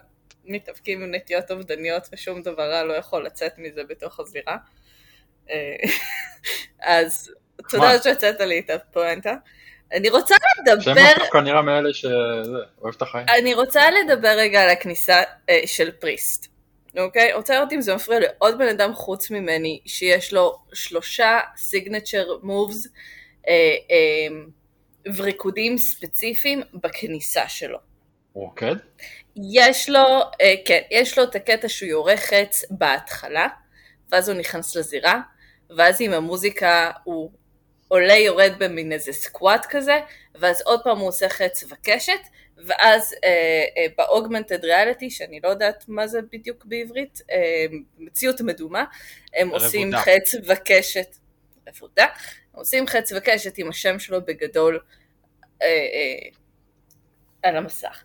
מתאבקים 0.45 1.03
עם 1.03 1.15
נטיות 1.15 1.51
אובדניות 1.51 2.07
ושום 2.13 2.41
דבר 2.41 2.71
רע 2.71 2.84
לא 2.84 2.93
יכול 2.93 3.26
לצאת 3.26 3.57
מזה 3.57 3.84
בתוך 3.84 4.19
הזירה. 4.19 4.57
אה, 5.49 5.76
אז 6.95 7.34
תודה 7.70 8.01
שהצאת 8.04 8.39
לי 8.39 8.60
את 8.60 8.70
הפואנטה. 8.70 9.34
אני 9.93 10.10
רוצה 10.10 10.36
לדבר, 10.62 11.01
דווקא 11.20 11.38
נראה 11.38 11.62
מאלה 11.62 11.93
שזה, 11.93 12.58
אוהב 12.82 12.93
את 12.97 13.01
החיים. 13.01 13.26
אני 13.30 13.54
רוצה 13.54 13.82
לדבר 13.91 14.34
רגע 14.38 14.64
על 14.64 14.70
הכניסה 14.70 15.22
אה, 15.49 15.62
של 15.66 15.91
פריסט. 15.91 16.54
אוקיי? 16.97 17.34
רוצה 17.34 17.56
לראות 17.56 17.74
אם 17.74 17.82
זה 17.82 17.95
מפריע 17.95 18.20
לעוד 18.20 18.58
בן 18.58 18.68
אדם 18.68 18.93
חוץ 18.93 19.32
ממני 19.32 19.80
שיש 19.86 20.34
לו 20.34 20.60
שלושה 20.74 21.39
סיגנצ'ר 21.58 22.38
מובס 22.43 22.88
וריקודים 25.16 25.78
ספציפיים 25.78 26.62
בכניסה 26.74 27.49
שלו. 27.49 27.78
רוקד? 28.34 28.76
יש 29.36 29.89
לו, 29.89 30.22
אה, 30.41 30.54
כן, 30.66 30.82
יש 30.91 31.18
לו 31.18 31.24
את 31.24 31.36
הקטע 31.36 31.70
שהוא 31.70 31.89
יורה 31.89 32.18
חץ 32.18 32.64
בהתחלה, 32.70 33.47
ואז 34.12 34.30
הוא 34.30 34.39
נכנס 34.39 34.76
לזירה, 34.76 35.20
ואז 35.78 36.01
עם 36.01 36.14
המוזיקה 36.14 36.91
הוא 37.04 37.32
עולה 37.88 38.13
יורד 38.13 38.51
במין 38.59 38.91
איזה 38.91 39.13
סקוואט 39.13 39.65
כזה, 39.69 39.99
ואז 40.36 40.61
עוד 40.61 40.84
פעם 40.84 40.97
הוא 40.97 41.07
עושה 41.07 41.29
חץ 41.29 41.63
וקשת, 41.69 42.19
ואז 42.57 43.15
אה, 43.23 43.29
אה, 43.77 43.86
באוגמנטד 43.97 44.65
ריאליטי, 44.65 45.09
שאני 45.09 45.39
לא 45.43 45.49
יודעת 45.49 45.86
מה 45.88 46.07
זה 46.07 46.19
בדיוק 46.31 46.65
בעברית, 46.65 47.21
אה, 47.31 47.65
מציאות 47.97 48.41
מדומה, 48.41 48.86
הם 49.36 49.47
רבודה. 49.49 49.65
עושים 49.65 49.91
חץ 49.95 50.36
וקשת, 50.47 51.15
רבודה, 51.67 52.03
הם 52.03 52.59
עושים 52.59 52.88
חץ 52.88 53.11
וקשת 53.15 53.57
עם 53.57 53.69
השם 53.69 53.99
שלו 53.99 54.25
בגדול 54.25 54.79
אה, 55.61 55.67
אה, 55.67 56.29
על 57.43 57.57
המסך. 57.57 58.03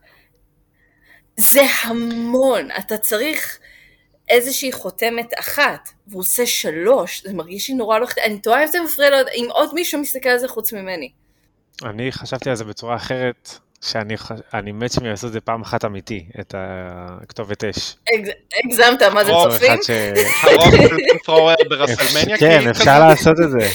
זה 1.36 1.62
המון, 1.84 2.68
אתה 2.78 2.98
צריך 2.98 3.58
איזושהי 4.30 4.72
חותמת 4.72 5.30
אחת, 5.40 5.88
והוא 6.06 6.20
עושה 6.20 6.46
שלוש, 6.46 7.22
זה 7.26 7.32
מרגיש 7.32 7.68
לי 7.68 7.74
נורא 7.74 7.98
לא... 7.98 8.06
אני 8.24 8.38
תוהה 8.38 8.62
אם 8.62 8.68
זה 8.68 8.78
מפריע 8.80 9.10
לו, 9.10 9.16
אם 9.34 9.46
עוד 9.50 9.74
מישהו 9.74 10.00
מסתכל 10.00 10.28
על 10.28 10.38
זה 10.38 10.48
חוץ 10.48 10.72
ממני. 10.72 11.10
אני 11.84 12.12
חשבתי 12.12 12.50
על 12.50 12.56
זה 12.56 12.64
בצורה 12.64 12.96
אחרת, 12.96 13.50
שאני 13.82 14.72
מת 14.72 14.92
שהם 14.92 15.04
יעשו 15.06 15.26
את 15.26 15.32
זה 15.32 15.40
פעם 15.40 15.62
אחת 15.62 15.84
אמיתי, 15.84 16.26
את 16.40 16.54
הכתובת 16.58 17.64
אש. 17.64 17.96
הגז- 18.14 18.30
הגזמת, 18.64 19.02
מה 19.02 19.24
זה 19.24 19.32
צופים? 19.44 19.72
הרוב 19.72 20.74
של 20.76 20.88
פליימפרוור 20.88 21.54
ברסלמניה 21.70 22.38
כן, 22.38 22.68
אפשר 22.70 23.08
לעשות 23.08 23.36
את 23.44 23.50
זה. 23.50 23.68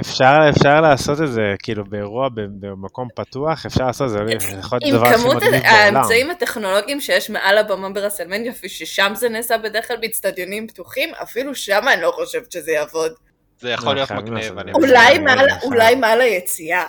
אפשר, 0.00 0.36
אפשר 0.50 0.80
לעשות 0.80 1.20
את 1.20 1.32
זה, 1.32 1.54
כאילו 1.62 1.84
באירוע 1.84 2.28
במקום 2.34 3.08
פתוח, 3.16 3.66
אפשר 3.66 3.86
לעשות 3.86 4.04
את 4.06 4.10
זה, 4.12 4.18
זה 4.18 4.56
יכול 4.58 4.78
להיות 4.82 4.94
עם 4.94 4.94
הדבר 4.94 5.06
הכי 5.06 5.18
כמות 5.22 5.36
מגניב 5.36 5.50
בעולם. 5.52 5.96
האמצעים 5.96 6.30
הטכנולוגיים 6.30 7.00
שיש 7.00 7.30
מעל 7.30 7.58
הבמה 7.58 7.90
ברסלמניה, 7.90 8.52
ששם 8.66 9.12
זה 9.14 9.28
נעשה 9.28 9.58
בדרך 9.58 9.88
כלל 9.88 9.96
באצטדיונים 10.00 10.68
פתוחים, 10.68 11.14
אפילו 11.22 11.54
שם 11.54 11.80
אני 11.92 12.02
לא 12.02 12.12
חושבת 12.14 12.52
שזה 12.52 12.72
יעבוד. 12.72 13.12
זה 13.60 13.70
יכול 13.70 13.88
לא, 13.88 13.94
להיות 13.94 14.10
מגניב. 14.10 14.52
אולי 14.74 15.18
מעל- 15.18 15.38
חייב. 15.50 15.62
אולי 15.62 15.94
מעל 15.94 16.20
היציאה 16.20 16.84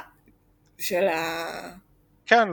של 0.80 1.08
ה... 1.08 1.45
כן, 2.26 2.47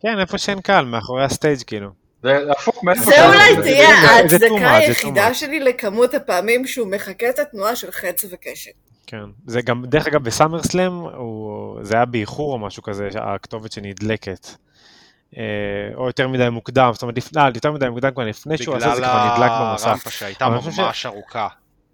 כן, 0.00 0.18
איפה 0.20 0.38
שאין 0.38 0.60
קהל, 0.60 0.84
מאחורי 0.84 1.24
הסטייג' 1.24 1.62
כאילו. 1.66 1.90
זה 2.22 2.38
הפוך 2.50 2.84
מאיפה 2.84 3.00
זה 3.00 3.26
אולי 3.26 3.56
תהיה 3.62 3.88
ההצדקה 3.88 4.76
היחידה. 4.76 5.34
שלי 5.34 5.60
לכמות 5.60 6.14
הפעמים 6.14 6.66
שהוא 6.66 6.88
מחקה 6.90 7.30
את 7.30 7.38
התנועה 7.38 7.76
של 7.76 7.90
חץ 7.90 8.24
וקשת. 8.30 8.72
כן. 9.06 9.24
זה 9.46 9.62
גם, 9.62 9.84
דרך 9.86 10.06
אגב, 10.06 10.24
בסאמר 10.24 10.62
סלאם, 10.62 10.92
זה 11.82 11.96
היה 11.96 12.04
באיחור 12.04 12.52
או 12.52 12.58
משהו 12.58 12.82
כזה, 12.82 13.08
הכתובת 13.14 13.72
שנדלקת. 13.72 14.48
אה, 15.36 15.42
או 15.94 16.06
יותר 16.06 16.28
מדי 16.28 16.48
מוקדם, 16.48 16.90
זאת 16.92 17.02
אומרת, 17.02 17.16
לפני, 17.16 17.42
אה, 17.42 17.48
יותר 17.54 17.72
מדי 17.72 17.88
מוקדם 17.88 18.10
כבר 18.10 18.24
לפני 18.24 18.58
שהוא 18.58 18.76
עשה, 18.76 18.94
זה 18.94 19.00
בגלל 19.00 19.10
כבר 19.10 19.34
נדלק 19.34 19.50
במסך. 19.60 19.86
הרמפה 19.86 20.10
שהייתה 20.10 20.48
ממש 20.48 21.06
ארוכה. 21.06 21.48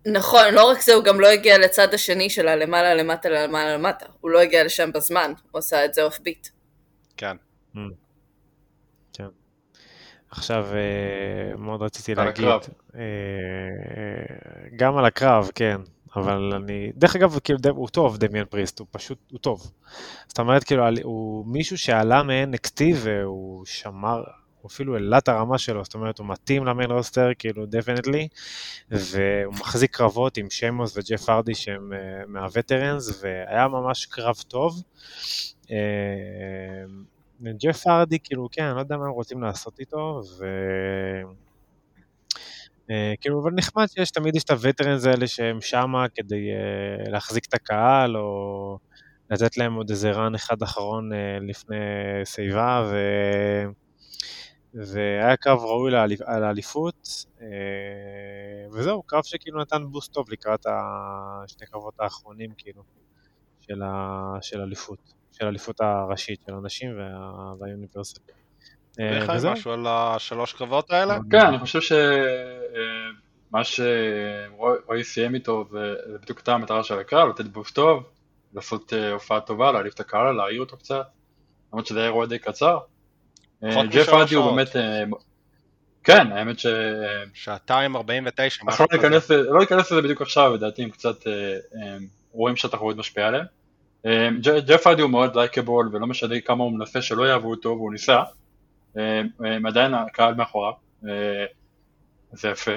נכון, 0.06 0.54
לא 0.54 0.70
רק 0.70 0.80
זה, 0.80 0.94
הוא 0.94 1.04
גם 1.04 1.20
לא 1.20 1.26
הגיע 1.26 1.58
לצד 1.58 1.94
השני 1.94 2.30
של 2.30 2.48
הלמעלה 2.48 2.94
למטה 2.94 3.28
למעלה 3.28 3.76
למטה. 3.76 4.06
הוא 4.20 4.30
לא 4.30 4.40
הגיע 4.40 4.64
לשם 4.64 4.92
בזמן, 4.92 5.32
הוא 5.50 5.58
עשה 5.58 5.84
את 5.84 5.94
זה 5.94 6.02
אוף 6.02 6.18
ביט. 6.20 6.48
כן. 7.16 7.36
כן. 9.12 9.26
עכשיו, 10.30 10.66
אה, 10.74 11.56
מאוד 11.56 11.82
רציתי 11.82 12.14
להגיד, 12.14 12.44
הקרב. 12.44 12.60
גם 14.76 14.96
על 14.96 15.04
הקרב, 15.04 15.50
כן, 15.54 15.76
אבל 16.16 16.52
אני, 16.54 16.92
דרך 16.94 17.16
אגב, 17.16 17.38
כאילו, 17.44 17.58
הוא 17.70 17.88
טוב, 17.88 18.16
דמיאן 18.16 18.44
פריסט, 18.44 18.78
הוא 18.78 18.86
פשוט, 18.90 19.18
הוא 19.30 19.38
טוב. 19.38 19.72
זאת 20.28 20.38
אומרת, 20.38 20.64
כאילו, 20.64 20.84
הוא 21.02 21.46
מישהו 21.46 21.78
שעלה 21.78 22.22
מ-NXT 22.22 22.80
והוא 22.96 23.66
שמר, 23.66 24.22
הוא 24.60 24.68
אפילו 24.68 24.94
העלה 24.94 25.18
את 25.18 25.28
הרמה 25.28 25.58
שלו, 25.58 25.84
זאת 25.84 25.94
אומרת, 25.94 26.18
הוא 26.18 26.26
מתאים 26.26 26.64
ל 26.64 26.69
main 26.69 26.90
roster, 26.90 27.28
כאילו, 27.38 27.66
definitely, 27.66 28.28
והוא 28.90 29.54
מחזיק 29.54 29.96
קרבות 29.96 30.36
עם 30.36 30.50
שיימוס 30.50 30.96
וג'ף 30.96 31.28
הרדי 31.28 31.54
שהם 31.54 31.92
אה, 31.92 31.98
מה 32.26 32.44
veterans, 32.44 33.22
והיה 33.22 33.68
ממש 33.68 34.06
קרב 34.06 34.36
טוב. 34.48 34.82
אה, 35.70 35.76
ג'ף 37.60 37.86
הרדי, 37.86 38.18
כאילו, 38.24 38.48
כן, 38.52 38.64
אני 38.64 38.74
לא 38.74 38.80
יודע 38.80 38.96
מה 38.96 39.04
הם 39.04 39.10
רוצים 39.10 39.42
לעשות 39.42 39.80
איתו, 39.80 40.22
ו... 40.38 40.46
אה, 42.90 43.14
כאילו, 43.20 43.42
אבל 43.42 43.50
נחמד 43.54 43.86
שיש, 43.86 44.10
תמיד 44.10 44.36
יש 44.36 44.44
את 44.44 44.50
ה 44.50 44.56
veterans 44.56 45.06
האלה 45.06 45.26
שהם 45.26 45.60
שמה 45.60 46.08
כדי 46.14 46.50
אה, 46.50 47.10
להחזיק 47.10 47.44
את 47.44 47.54
הקהל, 47.54 48.16
או 48.16 48.78
לתת 49.30 49.56
להם 49.56 49.74
עוד 49.74 49.90
איזה 49.90 50.10
run 50.10 50.34
אחד 50.34 50.62
אחרון 50.62 51.12
אה, 51.12 51.38
לפני 51.40 51.76
שיבה, 52.24 52.90
ו... 52.90 52.96
והיה 54.74 55.36
קרב 55.36 55.58
ראוי 55.58 55.92
על 56.24 56.44
האליפות, 56.44 57.08
וזהו, 58.72 59.02
קרב 59.02 59.22
שכאילו 59.24 59.60
נתן 59.60 59.84
בוסט 59.90 60.12
טוב 60.12 60.30
לקראת 60.30 60.66
השני 60.66 61.66
קרבות 61.66 61.94
האחרונים, 62.00 62.50
כאילו, 62.58 62.82
של, 63.60 63.82
ה... 63.82 64.38
של 64.40 64.60
אליפות, 64.60 64.98
של 65.32 65.38
של 65.38 65.44
האליפות 65.46 65.80
הראשית 65.80 66.40
של 66.46 66.54
הנשים 66.54 66.98
וה- 66.98 67.54
אה, 69.00 69.26
וזהו. 69.34 69.52
משהו 69.52 69.72
על 69.72 69.86
השלוש 69.88 70.52
קרבות 70.52 70.90
האלה? 70.90 71.18
כן, 71.30 71.46
אני 71.46 71.58
חושב 71.58 71.80
שמה 71.80 73.64
שרועי 73.64 75.04
סיים 75.04 75.34
איתו 75.34 75.64
זה 75.70 75.94
בדיוק 76.22 76.38
הייתה 76.38 76.54
המטרה 76.54 76.84
של 76.84 76.98
הקרב, 76.98 77.28
לתת 77.28 77.44
בוסט 77.44 77.74
טוב, 77.74 78.04
לעשות 78.54 78.92
אה, 78.92 79.12
הופעה 79.12 79.40
טובה, 79.40 79.72
להעליב 79.72 79.92
את 79.94 80.00
הקהל, 80.00 80.32
להעיר 80.32 80.60
אותו 80.60 80.76
קצת, 80.76 81.06
למרות 81.72 81.86
שזה 81.86 81.98
היה 81.98 82.06
אירוע 82.06 82.26
די 82.26 82.38
קצר. 82.38 82.78
אה, 83.64 83.86
ג'ף 83.86 84.08
ארדי 84.08 84.34
הוא. 84.34 84.50
באמת, 84.50 84.76
אה, 84.76 85.04
כן, 86.04 86.32
האמת 86.32 86.58
ש... 86.58 86.66
שעתיים 87.34 87.96
49, 87.96 88.62
אנחנו 88.62 88.68
משהו 88.68 88.86
לא 88.92 88.98
כזה. 88.98 89.08
ניכנס, 89.08 89.30
לא 89.30 89.60
ניכנס 89.60 89.92
לזה 89.92 90.02
בדיוק 90.02 90.22
עכשיו, 90.22 90.54
לדעתי 90.54 90.82
הם 90.82 90.90
קצת 90.90 91.26
אה, 91.26 91.32
אה, 91.52 91.96
רואים 92.32 92.56
שהתחרות 92.56 92.96
משפיעה 92.96 93.28
עליהם. 93.28 93.44
אה, 94.06 94.28
ג'ף 94.66 94.86
ארדי 94.86 95.02
הוא 95.02 95.10
מאוד 95.10 95.36
לייקבול 95.36 95.88
ולא 95.92 96.06
משנה 96.06 96.40
כמה 96.40 96.64
הוא 96.64 96.72
מנסה 96.72 97.02
שלא 97.02 97.28
יאהבו 97.28 97.50
אותו 97.50 97.68
והוא 97.68 97.92
ניסה. 97.92 98.22
אה, 98.98 99.22
אה, 99.44 99.56
עדיין 99.66 99.94
הקהל 99.94 100.34
מאחוריו, 100.34 100.72
אה, 101.08 101.44
זה 102.32 102.48
יפה. 102.48 102.76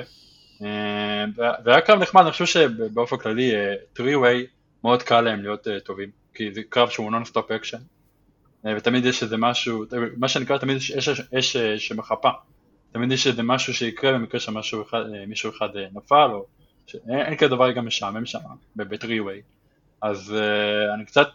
וה- 1.36 1.54
והיה 1.64 1.82
קרב 1.82 2.02
נחמד, 2.02 2.22
אני 2.22 2.32
חושב 2.32 2.46
שבאופן 2.46 3.18
כללי 3.18 3.52
three-way 3.94 4.46
מאוד 4.84 5.04
קל 5.04 5.22
להם 5.22 5.42
להיות 5.42 5.68
טובים, 5.84 6.10
כי 6.34 6.54
זה 6.54 6.62
קרב 6.70 6.90
שהוא 6.90 7.12
nonstop 7.12 7.52
action. 7.52 7.78
ותמיד 8.64 9.06
יש 9.06 9.24
איזה 9.24 9.38
משהו, 9.38 9.86
מה 10.18 10.28
שנקרא 10.28 10.58
תמיד 10.58 10.78
יש 10.78 11.10
אש 11.40 11.58
שמחפה. 11.58 12.30
תמיד 12.92 13.12
יש 13.12 13.28
איזה 13.28 13.44
משהו 13.44 13.74
שיקרה 13.74 14.14
במקרה 14.14 14.40
שמישהו 14.40 14.82
אחד, 14.82 15.04
אחד 15.58 15.70
נפל, 15.94 16.30
או 16.34 16.46
ש... 16.88 16.96
אין, 16.96 17.20
אין 17.20 17.38
כזה 17.38 17.48
דבר 17.48 17.72
גם 17.72 17.86
משעמם 17.86 18.26
שם, 18.26 18.40
ב 18.76 18.82
three-way. 18.82 19.42
אז 20.02 20.36
אני 20.94 21.06
קצת, 21.06 21.28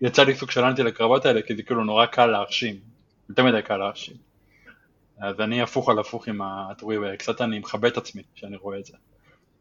יצא 0.00 0.22
לי 0.24 0.34
סוג 0.34 0.50
של 0.50 0.64
אנטי 0.64 0.82
לקרבות 0.82 1.26
האלה, 1.26 1.42
כי 1.42 1.56
זה 1.56 1.62
כאילו 1.62 1.84
נורא 1.84 2.06
קל 2.06 2.26
להרשים, 2.26 2.76
יותר 3.28 3.44
מדי 3.44 3.62
קל 3.62 3.76
להרשים. 3.76 4.16
אז 5.20 5.40
אני 5.40 5.62
הפוך 5.62 5.88
על 5.88 5.98
הפוך 5.98 6.28
עם 6.28 6.40
ה 6.42 6.49
three-way, 6.49 7.16
קצת 7.16 7.40
אני 7.40 7.58
מכבה 7.58 7.88
את 7.88 7.96
עצמי 7.96 8.22
כשאני 8.34 8.56
רואה 8.56 8.78
את 8.78 8.84
זה. 8.84 8.96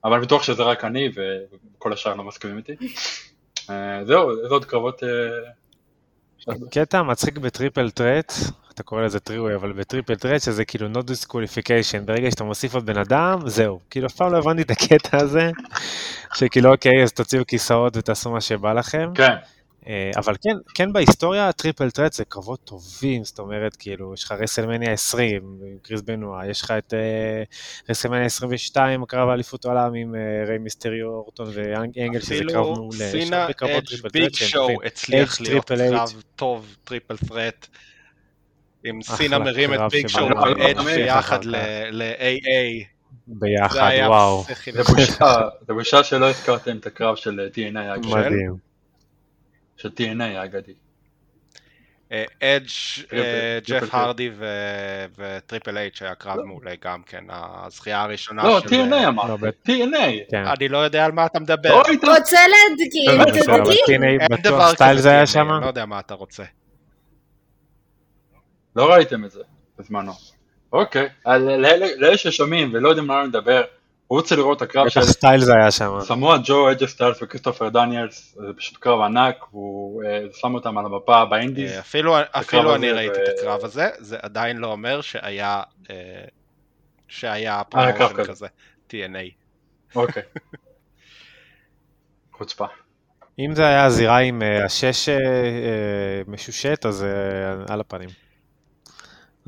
אבל 0.04 0.22
בטוח 0.22 0.44
שזה 0.44 0.64
רק 0.64 0.84
אני, 0.84 1.10
וכל 1.16 1.94
השאר 1.94 2.16
לא 2.16 2.24
מסכימים 2.24 2.58
איתי. 2.58 2.76
Uh, 3.56 3.72
זהו, 4.06 4.32
איזה 4.32 4.54
עוד 4.54 4.66
קרבות... 4.66 5.04
Uh, 5.04 6.56
קטע 6.72 7.04
מצחיק 7.04 7.38
ב 7.38 7.45
triple 7.45 7.90
threat, 7.90 8.34
אתה 8.74 8.84
קורא 8.84 9.02
לזה 9.02 9.20
three-way, 9.20 9.56
אבל 9.56 9.74
ב 9.74 9.80
triple 9.80 10.16
threat 10.16 10.42
שזה 10.42 10.66
כאילו 10.66 10.88
no 10.88 10.98
disqualification, 10.98 12.06
ברגע 12.06 12.32
שאתה 12.32 12.44
מוסיף 12.44 12.74
עוד 12.74 12.86
בן 12.86 12.98
אדם, 12.98 13.40
זהו. 13.46 13.80
כאילו 13.90 14.08
אף 14.08 14.14
פעם 14.14 14.34
לא 14.34 14.38
הבנתי 14.38 14.62
את 14.62 14.72
הקטע 14.72 15.18
הזה, 15.18 15.52
שכאילו 16.36 16.72
אוקיי, 16.72 17.04
אז 17.04 17.14
תוציאו 17.14 17.46
כיסאות 17.48 17.98
ותעשו 17.98 18.32
מה 18.32 18.42
שבא 18.42 18.74
לכם. 18.74 19.12
כן, 19.16 19.24
אה, 19.24 19.38
אבל 20.18 20.36
כן, 20.44 20.58
כן 20.74 20.94
בהיסטוריה 20.94 21.52
triple 21.52 21.92
threat 21.92 22.14
זה 22.14 22.26
קרבות 22.26 22.60
טובים, 22.64 23.24
זאת 23.24 23.40
אומרת, 23.40 23.76
כאילו, 23.76 24.14
יש 24.14 24.24
לך 24.24 24.32
WrestleMania 24.32 24.92
20 24.92 25.42
עם 25.62 25.78
כריס 25.82 26.02
בנואה, 26.02 26.48
יש 26.50 26.62
לך 26.62 26.72
את 26.72 26.94
אה, 26.94 27.44
רסלמניה 27.90 28.26
22, 28.26 29.04
הקרב 29.04 29.30
האליפות 29.30 29.66
העולם 29.66 29.94
עם 29.94 30.16
אה, 30.16 30.44
ריי 30.48 30.58
מיסטריו, 30.58 31.08
אורטון 31.08 31.48
ואנגל, 31.54 32.20
שזה 32.20 32.36
קרב 32.36 32.48
אפילו 32.48 32.74
מעולה. 32.74 33.12
סינה 33.12 33.54
קרבות 33.54 33.78
אדג' 33.78 33.88
טריפל 33.88 34.10
ביג 34.10 34.24
טרט 34.24 34.34
שואו. 34.34 34.84
הצליח 34.84 35.42
להיות. 35.42 35.66
קרב 35.66 36.22
טוב, 36.36 36.76
טריפל 36.84 37.18
פרט. 37.18 37.68
אם 38.90 39.00
סינה 39.04 39.40
מרים 39.40 39.74
את 39.74 39.80
ביג 39.92 40.08
שואו. 40.08 40.28
ואדג' 40.28 40.82
ביחד 40.82 41.46
ל-AA. 41.46 42.86
ביחד, 43.28 43.92
וואו, 44.08 44.46
זה 45.68 45.74
בושה, 45.74 46.04
שלא 46.04 46.30
הזכרתם 46.30 46.78
את 46.78 46.86
הקרב 46.86 47.16
של 47.16 47.40
האגדי. 47.40 48.08
מדהים. 48.08 48.65
של 49.86 49.90
TNA 50.04 50.24
האגדי. 50.24 50.74
אה, 52.12 52.24
אדג', 52.42 52.68
אה, 53.14 53.60
ג'ף. 53.68 53.96
הרדי 53.96 54.30
ו- 54.38 55.06
וטריפל 55.18 55.78
אייץ' 55.78 56.02
היה 56.02 56.16
קרב 56.16 56.42
מעולה 56.42 56.72
גם 56.82 57.02
כן, 57.06 57.24
הזכייה 57.30 58.02
הראשונה 58.02 58.44
לא, 58.44 58.60
של... 58.60 58.68
TNA 58.68 58.74
לא, 58.90 59.08
אמרתי, 59.08 59.42
בט- 59.42 59.70
TNA. 59.70 60.36
אני 60.36 60.68
לא 60.68 60.78
יודע 60.78 61.06
על 61.06 61.12
מה 61.12 61.26
אתה 61.26 61.40
מדבר. 61.40 61.70
לא? 61.70 61.84
רוצה 62.18 62.40
להדגים, 62.48 63.26
תדגים. 63.26 64.02
TNA 64.02 64.06
אין 64.32 64.42
דבר 64.44 64.72
כזה 64.76 65.10
היה 65.10 65.24
TNA, 65.24 65.28
שם? 65.28 65.52
אני 65.52 65.62
לא 65.62 65.68
יודע 65.68 65.86
מה 65.86 66.00
אתה 66.00 66.14
רוצה. 66.14 66.44
לא 68.76 68.94
ראיתם 68.94 69.26
את 69.26 69.32
זה 69.32 69.40
בזמנו. 69.80 70.12
אוקיי, 70.74 71.10
לאלה 71.26 71.86
לאלה 71.98 72.18
ששומעים 72.18 72.72
ולא 72.74 72.90
יודעים 72.90 73.12
על 73.12 73.18
מה 73.18 73.22
אני 73.22 73.30
מדבר, 73.30 73.64
הוא 74.08 74.20
רוצה 74.20 74.36
לראות 74.36 74.58
את 74.58 74.62
הקרב 74.62 74.90
של 74.90 75.00
בטח 75.00 75.10
סטיילס 75.10 75.50
היה 75.50 75.72
שם. 75.72 75.92
סמואל 76.02 76.40
ג'ו, 76.44 76.72
אג'ה 76.72 76.88
סטיילס 76.88 77.18
וכריסטופר 77.22 77.70
דניאלס, 77.70 78.36
זה 78.36 78.54
פשוט 78.58 78.78
קרב 78.78 79.02
ענק, 79.02 79.54
והוא 79.54 80.04
אה, 80.04 80.22
שם 80.34 80.54
אותם 80.54 80.78
על 80.78 80.86
המפה 80.86 81.26
באינדיז. 81.26 81.72
אה, 81.72 81.80
אפילו 81.80 82.16
אפילו 82.32 82.76
אני 82.76 82.92
ראיתי 82.92 83.20
ו- 83.20 83.24
את 83.24 83.40
הקרב 83.40 83.66
הזה, 83.66 83.90
זה 83.98 84.18
עדיין 84.22 84.58
לא 84.58 84.68
אומר 84.68 85.02
שהיה 85.02 85.64
אה, 85.90 85.96
שהיה 87.08 87.62
קרב 87.70 87.92
promotion 87.98 88.16
כזה. 88.16 88.32
כזה, 88.32 88.48
TNA. 88.90 89.32
אוקיי. 89.96 90.24
חוצפה. 92.38 92.66
אם 93.40 93.56
זה 93.56 93.68
היה 93.68 93.90
זירה 93.90 94.18
עם 94.18 94.42
אה, 94.42 94.66
השש 94.66 95.10
אה, 95.10 95.16
אה, 95.16 95.22
משושט, 96.28 96.86
אז 96.86 97.04
אה, 97.04 97.74
על 97.74 97.80
הפנים. 97.80 98.10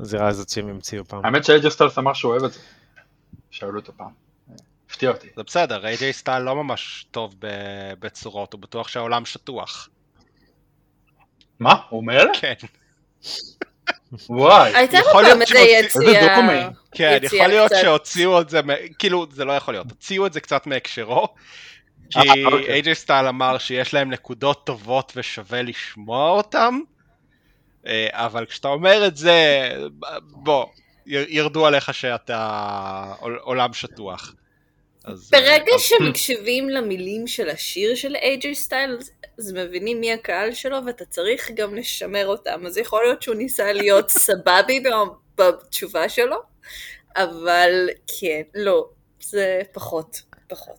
הזירה 0.00 0.28
הזאת 0.28 0.48
שהם 0.48 0.68
המציאו 0.68 1.04
פעם. 1.04 1.24
האמת 1.24 1.44
ש 1.44 1.57
AJ 1.57 1.70
סטיילס 1.70 1.98
אמר 1.98 2.12
שהוא 2.12 2.32
אוהב 2.32 2.44
את 2.44 2.52
זה. 2.52 2.60
שאלו 3.50 3.78
אותו 3.78 3.92
פעם. 3.96 4.27
הפתיע 4.98 5.10
אותי. 5.10 5.28
זה 5.36 5.42
בסדר, 5.42 5.84
AJ 5.86 6.12
סטיילס 6.12 6.42
לא 6.42 6.56
ממש 6.56 7.06
טוב 7.10 7.34
ב- 7.38 7.46
בצורות, 7.98 8.52
הוא 8.52 8.60
בטוח 8.60 8.88
שהעולם 8.88 9.24
שטוח. 9.24 9.88
מה? 11.60 11.74
הוא 11.88 12.00
אומר? 12.00 12.24
כן, 12.40 12.52
וואי. 14.28 14.72
הייתה 14.76 14.96
יכול 14.96 15.22
לו 15.22 15.28
פעם 15.28 15.38
להיות 15.38 15.50
איזה 15.52 15.88
שהוציא- 15.88 16.00
איזה 16.00 16.10
יציאה... 16.18 16.28
דוקומי. 16.34 16.76
כן, 16.92 17.18
יכול 17.22 17.46
להיות. 17.46 17.72
שהוציאו 17.82 18.40
את 18.40 18.50
זה, 18.50 18.60
כאילו, 18.98 19.26
זה 19.30 19.44
לא 19.44 19.52
יכול 19.52 19.74
להיות, 19.74 19.90
הוציאו 19.90 20.26
את 20.26 20.32
זה 20.32 20.40
קצת 20.40 20.66
מהקשרו, 20.66 21.28
כי 22.10 22.18
אה, 22.18 22.24
אוקיי. 22.52 22.80
AJ 22.82 22.94
סטייל 22.94 23.26
אמר 23.26 23.58
שיש 23.58 23.94
להם 23.94 24.10
נקודות 24.10 24.66
טובות 24.66 25.12
ושווה 25.16 25.62
לשמוע 25.62 26.30
אותם, 26.30 26.80
אה, 27.86 28.06
אבל 28.12 28.46
כשאתה 28.46 28.68
אומר 28.68 29.06
את 29.06 29.16
זה, 29.16 29.68
בוא, 30.22 30.66
ירדו 31.06 31.66
עליך 31.66 31.94
שאתה 31.94 33.12
עול- 33.20 33.38
עולם 33.42 33.72
שטוח. 33.72 34.34
אז, 35.12 35.30
אה, 35.34 35.40
ברגע 35.40 35.72
אז- 35.74 35.80
שמקשיבים 35.80 36.68
למילים 36.68 37.26
של 37.26 37.48
השיר 37.50 37.94
של 37.94 38.14
AJ 38.16 38.54
סטיילס, 38.54 39.10
אז 39.38 39.52
מבינים 39.52 40.00
מי 40.00 40.12
הקהל 40.12 40.52
שלו 40.52 40.76
ואתה 40.86 41.04
צריך 41.04 41.50
גם 41.54 41.74
לשמר 41.74 42.26
אותם. 42.26 42.66
אז 42.66 42.78
יכול 42.78 43.02
להיות 43.04 43.22
שהוא 43.22 43.34
ניסה 43.34 43.72
להיות 43.72 44.08
סבבי 44.26 44.82
בתשובה 45.36 46.08
שלו, 46.08 46.36
אבל 47.16 47.88
כן, 48.20 48.42
לא, 48.54 48.88
זה 49.22 49.60
פחות, 49.72 50.16
פחות. 50.48 50.78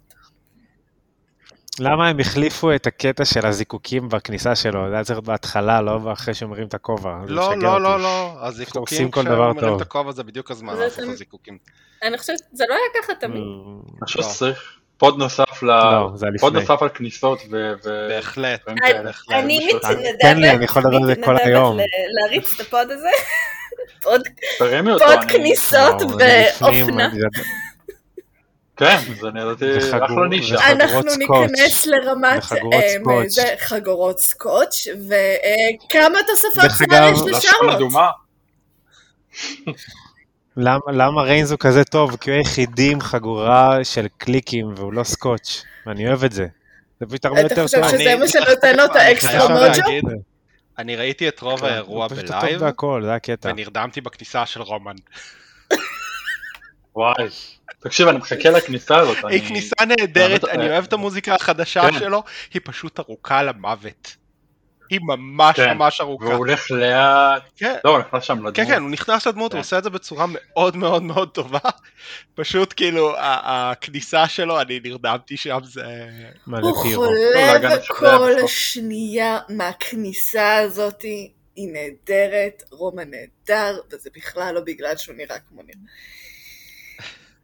למה 1.79 2.07
הם 2.07 2.19
החליפו 2.19 2.75
את 2.75 2.87
הקטע 2.87 3.25
של 3.25 3.45
הזיקוקים 3.45 4.09
בכניסה 4.09 4.55
שלו? 4.55 4.89
זה 4.89 4.95
היה 4.95 5.03
צריך 5.03 5.15
להיות 5.17 5.25
בהתחלה, 5.25 5.81
לא 5.81 6.13
אחרי 6.13 6.33
שאומרים 6.33 6.67
את 6.67 6.73
הכובע. 6.73 7.15
לא, 7.27 7.57
לא. 7.57 7.81
לא, 7.81 7.99
לא, 8.01 8.35
הזיקוקים, 8.47 9.11
כל 9.11 9.23
דבר 9.23 9.33
כשהם 9.35 9.55
מרים 9.55 9.59
טוב. 9.59 9.75
את 9.75 9.81
הכובע 9.81 10.11
זה 10.11 10.23
בדיוק 10.23 10.51
הזמן 10.51 10.75
זה 10.75 10.83
להפוך 10.83 10.99
תמיד- 10.99 11.09
לזיקוקים. 11.11 11.57
אני 12.03 12.17
חושבת, 12.17 12.39
זה 12.53 12.63
לא 12.69 12.73
היה 12.73 13.03
ככה 13.03 13.13
תמיד. 13.15 13.41
אני 13.41 14.05
חושב 14.05 14.19
לא. 14.19 14.25
שצריך 14.25 14.79
פוד 14.97 15.17
נוסף 15.17 15.63
ל... 15.63 15.65
לא, 15.65 16.11
זה 16.15 16.25
היה 16.25 16.39
פוד 16.39 16.53
לפני. 16.55 16.61
נוסף 16.61 16.81
על 16.81 16.89
כניסות 16.89 17.39
ו... 17.51 17.71
ו- 17.85 18.07
בהחלט. 18.09 18.59
אני 19.31 19.67
מתנדבת, 19.73 20.19
תן 20.21 20.37
לי, 20.37 20.49
אני 20.49 20.65
יכול 20.65 20.81
לדבר 20.81 20.97
על 20.97 21.05
זה 21.05 21.13
כל 21.25 21.37
היום. 21.37 21.79
להריץ 22.21 22.53
את 22.55 22.59
הפוד 22.59 22.91
הזה. 22.91 23.09
פוד. 24.03 24.21
פוד 24.99 25.19
כניסות 25.29 26.01
ואופנה. 26.01 27.09
כן, 28.77 28.97
זה 29.21 29.27
נראיתי 29.33 29.65
וחגור- 29.77 30.05
אחלה 30.05 30.27
נישה. 30.29 30.71
אנחנו. 30.71 31.01
ניכנס 31.17 31.85
לרמת 31.85 32.37
וחגורות 32.37 32.73
אה, 32.83 32.89
סקוץ'. 33.29 33.39
חגורות 33.59 34.21
וכמה 34.87 36.17
תוספות 36.27 36.63
דרך 36.63 36.77
שיער 36.77 37.09
אגב, 37.09 37.15
יש 37.15 37.21
לשרלוט. 37.35 37.93
למה- 40.61 40.91
למה 40.93 41.21
ריינז 41.21 41.51
הוא 41.51 41.59
כזה 41.59 41.83
טוב? 41.83 42.15
כי 42.17 42.29
הוא 42.31 42.37
היחידי 42.37 42.91
עם 42.91 43.01
חגורה 43.01 43.83
של 43.83 44.07
קליקים 44.17 44.73
והוא 44.75 44.93
לא 44.93 45.03
סקוץ', 45.03 45.63
ואני 45.85 46.07
אוהב 46.07 46.23
את 46.23 46.31
זה. 46.31 46.47
זה 46.99 47.05
פשוט 47.05 47.25
הרבה 47.25 47.39
אתה 47.41 47.53
יותר 47.53 47.63
חושב 47.63 47.81
טוב. 47.81 47.89
שזה 47.89 47.97
אני- 48.13 48.15
מה 48.15 48.27
שנותן 48.27 48.75
לו 48.77 48.85
את 48.85 48.95
ה 48.95 49.04
extra 49.04 49.47
mojo? 49.47 50.09
אני 50.77 50.95
ראיתי 50.95 51.27
את 51.27 51.39
רוב 51.41 51.59
כן, 51.59 51.65
האירוע 51.65 52.07
בלייב. 52.07 52.61
ונרדמתי 53.45 54.01
בכניסה 54.01 54.45
של 54.45 54.61
רומן. 54.61 54.95
וואי. 56.95 57.13
תקשיב, 57.79 58.07
אני 58.07 58.17
מחכה 58.17 58.49
לכניסה 58.49 58.97
הזאת. 58.97 59.17
היא 59.29 59.47
כניסה 59.47 59.75
נהדרת, 59.87 60.43
אני 60.43 60.63
אה, 60.63 60.71
אוהב 60.71 60.83
את 60.83 60.93
המוזיקה 60.93 61.35
החדשה 61.35 61.81
כן. 61.91 61.99
שלו, 61.99 62.23
היא 62.53 62.61
פשוט 62.65 62.99
ארוכה 62.99 63.43
למוות. 63.43 64.15
היא 64.89 64.99
ממש 65.03 65.55
כן. 65.55 65.73
ממש 65.73 66.01
ארוכה. 66.01 66.25
והוא 66.25 66.35
הולך 66.35 66.71
לאט, 66.71 67.43
כן, 67.55 67.75
לא, 67.85 67.89
הוא 67.89 67.99
נכנס 67.99 68.23
שם 68.23 68.37
לדמות. 68.37 68.55
כן, 68.55 68.65
כן, 68.65 68.81
הוא 68.81 68.89
נכנס 68.89 69.27
לדמות, 69.27 69.51
הוא 69.51 69.57
כן. 69.57 69.63
עושה 69.63 69.77
את 69.77 69.83
זה 69.83 69.89
בצורה 69.89 70.25
מאוד 70.29 70.75
מאוד 70.75 71.03
מאוד 71.03 71.29
טובה. 71.29 71.59
פשוט 72.35 72.73
כאילו, 72.75 73.13
הכניסה 73.17 74.27
שלו, 74.27 74.61
אני 74.61 74.79
נרדמתי 74.83 75.37
שם, 75.37 75.59
זה... 75.63 75.81
הוא. 76.45 76.59
לא, 76.59 76.73
חולה 76.95 77.59
בכל 77.59 78.35
בסוף. 78.37 78.51
שנייה 78.51 79.39
מהכניסה 79.49 80.57
הזאתי, 80.57 81.31
היא 81.55 81.73
נהדרת, 81.73 82.63
רומא 82.71 83.01
נהדר, 83.01 83.79
וזה 83.91 84.09
בכלל 84.15 84.55
לא 84.55 84.61
בגלל 84.61 84.97
שהוא 84.97 85.15
נראה 85.15 85.39
כמו 85.39 85.61
נראה. 85.61 85.79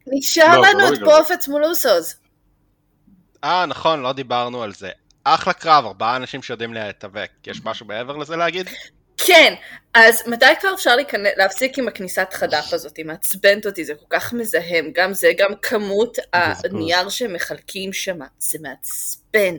נשאר 0.06 0.56
לא, 0.56 0.62
זה 0.62 0.68
לנו 0.68 0.78
לא 0.78 0.94
את 0.94 0.98
בגלל 0.98 1.04
פרופטס 1.04 1.48
מול 1.48 1.64
אוסוס. 1.64 2.16
אה, 3.44 3.66
נכון, 3.66 4.02
לא 4.02 4.12
דיברנו 4.12 4.62
על 4.62 4.72
זה. 4.72 4.90
אחלה 5.34 5.52
קרב, 5.52 5.84
ארבעה 5.84 6.16
אנשים 6.16 6.42
שיודעים 6.42 6.74
להתאבק. 6.74 7.30
יש 7.46 7.60
משהו 7.64 7.86
מעבר 7.86 8.16
לזה 8.16 8.36
להגיד? 8.36 8.68
כן, 9.16 9.54
אז 9.94 10.28
מתי 10.28 10.46
כבר 10.60 10.74
אפשר 10.74 10.96
להיכנס, 10.96 11.32
להפסיק 11.36 11.78
עם 11.78 11.88
הכניסת 11.88 12.28
חדף 12.32 12.72
הזאת, 12.72 12.96
היא 12.96 13.06
מעצבנת 13.06 13.66
אותי, 13.66 13.84
זה 13.84 13.94
כל 13.94 14.06
כך 14.10 14.32
מזהם, 14.32 14.90
גם 14.94 15.14
זה, 15.14 15.30
גם 15.38 15.50
כמות. 15.62 16.18
הנייר 16.32 17.08
שהם 17.08 17.32
מחלקים 17.32 17.92
שם, 17.92 18.18
זה 18.38 18.58
מעצבן. 18.62 19.56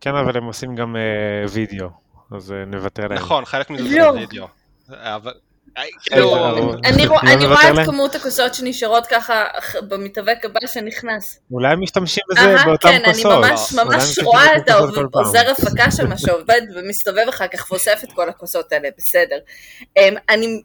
כן, 0.00 0.14
אבל 0.14 0.36
הם 0.36 0.44
עושים 0.44 0.74
גם 0.74 0.96
אה, 0.96 1.44
וידאו, 1.52 1.88
אז 2.30 2.52
אה, 2.52 2.64
נוותר 2.64 3.02
להם. 3.08 3.18
נכון, 3.18 3.44
חלק 3.44 3.70
מזה 3.70 3.88
זה 3.88 3.98
לא. 3.98 4.48
אה, 5.76 5.82
כאילו, 6.00 6.36
אני 6.84 7.06
לא 7.06 7.20
אני 7.20 7.46
רואה 7.46 7.70
את? 7.70 7.86
כמות 7.86 8.14
הכוסות 8.14 8.54
שנשארות 8.54 9.06
ככה 9.06 9.44
במתאבק 9.88 10.44
הבא 10.44 10.66
שנכנס. 10.66 11.38
אולי 11.52 11.72
הם 11.72 11.82
משתמשים 11.82 12.22
בזה 12.30 12.40
אהה, 12.40 12.64
באותם 12.64 12.88
כן, 12.88 13.02
אני 13.04 13.14
כוסות. 13.14 13.32
ממש 13.44 13.72
הם 13.72 13.86
ממש 13.86 14.02
משתמשים 14.02 14.24
רואה 14.24 14.46
באותן 14.66 15.06
את. 15.06 15.14
העוזר 15.14 15.50
הפקה 15.50 15.90
שם 15.90 16.16
שעובד 16.16 16.60
ומסתובב 16.74 17.24
אחר 17.28 17.46
כך 17.48 17.70
ואוסף 17.70 18.00
את 18.04 18.12
כל 18.12 18.28
הכוסות 18.28 18.72
האלה, 18.72 18.88
בסדר. 18.98 19.38
אמ, 19.96 20.14
אני 20.28 20.62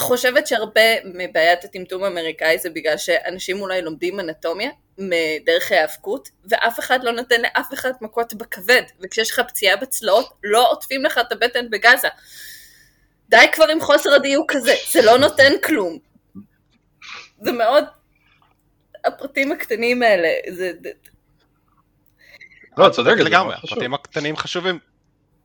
חושבת 0.00 0.46
שהרבה 0.46 0.80
מבעיית 1.04 1.64
הטמטום 1.64 2.04
האמריקאי 2.04 2.58
זה 2.58 2.70
בגלל 2.70 2.96
שאנשים 2.96 3.60
אולי 3.60 3.82
לומדים 3.82 4.20
אנטומיה 4.20 4.70
מדרך 4.98 5.72
ההיאבקות, 5.72 6.28
ואף 6.50 6.78
אחד 6.78 7.04
לא 7.04 7.12
נותן 7.12 7.40
לאף 7.40 7.74
אחד 7.74 7.90
מכות 8.00 8.34
בכבד, 8.34 8.82
וכשיש 9.00 9.30
לך 9.30 9.40
פציעה 9.48 9.76
בצלעות, 9.76 10.32
לא 10.44 10.70
עוטפים 10.70 11.04
לך 11.04 11.20
את 11.26 11.32
הבטן 11.32 11.70
בגזה. 11.70 12.08
די 13.28 13.46
כבר 13.52 13.68
עם 13.68 13.80
חוסר 13.80 14.14
הדיוק 14.14 14.54
הזה, 14.54 14.74
זה 14.90 15.02
לא 15.02 15.18
נותן 15.18 15.52
כלום. 15.64 15.98
זה 17.40 17.52
מאוד... 17.52 17.84
הפרטים 19.04 19.52
הקטנים 19.52 20.02
האלה, 20.02 20.28
זה... 20.50 20.72
לא, 22.78 22.88
צודק, 22.88 23.12
לגמרי. 23.18 23.54
הפרטים 23.54 23.94
הקטנים 23.94 24.36
חשובים. 24.36 24.78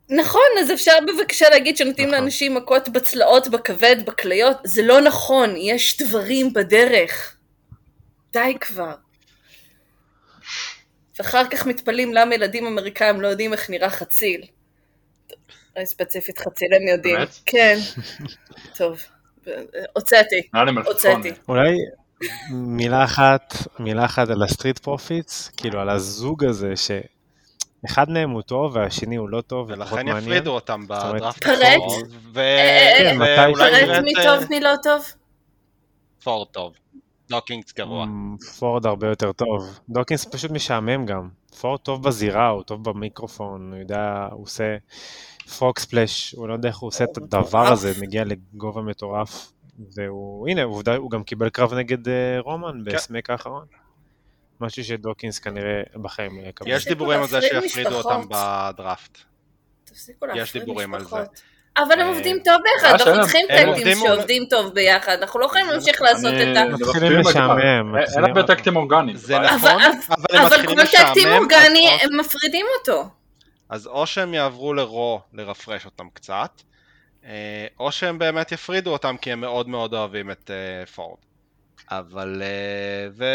נכון, 0.09 0.49
אז 0.59 0.71
אפשר 0.71 0.97
בבקשה 1.07 1.49
להגיד 1.49 1.77
שנותנים 1.77 2.07
נכון. 2.07 2.19
לאנשים 2.19 2.55
מכות 2.55 2.89
בצלעות, 2.89 3.47
בכבד, 3.47 3.95
בכליות, 4.05 4.57
זה 4.63 4.81
לא 4.81 5.01
נכון, 5.01 5.55
יש 5.57 6.01
דברים 6.01 6.53
בדרך. 6.53 7.37
די 8.33 8.57
כבר. 8.61 8.95
ואחר 11.19 11.49
כך 11.51 11.65
מתפלאים 11.65 12.13
למה 12.13 12.35
ילדים 12.35 12.67
אמריקאים 12.67 13.21
לא 13.21 13.27
יודעים 13.27 13.53
איך 13.53 13.69
נראה 13.69 13.89
חציל. 13.89 14.41
ספציפית 15.83 16.37
חציל 16.37 16.73
הם 16.73 16.87
יודעים. 16.87 17.15
באמת? 17.15 17.39
כן. 17.45 17.77
טוב, 18.77 18.99
הוצאתי. 19.93 20.41
הוצאתי. 20.85 21.31
אולי 21.47 21.75
מילה 22.51 23.03
אחת, 23.03 23.53
מילה 23.79 24.05
אחת 24.05 24.29
על 24.29 24.43
הסטריט 24.43 24.79
פרופיטס, 24.79 25.49
כאילו 25.57 25.79
על 25.79 25.89
הזוג 25.89 26.45
הזה 26.45 26.73
שאחד 26.75 28.09
מהם 28.09 28.29
הוא 28.29 28.41
טוב 28.41 28.75
והשני 28.75 29.15
הוא 29.15 29.29
לא 29.29 29.41
טוב 29.41 29.67
ופחות 29.69 29.79
ולכן 29.79 30.05
מעניין. 30.05 30.23
יפרידו 30.23 30.51
אותם 30.51 30.87
בדראפט 30.87 31.43
פרט? 31.43 31.81
אה, 32.37 32.93
כן, 32.97 33.17
ואולי 33.19 33.85
פרט 33.85 34.03
מי 34.03 34.13
את 34.13 34.23
טוב 34.23 34.49
מי 34.49 34.59
לא 34.59 34.73
טוב? 34.83 35.05
פורד 36.23 36.47
טוב. 36.47 36.73
דוקינגס 37.29 37.73
גרוע. 37.73 38.03
אמ, 38.03 38.35
פורד 38.59 38.85
הרבה 38.85 39.07
יותר 39.07 39.31
טוב. 39.31 39.79
דוקינס 39.89 40.25
פשוט 40.25 40.51
משעמם 40.51 41.05
גם. 41.05 41.29
פורד 41.61 41.79
טוב 41.79 42.03
בזירה, 42.03 42.47
הוא 42.47 42.63
טוב 42.63 42.83
במיקרופון, 42.83 43.71
הוא 43.71 43.79
יודע, 43.79 44.27
הוא 44.31 44.43
עושה 44.43 44.75
פרוק 45.57 45.79
ספלאש, 45.79 46.31
הוא 46.37 46.47
לא 46.47 46.53
יודע 46.53 46.69
איך 46.69 46.77
הוא 46.77 46.87
עושה 46.87 47.03
את 47.03 47.17
הדבר. 47.17 47.71
הזה, 47.71 47.93
מגיע 48.01 48.23
לגובה 48.25 48.81
מטורף. 48.81 49.51
והוא, 49.95 50.47
הנה, 50.49 50.63
עובדה, 50.63 50.95
הוא 50.95 51.11
גם 51.11 51.23
קיבל 51.23 51.49
קרב 51.49 51.73
נגד 51.73 52.07
אה, 52.07 52.13
רומן 52.39 52.71
כן. 52.71 52.95
בסמק 52.95 53.29
האחרון. 53.29 53.65
משהו 54.61 54.83
שדוקינס 54.83 55.39
כנראה 55.39 55.81
בחיים 56.01 56.41
לא 56.41 56.47
יקבל. 56.47 56.71
יש 56.71 56.87
דיבורים 56.87 57.21
על 57.21 57.27
זה 57.27 57.41
שיפרידו. 57.41 57.95
אותם 58.01 58.21
בדראפט. 58.29 59.17
תפסיקו 59.85 60.25
להפריד 60.25 60.63
דיבורים 60.63 60.93
על 60.93 61.01
משפחות. 61.01 61.41
אבל 61.77 61.91
הם 61.91 61.99
אה, 61.99 62.07
עובדים 62.07 62.37
טוב 62.45 62.55
ביחד, 62.63 62.87
אה, 62.87 62.91
אנחנו 62.91 63.05
שלהם. 63.05 63.21
צריכים 63.21 63.45
טקטים 63.49 63.97
שעובדים 63.97 64.45
טוב 64.49 64.73
ביחד, 64.73 65.17
אנחנו 65.21 65.39
לא 65.39 65.45
יכולים 65.45 65.67
להמשיך 65.69 66.01
לעשות 66.01 66.33
את 66.33 66.57
ה... 66.57 66.77
זה 66.77 66.85
מתחילים 66.85 67.19
לשעמם. 67.19 67.95
אין 68.15 68.23
הרבה 68.23 68.43
טקטים 68.43 68.75
אורגניים. 68.75 69.17
זה 69.17 69.37
אבל- 69.37 69.45
נכון, 69.55 69.69
אבל- 69.69 69.83
אבל 70.09 70.37
הם 70.39 70.45
אבל 70.45 70.57
מתחילים 70.57 70.77
כל 70.77 70.85
טקטים 70.85 71.27
לשעמם, 71.27 71.37
אורגני, 71.37 71.89
הם 72.01 72.19
מפרידים 72.19 72.65
אותו. 72.79 73.09
אז 73.71 73.87
או 73.87 74.07
שהם 74.07 74.33
יעברו 74.33 74.73
ל 74.73 74.85
Raw 74.85 75.21
לרפרש 75.33 75.85
אותם 75.85 76.07
קצת, 76.13 76.61
אה, 77.25 77.67
או 77.79 77.91
שהם 77.91 78.19
באמת 78.19 78.51
יפרידו 78.51 78.91
אותם 78.91 79.15
כי 79.21 79.31
הם 79.31 79.41
מאוד 79.41 79.69
מאוד 79.69 79.93
אוהבים 79.93 80.31
את 80.31 80.51
אה, 80.51 80.85
פורד. 80.85 81.17
אבל... 81.89 82.41
אה, 82.45 83.07
ו... 83.11 83.25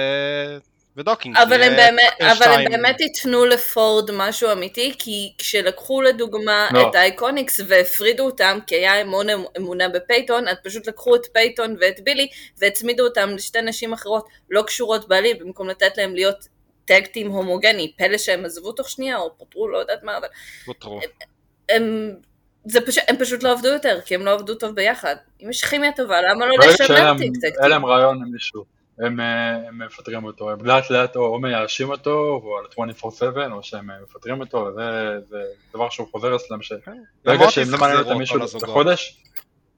ודוקינס. 0.97 1.36
אבל 1.37 1.62
הם 1.62 1.76
באמת, 1.76 2.12
אבל 2.20 2.53
הם. 2.53 2.64
באמת 2.70 3.01
ייתנו 3.01 3.45
לפורד 3.45 4.11
משהו 4.12 4.53
אמיתי, 4.53 4.95
כי 4.99 5.32
כשלקחו 5.39 6.03
לדוגמה 6.03 6.68
לא. 6.72 6.91
את 6.91 6.95
ה 6.94 7.02
IIconics 7.02 7.61
והפרידו 7.68 8.24
אותם, 8.24 8.59
כי 8.66 8.74
היה 8.74 9.01
המון 9.01 9.26
אמונה 9.57 9.89
בפייטון, 9.88 10.49
אז 10.49 10.57
פשוט 10.64 10.89
לקחו 10.89 11.16
את 11.16 11.26
פייטון 11.32 11.76
ואת 11.80 12.01
בילי 12.01 12.28
והצמידו 12.59 13.05
אותם 13.05 13.28
לשתי 13.34 13.62
נשים 13.62 13.93
אחרות 13.93 14.28
לא 14.51 14.62
קשורות 14.62 15.09
בעליל, 15.09 15.37
במקום 15.41 15.68
לתת 15.68 15.99
להם 15.99 16.14
להיות 16.14 16.49
טקטים 16.87 17.30
הומוגני, 17.30 17.93
פלא 17.99 18.18
שהם 18.18 18.45
עזבו 18.45 18.72
תוך 18.72 18.89
שנייה 18.91 19.16
או 19.18 19.39
פוטרו, 19.39 19.68
לא 19.68 19.78
יודעת 19.78 20.03
מה, 20.03 20.16
אבל 20.18 20.26
פוטרו. 20.64 21.01
הם, 21.68 22.14
זה 22.64 22.80
פשוט, 22.87 23.05
הם 23.09 23.16
פשוט 23.16 23.43
לא 23.43 23.53
עבדו 23.53 23.68
יותר, 23.68 24.01
כי 24.05 24.14
הם 24.14 24.24
לא 24.24 24.32
עבדו 24.32 24.55
טוב 24.55 24.74
ביחד. 24.74 25.16
אם 25.43 25.51
יש 25.51 25.64
כימיה 25.64 25.93
טובה, 25.97 26.20
למה 26.22 26.47
לא 26.47 26.55
לשמר 26.68 27.05
להם- 27.05 27.18
טיקטקטים? 27.18 27.62
אין 27.62 27.70
להם 27.70 27.87
רעיון 27.87 28.22
עם 28.22 28.32
מישהו, 28.32 28.64
הם 28.99 29.20
אה, 29.20 29.55
הם 29.68 29.78
מפטרים 29.87 30.24
אותו, 30.24 30.51
הם 30.51 30.66
לאט 30.66 30.91
לאט 30.91 31.16
או 31.16 31.26
או 31.26 31.39
מייאשים 31.41 31.91
אותו, 31.91 32.41
או 32.45 32.59
על 32.59 32.64
24/7, 32.89 33.53
או 33.53 33.62
שהם 33.62 33.91
אה, 33.91 33.97
מפטרים 34.03 34.41
אותו, 34.41 34.70
זה 34.76 34.82
זה 35.30 35.39
דבר 35.74 35.89
שהוא 35.91 36.09
חוזר 36.12 36.37
אצלם, 36.37 36.62
שברגע 36.62 36.93
למרות 37.24 37.51
שהם 37.51 37.70
לא 37.70 37.78
מעניין 37.78 37.99
יחזירו 38.01 38.12
אותם 38.12 38.18
מישהו. 38.18 38.39
לחודש, 38.68 39.22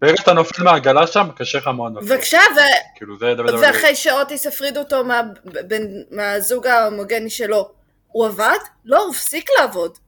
ברגע 0.02 0.16
שאתה 0.16 0.32
נופל 0.32 0.62
מהעגלה 0.62 1.06
שם, 1.06 1.28
קשה 1.36 1.58
לך 1.58 1.66
מאוד. 1.66 1.92
נופל. 1.92 2.06
בבקשה, 2.06 2.40
ו- 2.56 2.96
כאילו 2.96 3.18
זה 3.18 3.34
דבר 3.34 3.60
ואחרי 3.62 3.94
שאוטיס 3.94 4.46
הפריד 4.46 4.76
אותו 4.78 5.04
מה, 5.04 5.22
בין, 5.44 6.04
מהזוג 6.10 6.66
ההומוגני 6.66 7.30
שלו, 7.30 7.70
הוא 8.08 8.26
עבד? 8.26 8.58
לא, 8.84 9.02
הוא 9.02 9.10
הפסיק 9.14 9.50
לעבוד. 9.58 9.98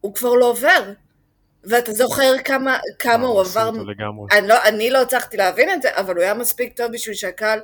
הוא 0.00 0.14
כבר 0.14 0.34
לא 0.34 0.46
עובד. 0.46 0.92
ואתה 1.64 1.92
זוכר 1.92 2.32
כמה, 2.44 2.78
כמה 2.98 3.26
הוא 3.26 3.38
הרסו 3.38 3.60
עבר... 3.60 3.80
אני 4.32 4.48
לא, 4.48 4.62
אני 4.64 4.90
לא 4.90 5.02
הצלחתי 5.02 5.36
להבין 5.36 5.70
את 5.70 5.82
זה, 5.82 5.88
אבל 5.96 6.14
הוא 6.14 6.22
היה 6.22 6.34
מספיק 6.34 6.76
טוב 6.76 6.92
בשביל 6.92 7.14
שהקהל, 7.14 7.60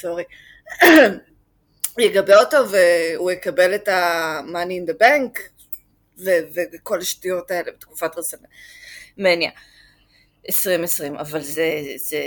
sorry, 0.00 0.24
יגבה 1.98 2.36
אותו 2.40 2.56
והוא 2.70 3.30
יקבל 3.30 3.74
את 3.74 3.88
ה-money 3.88 4.86
in 4.86 4.90
the 4.90 5.02
bank 5.02 5.40
ו- 6.18 6.60
וכל 6.74 6.98
השטויות 6.98 7.50
האלה 7.50 7.72
בתקופת 7.72 8.10
WrestleMania 8.16 9.50
2020, 10.48 11.16
אבל 11.16 11.40
זה, 11.40 11.82
זה... 11.96 12.18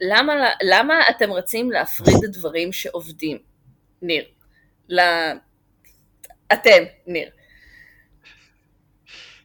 למה, 0.00 0.32
למה 0.62 1.00
אתם 1.10 1.32
רצים 1.32 1.70
להפריד 1.70 2.16
דברים 2.32 2.72
שעובדים? 2.72 3.38
ניר. 4.02 4.24
ל... 4.88 5.00
אתם, 6.52 6.84
ניר. 7.06 7.30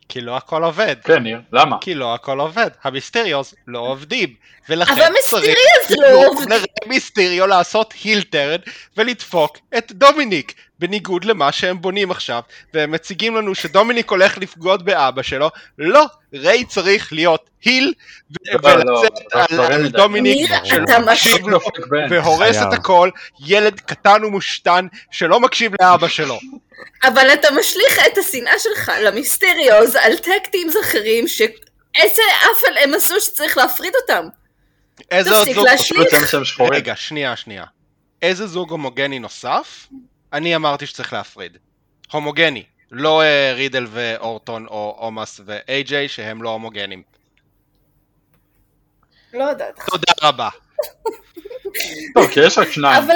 כי 0.10 0.22
לא 0.22 0.38
הכל 0.38 0.64
עובד. 0.64 0.96
כן, 1.04 1.24
ניר, 1.24 1.42
למה? 1.54 1.78
כי 1.82 1.94
לא 1.96 2.14
הכל 2.14 2.40
עובד. 2.40 2.70
המיסטריוס 2.84 3.54
לא 3.68 3.80
עובדים. 3.80 4.34
ולכן 4.70 4.94
אבל 4.94 5.10
מיסטריוס 5.14 5.58
צריך 5.88 6.00
לא. 6.00 6.56
למיסטריו 6.86 7.48
לעשות 7.48 7.94
הילטרן 8.04 8.60
ולדפוק 8.98 9.58
את 9.78 9.92
דומיניק. 9.92 10.54
בניגוד 10.80 11.26
למה 11.26 11.52
שהם 11.52 11.82
בונים 11.82 12.12
עכשיו. 12.12 12.42
והם 12.74 12.92
מציגים 12.92 13.36
לנו 13.36 13.56
שדומיניק 13.56 14.10
הולך 14.12 14.38
לפגוד 14.38 14.86
באבא 14.86 15.22
שלו. 15.22 15.50
לא, 15.78 16.06
ריי 16.34 16.66
צריך 16.66 17.14
להיות 17.14 17.50
היל 17.66 17.94
לא, 18.46 18.60
לא, 18.64 18.70
ולצאת 18.70 19.14
על- 19.34 19.80
מדי. 19.82 19.90
דומיניק 19.90 20.52
שלא 20.64 21.00
מקשיב 21.06 21.48
לו. 21.48 21.60
והורס. 22.10 22.56
את 22.58 22.74
הכל. 22.74 23.10
ילד 23.46 23.80
קטן 23.80 24.24
ומושתן 24.24 24.88
שלא 25.12 25.40
מקשיב 25.40 25.72
לאבא 25.82 26.08
שלו. 26.08 26.40
אבל 27.04 27.34
אתה 27.34 27.48
משליך 27.52 28.00
את 28.08 28.18
השנאה 28.18 28.60
שלך 28.60 28.92
למיסטריוז 29.02 29.96
על 29.96 30.18
טקטים 30.18 30.68
אחרים 30.82 31.28
שאיזה 31.28 32.22
אפל 32.38 32.78
הם 32.84 32.94
עשו 32.94 33.22
שצריך 33.22 33.58
להפריד 33.58 33.94
אותם. 34.02 34.28
איזה 35.12 35.38
עוד 35.38 35.50
זוג 35.54 35.66
להשליך. 35.68 36.36
רגע, 36.72 36.96
שנייה, 36.96 37.36
שנייה. 37.36 37.66
איזה 38.22 38.48
זוג 38.48 38.72
הומוגני 38.72 39.20
נוסף? 39.20 39.88
אני 40.34 40.56
אמרתי 40.56 40.86
שצריך 40.86 41.14
להפריד. 41.14 41.58
הומוגני. 42.12 42.64
לא 42.92 43.22
אה, 43.22 43.54
רידל 43.54 43.88
ואורטון 43.90 44.68
או 44.68 44.96
עומאס 44.98 45.40
ואיי-ג'יי 45.46 46.08
שהם 46.08 46.44
לא 46.44 46.50
הומוגנים. 46.50 47.04
לא 49.34 49.44
יודעת. 49.44 49.80
תודה 49.90 50.14
רבה. 50.22 50.50
טוב, 52.14 52.28
כי 52.28 52.40
יש 52.40 52.58
רק 52.58 52.72
שניים. 52.72 53.04
אבל 53.04 53.14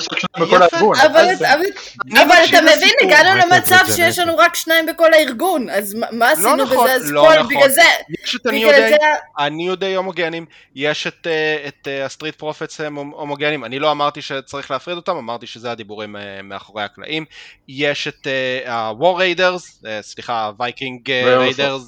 יש 0.00 0.06
רק 0.12 0.18
שניים 0.18 0.48
בכל. 0.48 0.62
הארגון. 0.62 0.96
אבל 1.00 1.28
אז- 1.30 1.42
אבל- 1.42 1.64
אני 2.12 2.22
אבל 2.24 2.34
אתה 2.48 2.60
מבין. 2.76 2.90
הגענו 3.02 3.40
למצב 3.40 3.78
שיש. 3.96 4.18
לנו 4.18 4.36
רק 4.38 4.54
שניים 4.54 4.86
בכל 4.86 5.14
הארגון, 5.14 5.70
אז 5.70 5.94
מה- 5.94 6.06
מה 6.12 6.30
עשינו 6.30 6.56
נכון, 6.56 6.84
בזה? 6.84 6.92
אז 6.94 7.12
לא 7.12 7.20
כל, 7.20 7.38
נכון. 7.38 7.56
בגלל 7.56 7.68
זה, 7.70 7.82
יש 8.24 8.36
את 8.36 8.46
הניו 9.38 9.76
דיי 9.76 9.94
הומוגנים, 9.94 10.46
יש 10.74 11.06
את, 11.06 11.26
אה, 11.26 11.68
את 11.68 11.88
אה, 11.88 12.04
ה 12.04 12.08
Street 12.08 12.34
Profits 12.34 12.80
הם 12.80 12.96
הומוגנים, 12.96 13.64
אני 13.64 13.78
לא 13.78 13.90
אמרתי 13.90 14.22
שצריך 14.22 14.70
להפריד 14.70 14.96
אותם, 14.96 15.16
אמרתי 15.16 15.46
שזה 15.46 15.70
הדיבורים 15.70 16.16
אה, 16.16 16.40
מאחורי 16.42 16.82
הקלעים. 16.84 17.24
יש 17.68 18.08
את 18.08 18.26
ה-War 18.66 19.18
Raiders, 19.20 19.86
אה, 19.86 19.98
סליחה, 20.02 20.50
Viking. 20.58 21.10
Raiders, 21.10 21.82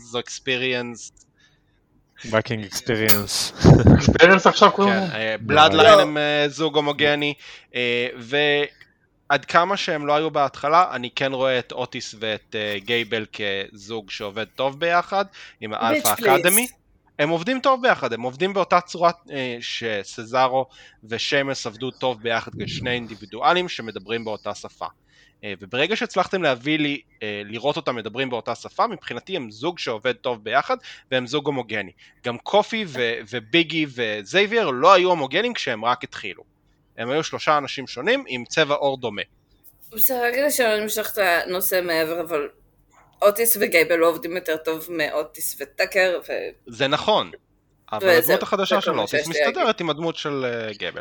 Experience, 2.17 2.33
Viking 2.33 2.65
Experience. 2.65 3.53
Experience 3.95 4.47
עכשיו 4.47 4.73
קוראים 4.73 4.95
לזה? 4.95 5.37
Bloodline 5.41 5.99
לא. 5.99 6.03
הם 6.03 6.19
אה, 6.19 6.45
זוג 6.49 6.77
הומוגני, 6.77 7.35
אה, 7.75 8.09
ועד 8.19 9.45
כמה 9.45 9.77
שהם 9.77 10.07
לא 10.07 10.17
היו 10.17 10.31
בהתחלה, 10.31 10.91
אני 10.93 11.11
כן 11.11 11.33
רואה 11.33 11.59
את 11.59 11.73
אוטיס 11.73 12.15
ואת 12.21 12.57
אה, 12.59 12.79
גייבל 12.79 13.27
כזוג 13.33 14.11
שעובד 14.11 14.45
טוב 14.45 14.81
ביחד, 14.81 15.25
עם 15.61 15.73
ה 15.75 15.81
Alpha 15.81 16.15
please. 16.15 16.41
Academy. 16.41 16.67
הם 17.19 17.29
עובדים 17.29 17.61
טוב 17.61 17.83
ביחד, 17.83 18.13
הם 18.13 18.23
עובדים 18.23 18.53
באותה 18.53 18.81
צורה 18.81 19.11
שסזארו 19.61 20.67
ושמס 21.05 21.67
עבדו 21.67 21.91
טוב 21.91 22.23
ביחד 22.23 22.53
כשני 22.63 22.91
אינדיבידואלים 22.91 23.69
שמדברים 23.69 24.25
באותה 24.25 24.55
שפה. 24.55 24.87
אה, 25.47 25.55
וברגע 25.61 25.97
שהצלחתם 25.97 26.43
להביא 26.43 26.79
לי, 26.79 27.01
אה, 27.23 27.43
לראות 27.45 27.77
אותם 27.77 27.97
מדברים 27.97 28.31
באותה 28.31 28.55
שפה, 28.55 28.87
מבחינתי 28.87 29.37
הם 29.37 29.51
זוג 29.51 29.79
שעובד 29.79 30.13
טוב 30.13 30.45
ביחד 30.45 30.77
והם 31.11 31.27
זוג 31.27 31.47
הומוגני. 31.47 31.93
גם 32.25 32.39
קופי 32.39 32.85
ו- 32.89 33.19
וביגי 33.31 33.87
וזייבייר 33.89 34.71
לא 34.71 34.93
היו 34.93 35.09
הומוגנים 35.09 35.55
כשהם 35.55 35.85
רק 35.85 36.05
התחילו. 36.05 36.43
הם 36.99 37.11
היו 37.11 37.25
שלושה 37.25 37.59
אנשים 37.59 37.87
שונים 37.87 38.25
עם 38.29 38.45
צבע 38.45 38.75
עור 38.75 38.97
דומה. 38.97 39.23
בסדר, 39.93 40.33
כדי 40.33 40.51
שלא 40.51 40.81
נמשוך 40.81 41.13
את 41.13 41.19
הנושא 41.19 41.81
מעבר, 41.85 42.21
אבל 42.21 42.49
אוטיס 43.23 43.57
וגייבל 43.61 43.97
לא 43.97 44.09
עובדים 44.09 44.37
יותר 44.37 44.57
טוב 44.57 44.87
מאוטיס 44.91 45.61
וטאקר, 45.61 46.21
ו... 46.29 46.33
זה 46.67 46.89
נכון, 46.89 47.31
אבל 47.93 48.09
הדמות 48.09 48.43
החדשה 48.43 48.81
של 48.81 48.93
לי 48.93 49.03
מסתדרת 49.27 49.81
עם 49.81 49.91
הדמות 49.91 50.17
של 50.17 50.45
אה, 50.45 50.73
גבל. 50.79 51.01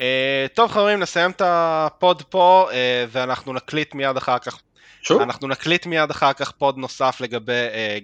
אה, 0.00 0.46
טוב 0.54 0.70
חברים, 0.70 1.00
נסיים 1.00 1.30
את 1.30 1.42
ה 1.44 1.63
pod 1.63 2.22
פה, 2.22 2.68
אה, 2.72 3.04
ואנחנו 3.08 3.52
נקליט 3.52 3.94
מיד 3.94 4.16
אחר 4.16 4.38
כך 4.38 4.60
שוב? 5.02 5.22
אנחנו 5.22 5.48
נקליט 5.48 5.86
מיד 5.86 6.10
אחר 6.10 6.32
כך 6.32 6.50
pod 6.50 6.78
נוסף 6.78 7.16
לגבי 7.20 7.52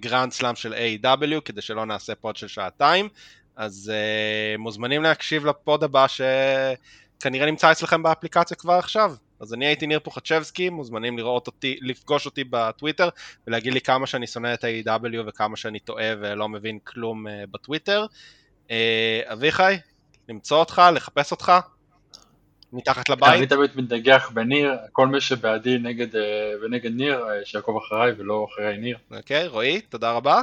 גרנד 0.00 0.32
סלאם 0.32 0.54
של 0.56 0.74
AEW 0.74 1.40
כדי 1.44 1.62
שלא 1.62 1.86
נעשה 1.86 2.14
pod 2.14 2.36
של 2.36 2.48
שעתיים, 2.48 3.08
אז 3.56 3.92
אה, 3.94 4.58
מוזמנים 4.58 5.02
להקשיב 5.02 5.46
ל 5.46 5.56
pod 5.56 5.84
הבא 5.84 6.06
שכנראה 6.08 7.46
נמצא 7.46 7.72
אצלכם 7.72 8.02
באפליקציה 8.02 8.56
כבר 8.56 8.72
עכשיו. 8.72 9.14
אז 9.40 9.54
אני 9.54 9.66
הייתי 9.66 9.86
ניר 9.86 10.00
פוחצ'בסקי, 10.00 10.70
מוזמנים 10.70 11.18
לראות 11.18 11.46
אותי, 11.46 11.78
לפגוש 11.82 12.26
אותי 12.26 12.44
בטוויטר 12.50 13.08
ולהגיד 13.46 13.74
לי 13.74 13.80
כמה 13.80 14.06
שאני 14.06 14.26
שונא 14.26 14.54
את 14.54 14.64
ה-AW 14.64 15.18
וכמה 15.26 15.56
שאני 15.56 15.78
טועה 15.78 16.12
ולא 16.20 16.48
מבין 16.48 16.78
כלום 16.84 17.26
uh, 17.26 17.30
בטוויטר. 17.50 18.06
Uh, 18.68 18.70
אביחי, 19.32 19.76
למצוא 20.28 20.58
אותך, 20.58 20.82
לחפש 20.94 21.30
אותך, 21.30 21.52
מתחת 22.72 23.10
אני 23.10 23.16
לבית. 23.16 23.48
תמיד 23.48 23.70
מתנגח 23.74 24.30
בניר, 24.34 24.72
כל 24.92 25.06
מי 25.06 25.20
שבעדי 25.20 25.78
נגד, 25.78 26.16
אה, 26.16 26.52
ונגד 26.62 26.92
ניר, 26.92 27.24
אה, 27.28 27.44
שיעקוב 27.44 27.76
אחריי 27.76 28.12
ולא 28.18 28.46
אחרי 28.52 28.78
ניר. 28.78 28.98
אוקיי, 29.10 29.46
רועי, 29.46 29.80
תודה 29.80 30.12
רבה. 30.12 30.42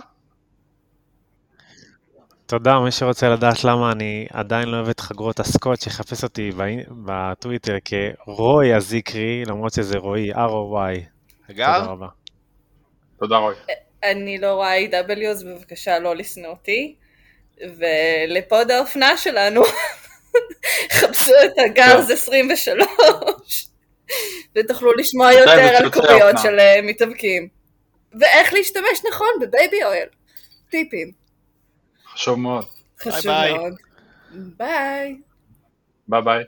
תודה, 2.54 2.80
מי 2.80 2.91
שרוצה 2.91 3.30
לדעת 3.30 3.64
למה 3.64 3.91
אני 3.91 4.28
עדיין 4.34 4.70
לא 4.70 4.78
אוהב 4.78 4.89
את 4.89 4.99
חגורות 4.99 5.39
הסקוט, 5.39 5.82
שיחפש 5.82 6.24
אותי 6.24 6.51
בטוויטר 7.06 7.78
כרוי 7.86 8.74
הזיקרי, 8.74 9.43
למרות 9.45 9.74
שזה 9.74 9.97
רועי, 9.97 10.34
R-O-Y. 10.34 10.99
הגר? 11.49 11.80
תודה 11.80 11.91
רבה. 11.91 12.08
תודה 13.20 13.38
רוי. 13.38 13.56
אני 14.04 14.38
לא 14.38 14.54
רואה 14.54 14.86
A.W. 14.86 15.26
אז 15.26 15.43
בבקשה 15.43 15.99
לא 15.99 16.16
לשנוא 16.16 16.49
אותי. 16.49 16.95
ולפוד 17.62 18.72
האופנה 18.72 19.18
שלנו, 19.18 19.62
חפשו 20.99 21.34
את 21.45 21.60
הגרז 21.66 22.12
23, 22.12 23.68
ותוכלו 24.56 24.93
לשמוע 24.93 25.34
יותר 25.34 25.51
על 25.51 25.76
האופנה? 25.86 26.41
של 26.43 26.60
אה, 26.60 26.80
מתאבקים. 26.84 27.47
ואיך 28.20 28.54
להשתמש 28.54 29.01
נכון 29.12 29.30
בבייבי 29.41 29.84
אוהל. 29.84 30.08
טיפים. 30.70 31.22
חשוב 32.14 32.39
מאוד. 32.39 32.66
חשוב 32.99 33.32
ביי. 33.32 33.53
מאוד. 33.57 33.74
ביי. 34.57 35.22
ביי 36.07 36.22
ביי. 36.22 36.43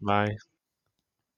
ביי. 0.00 0.49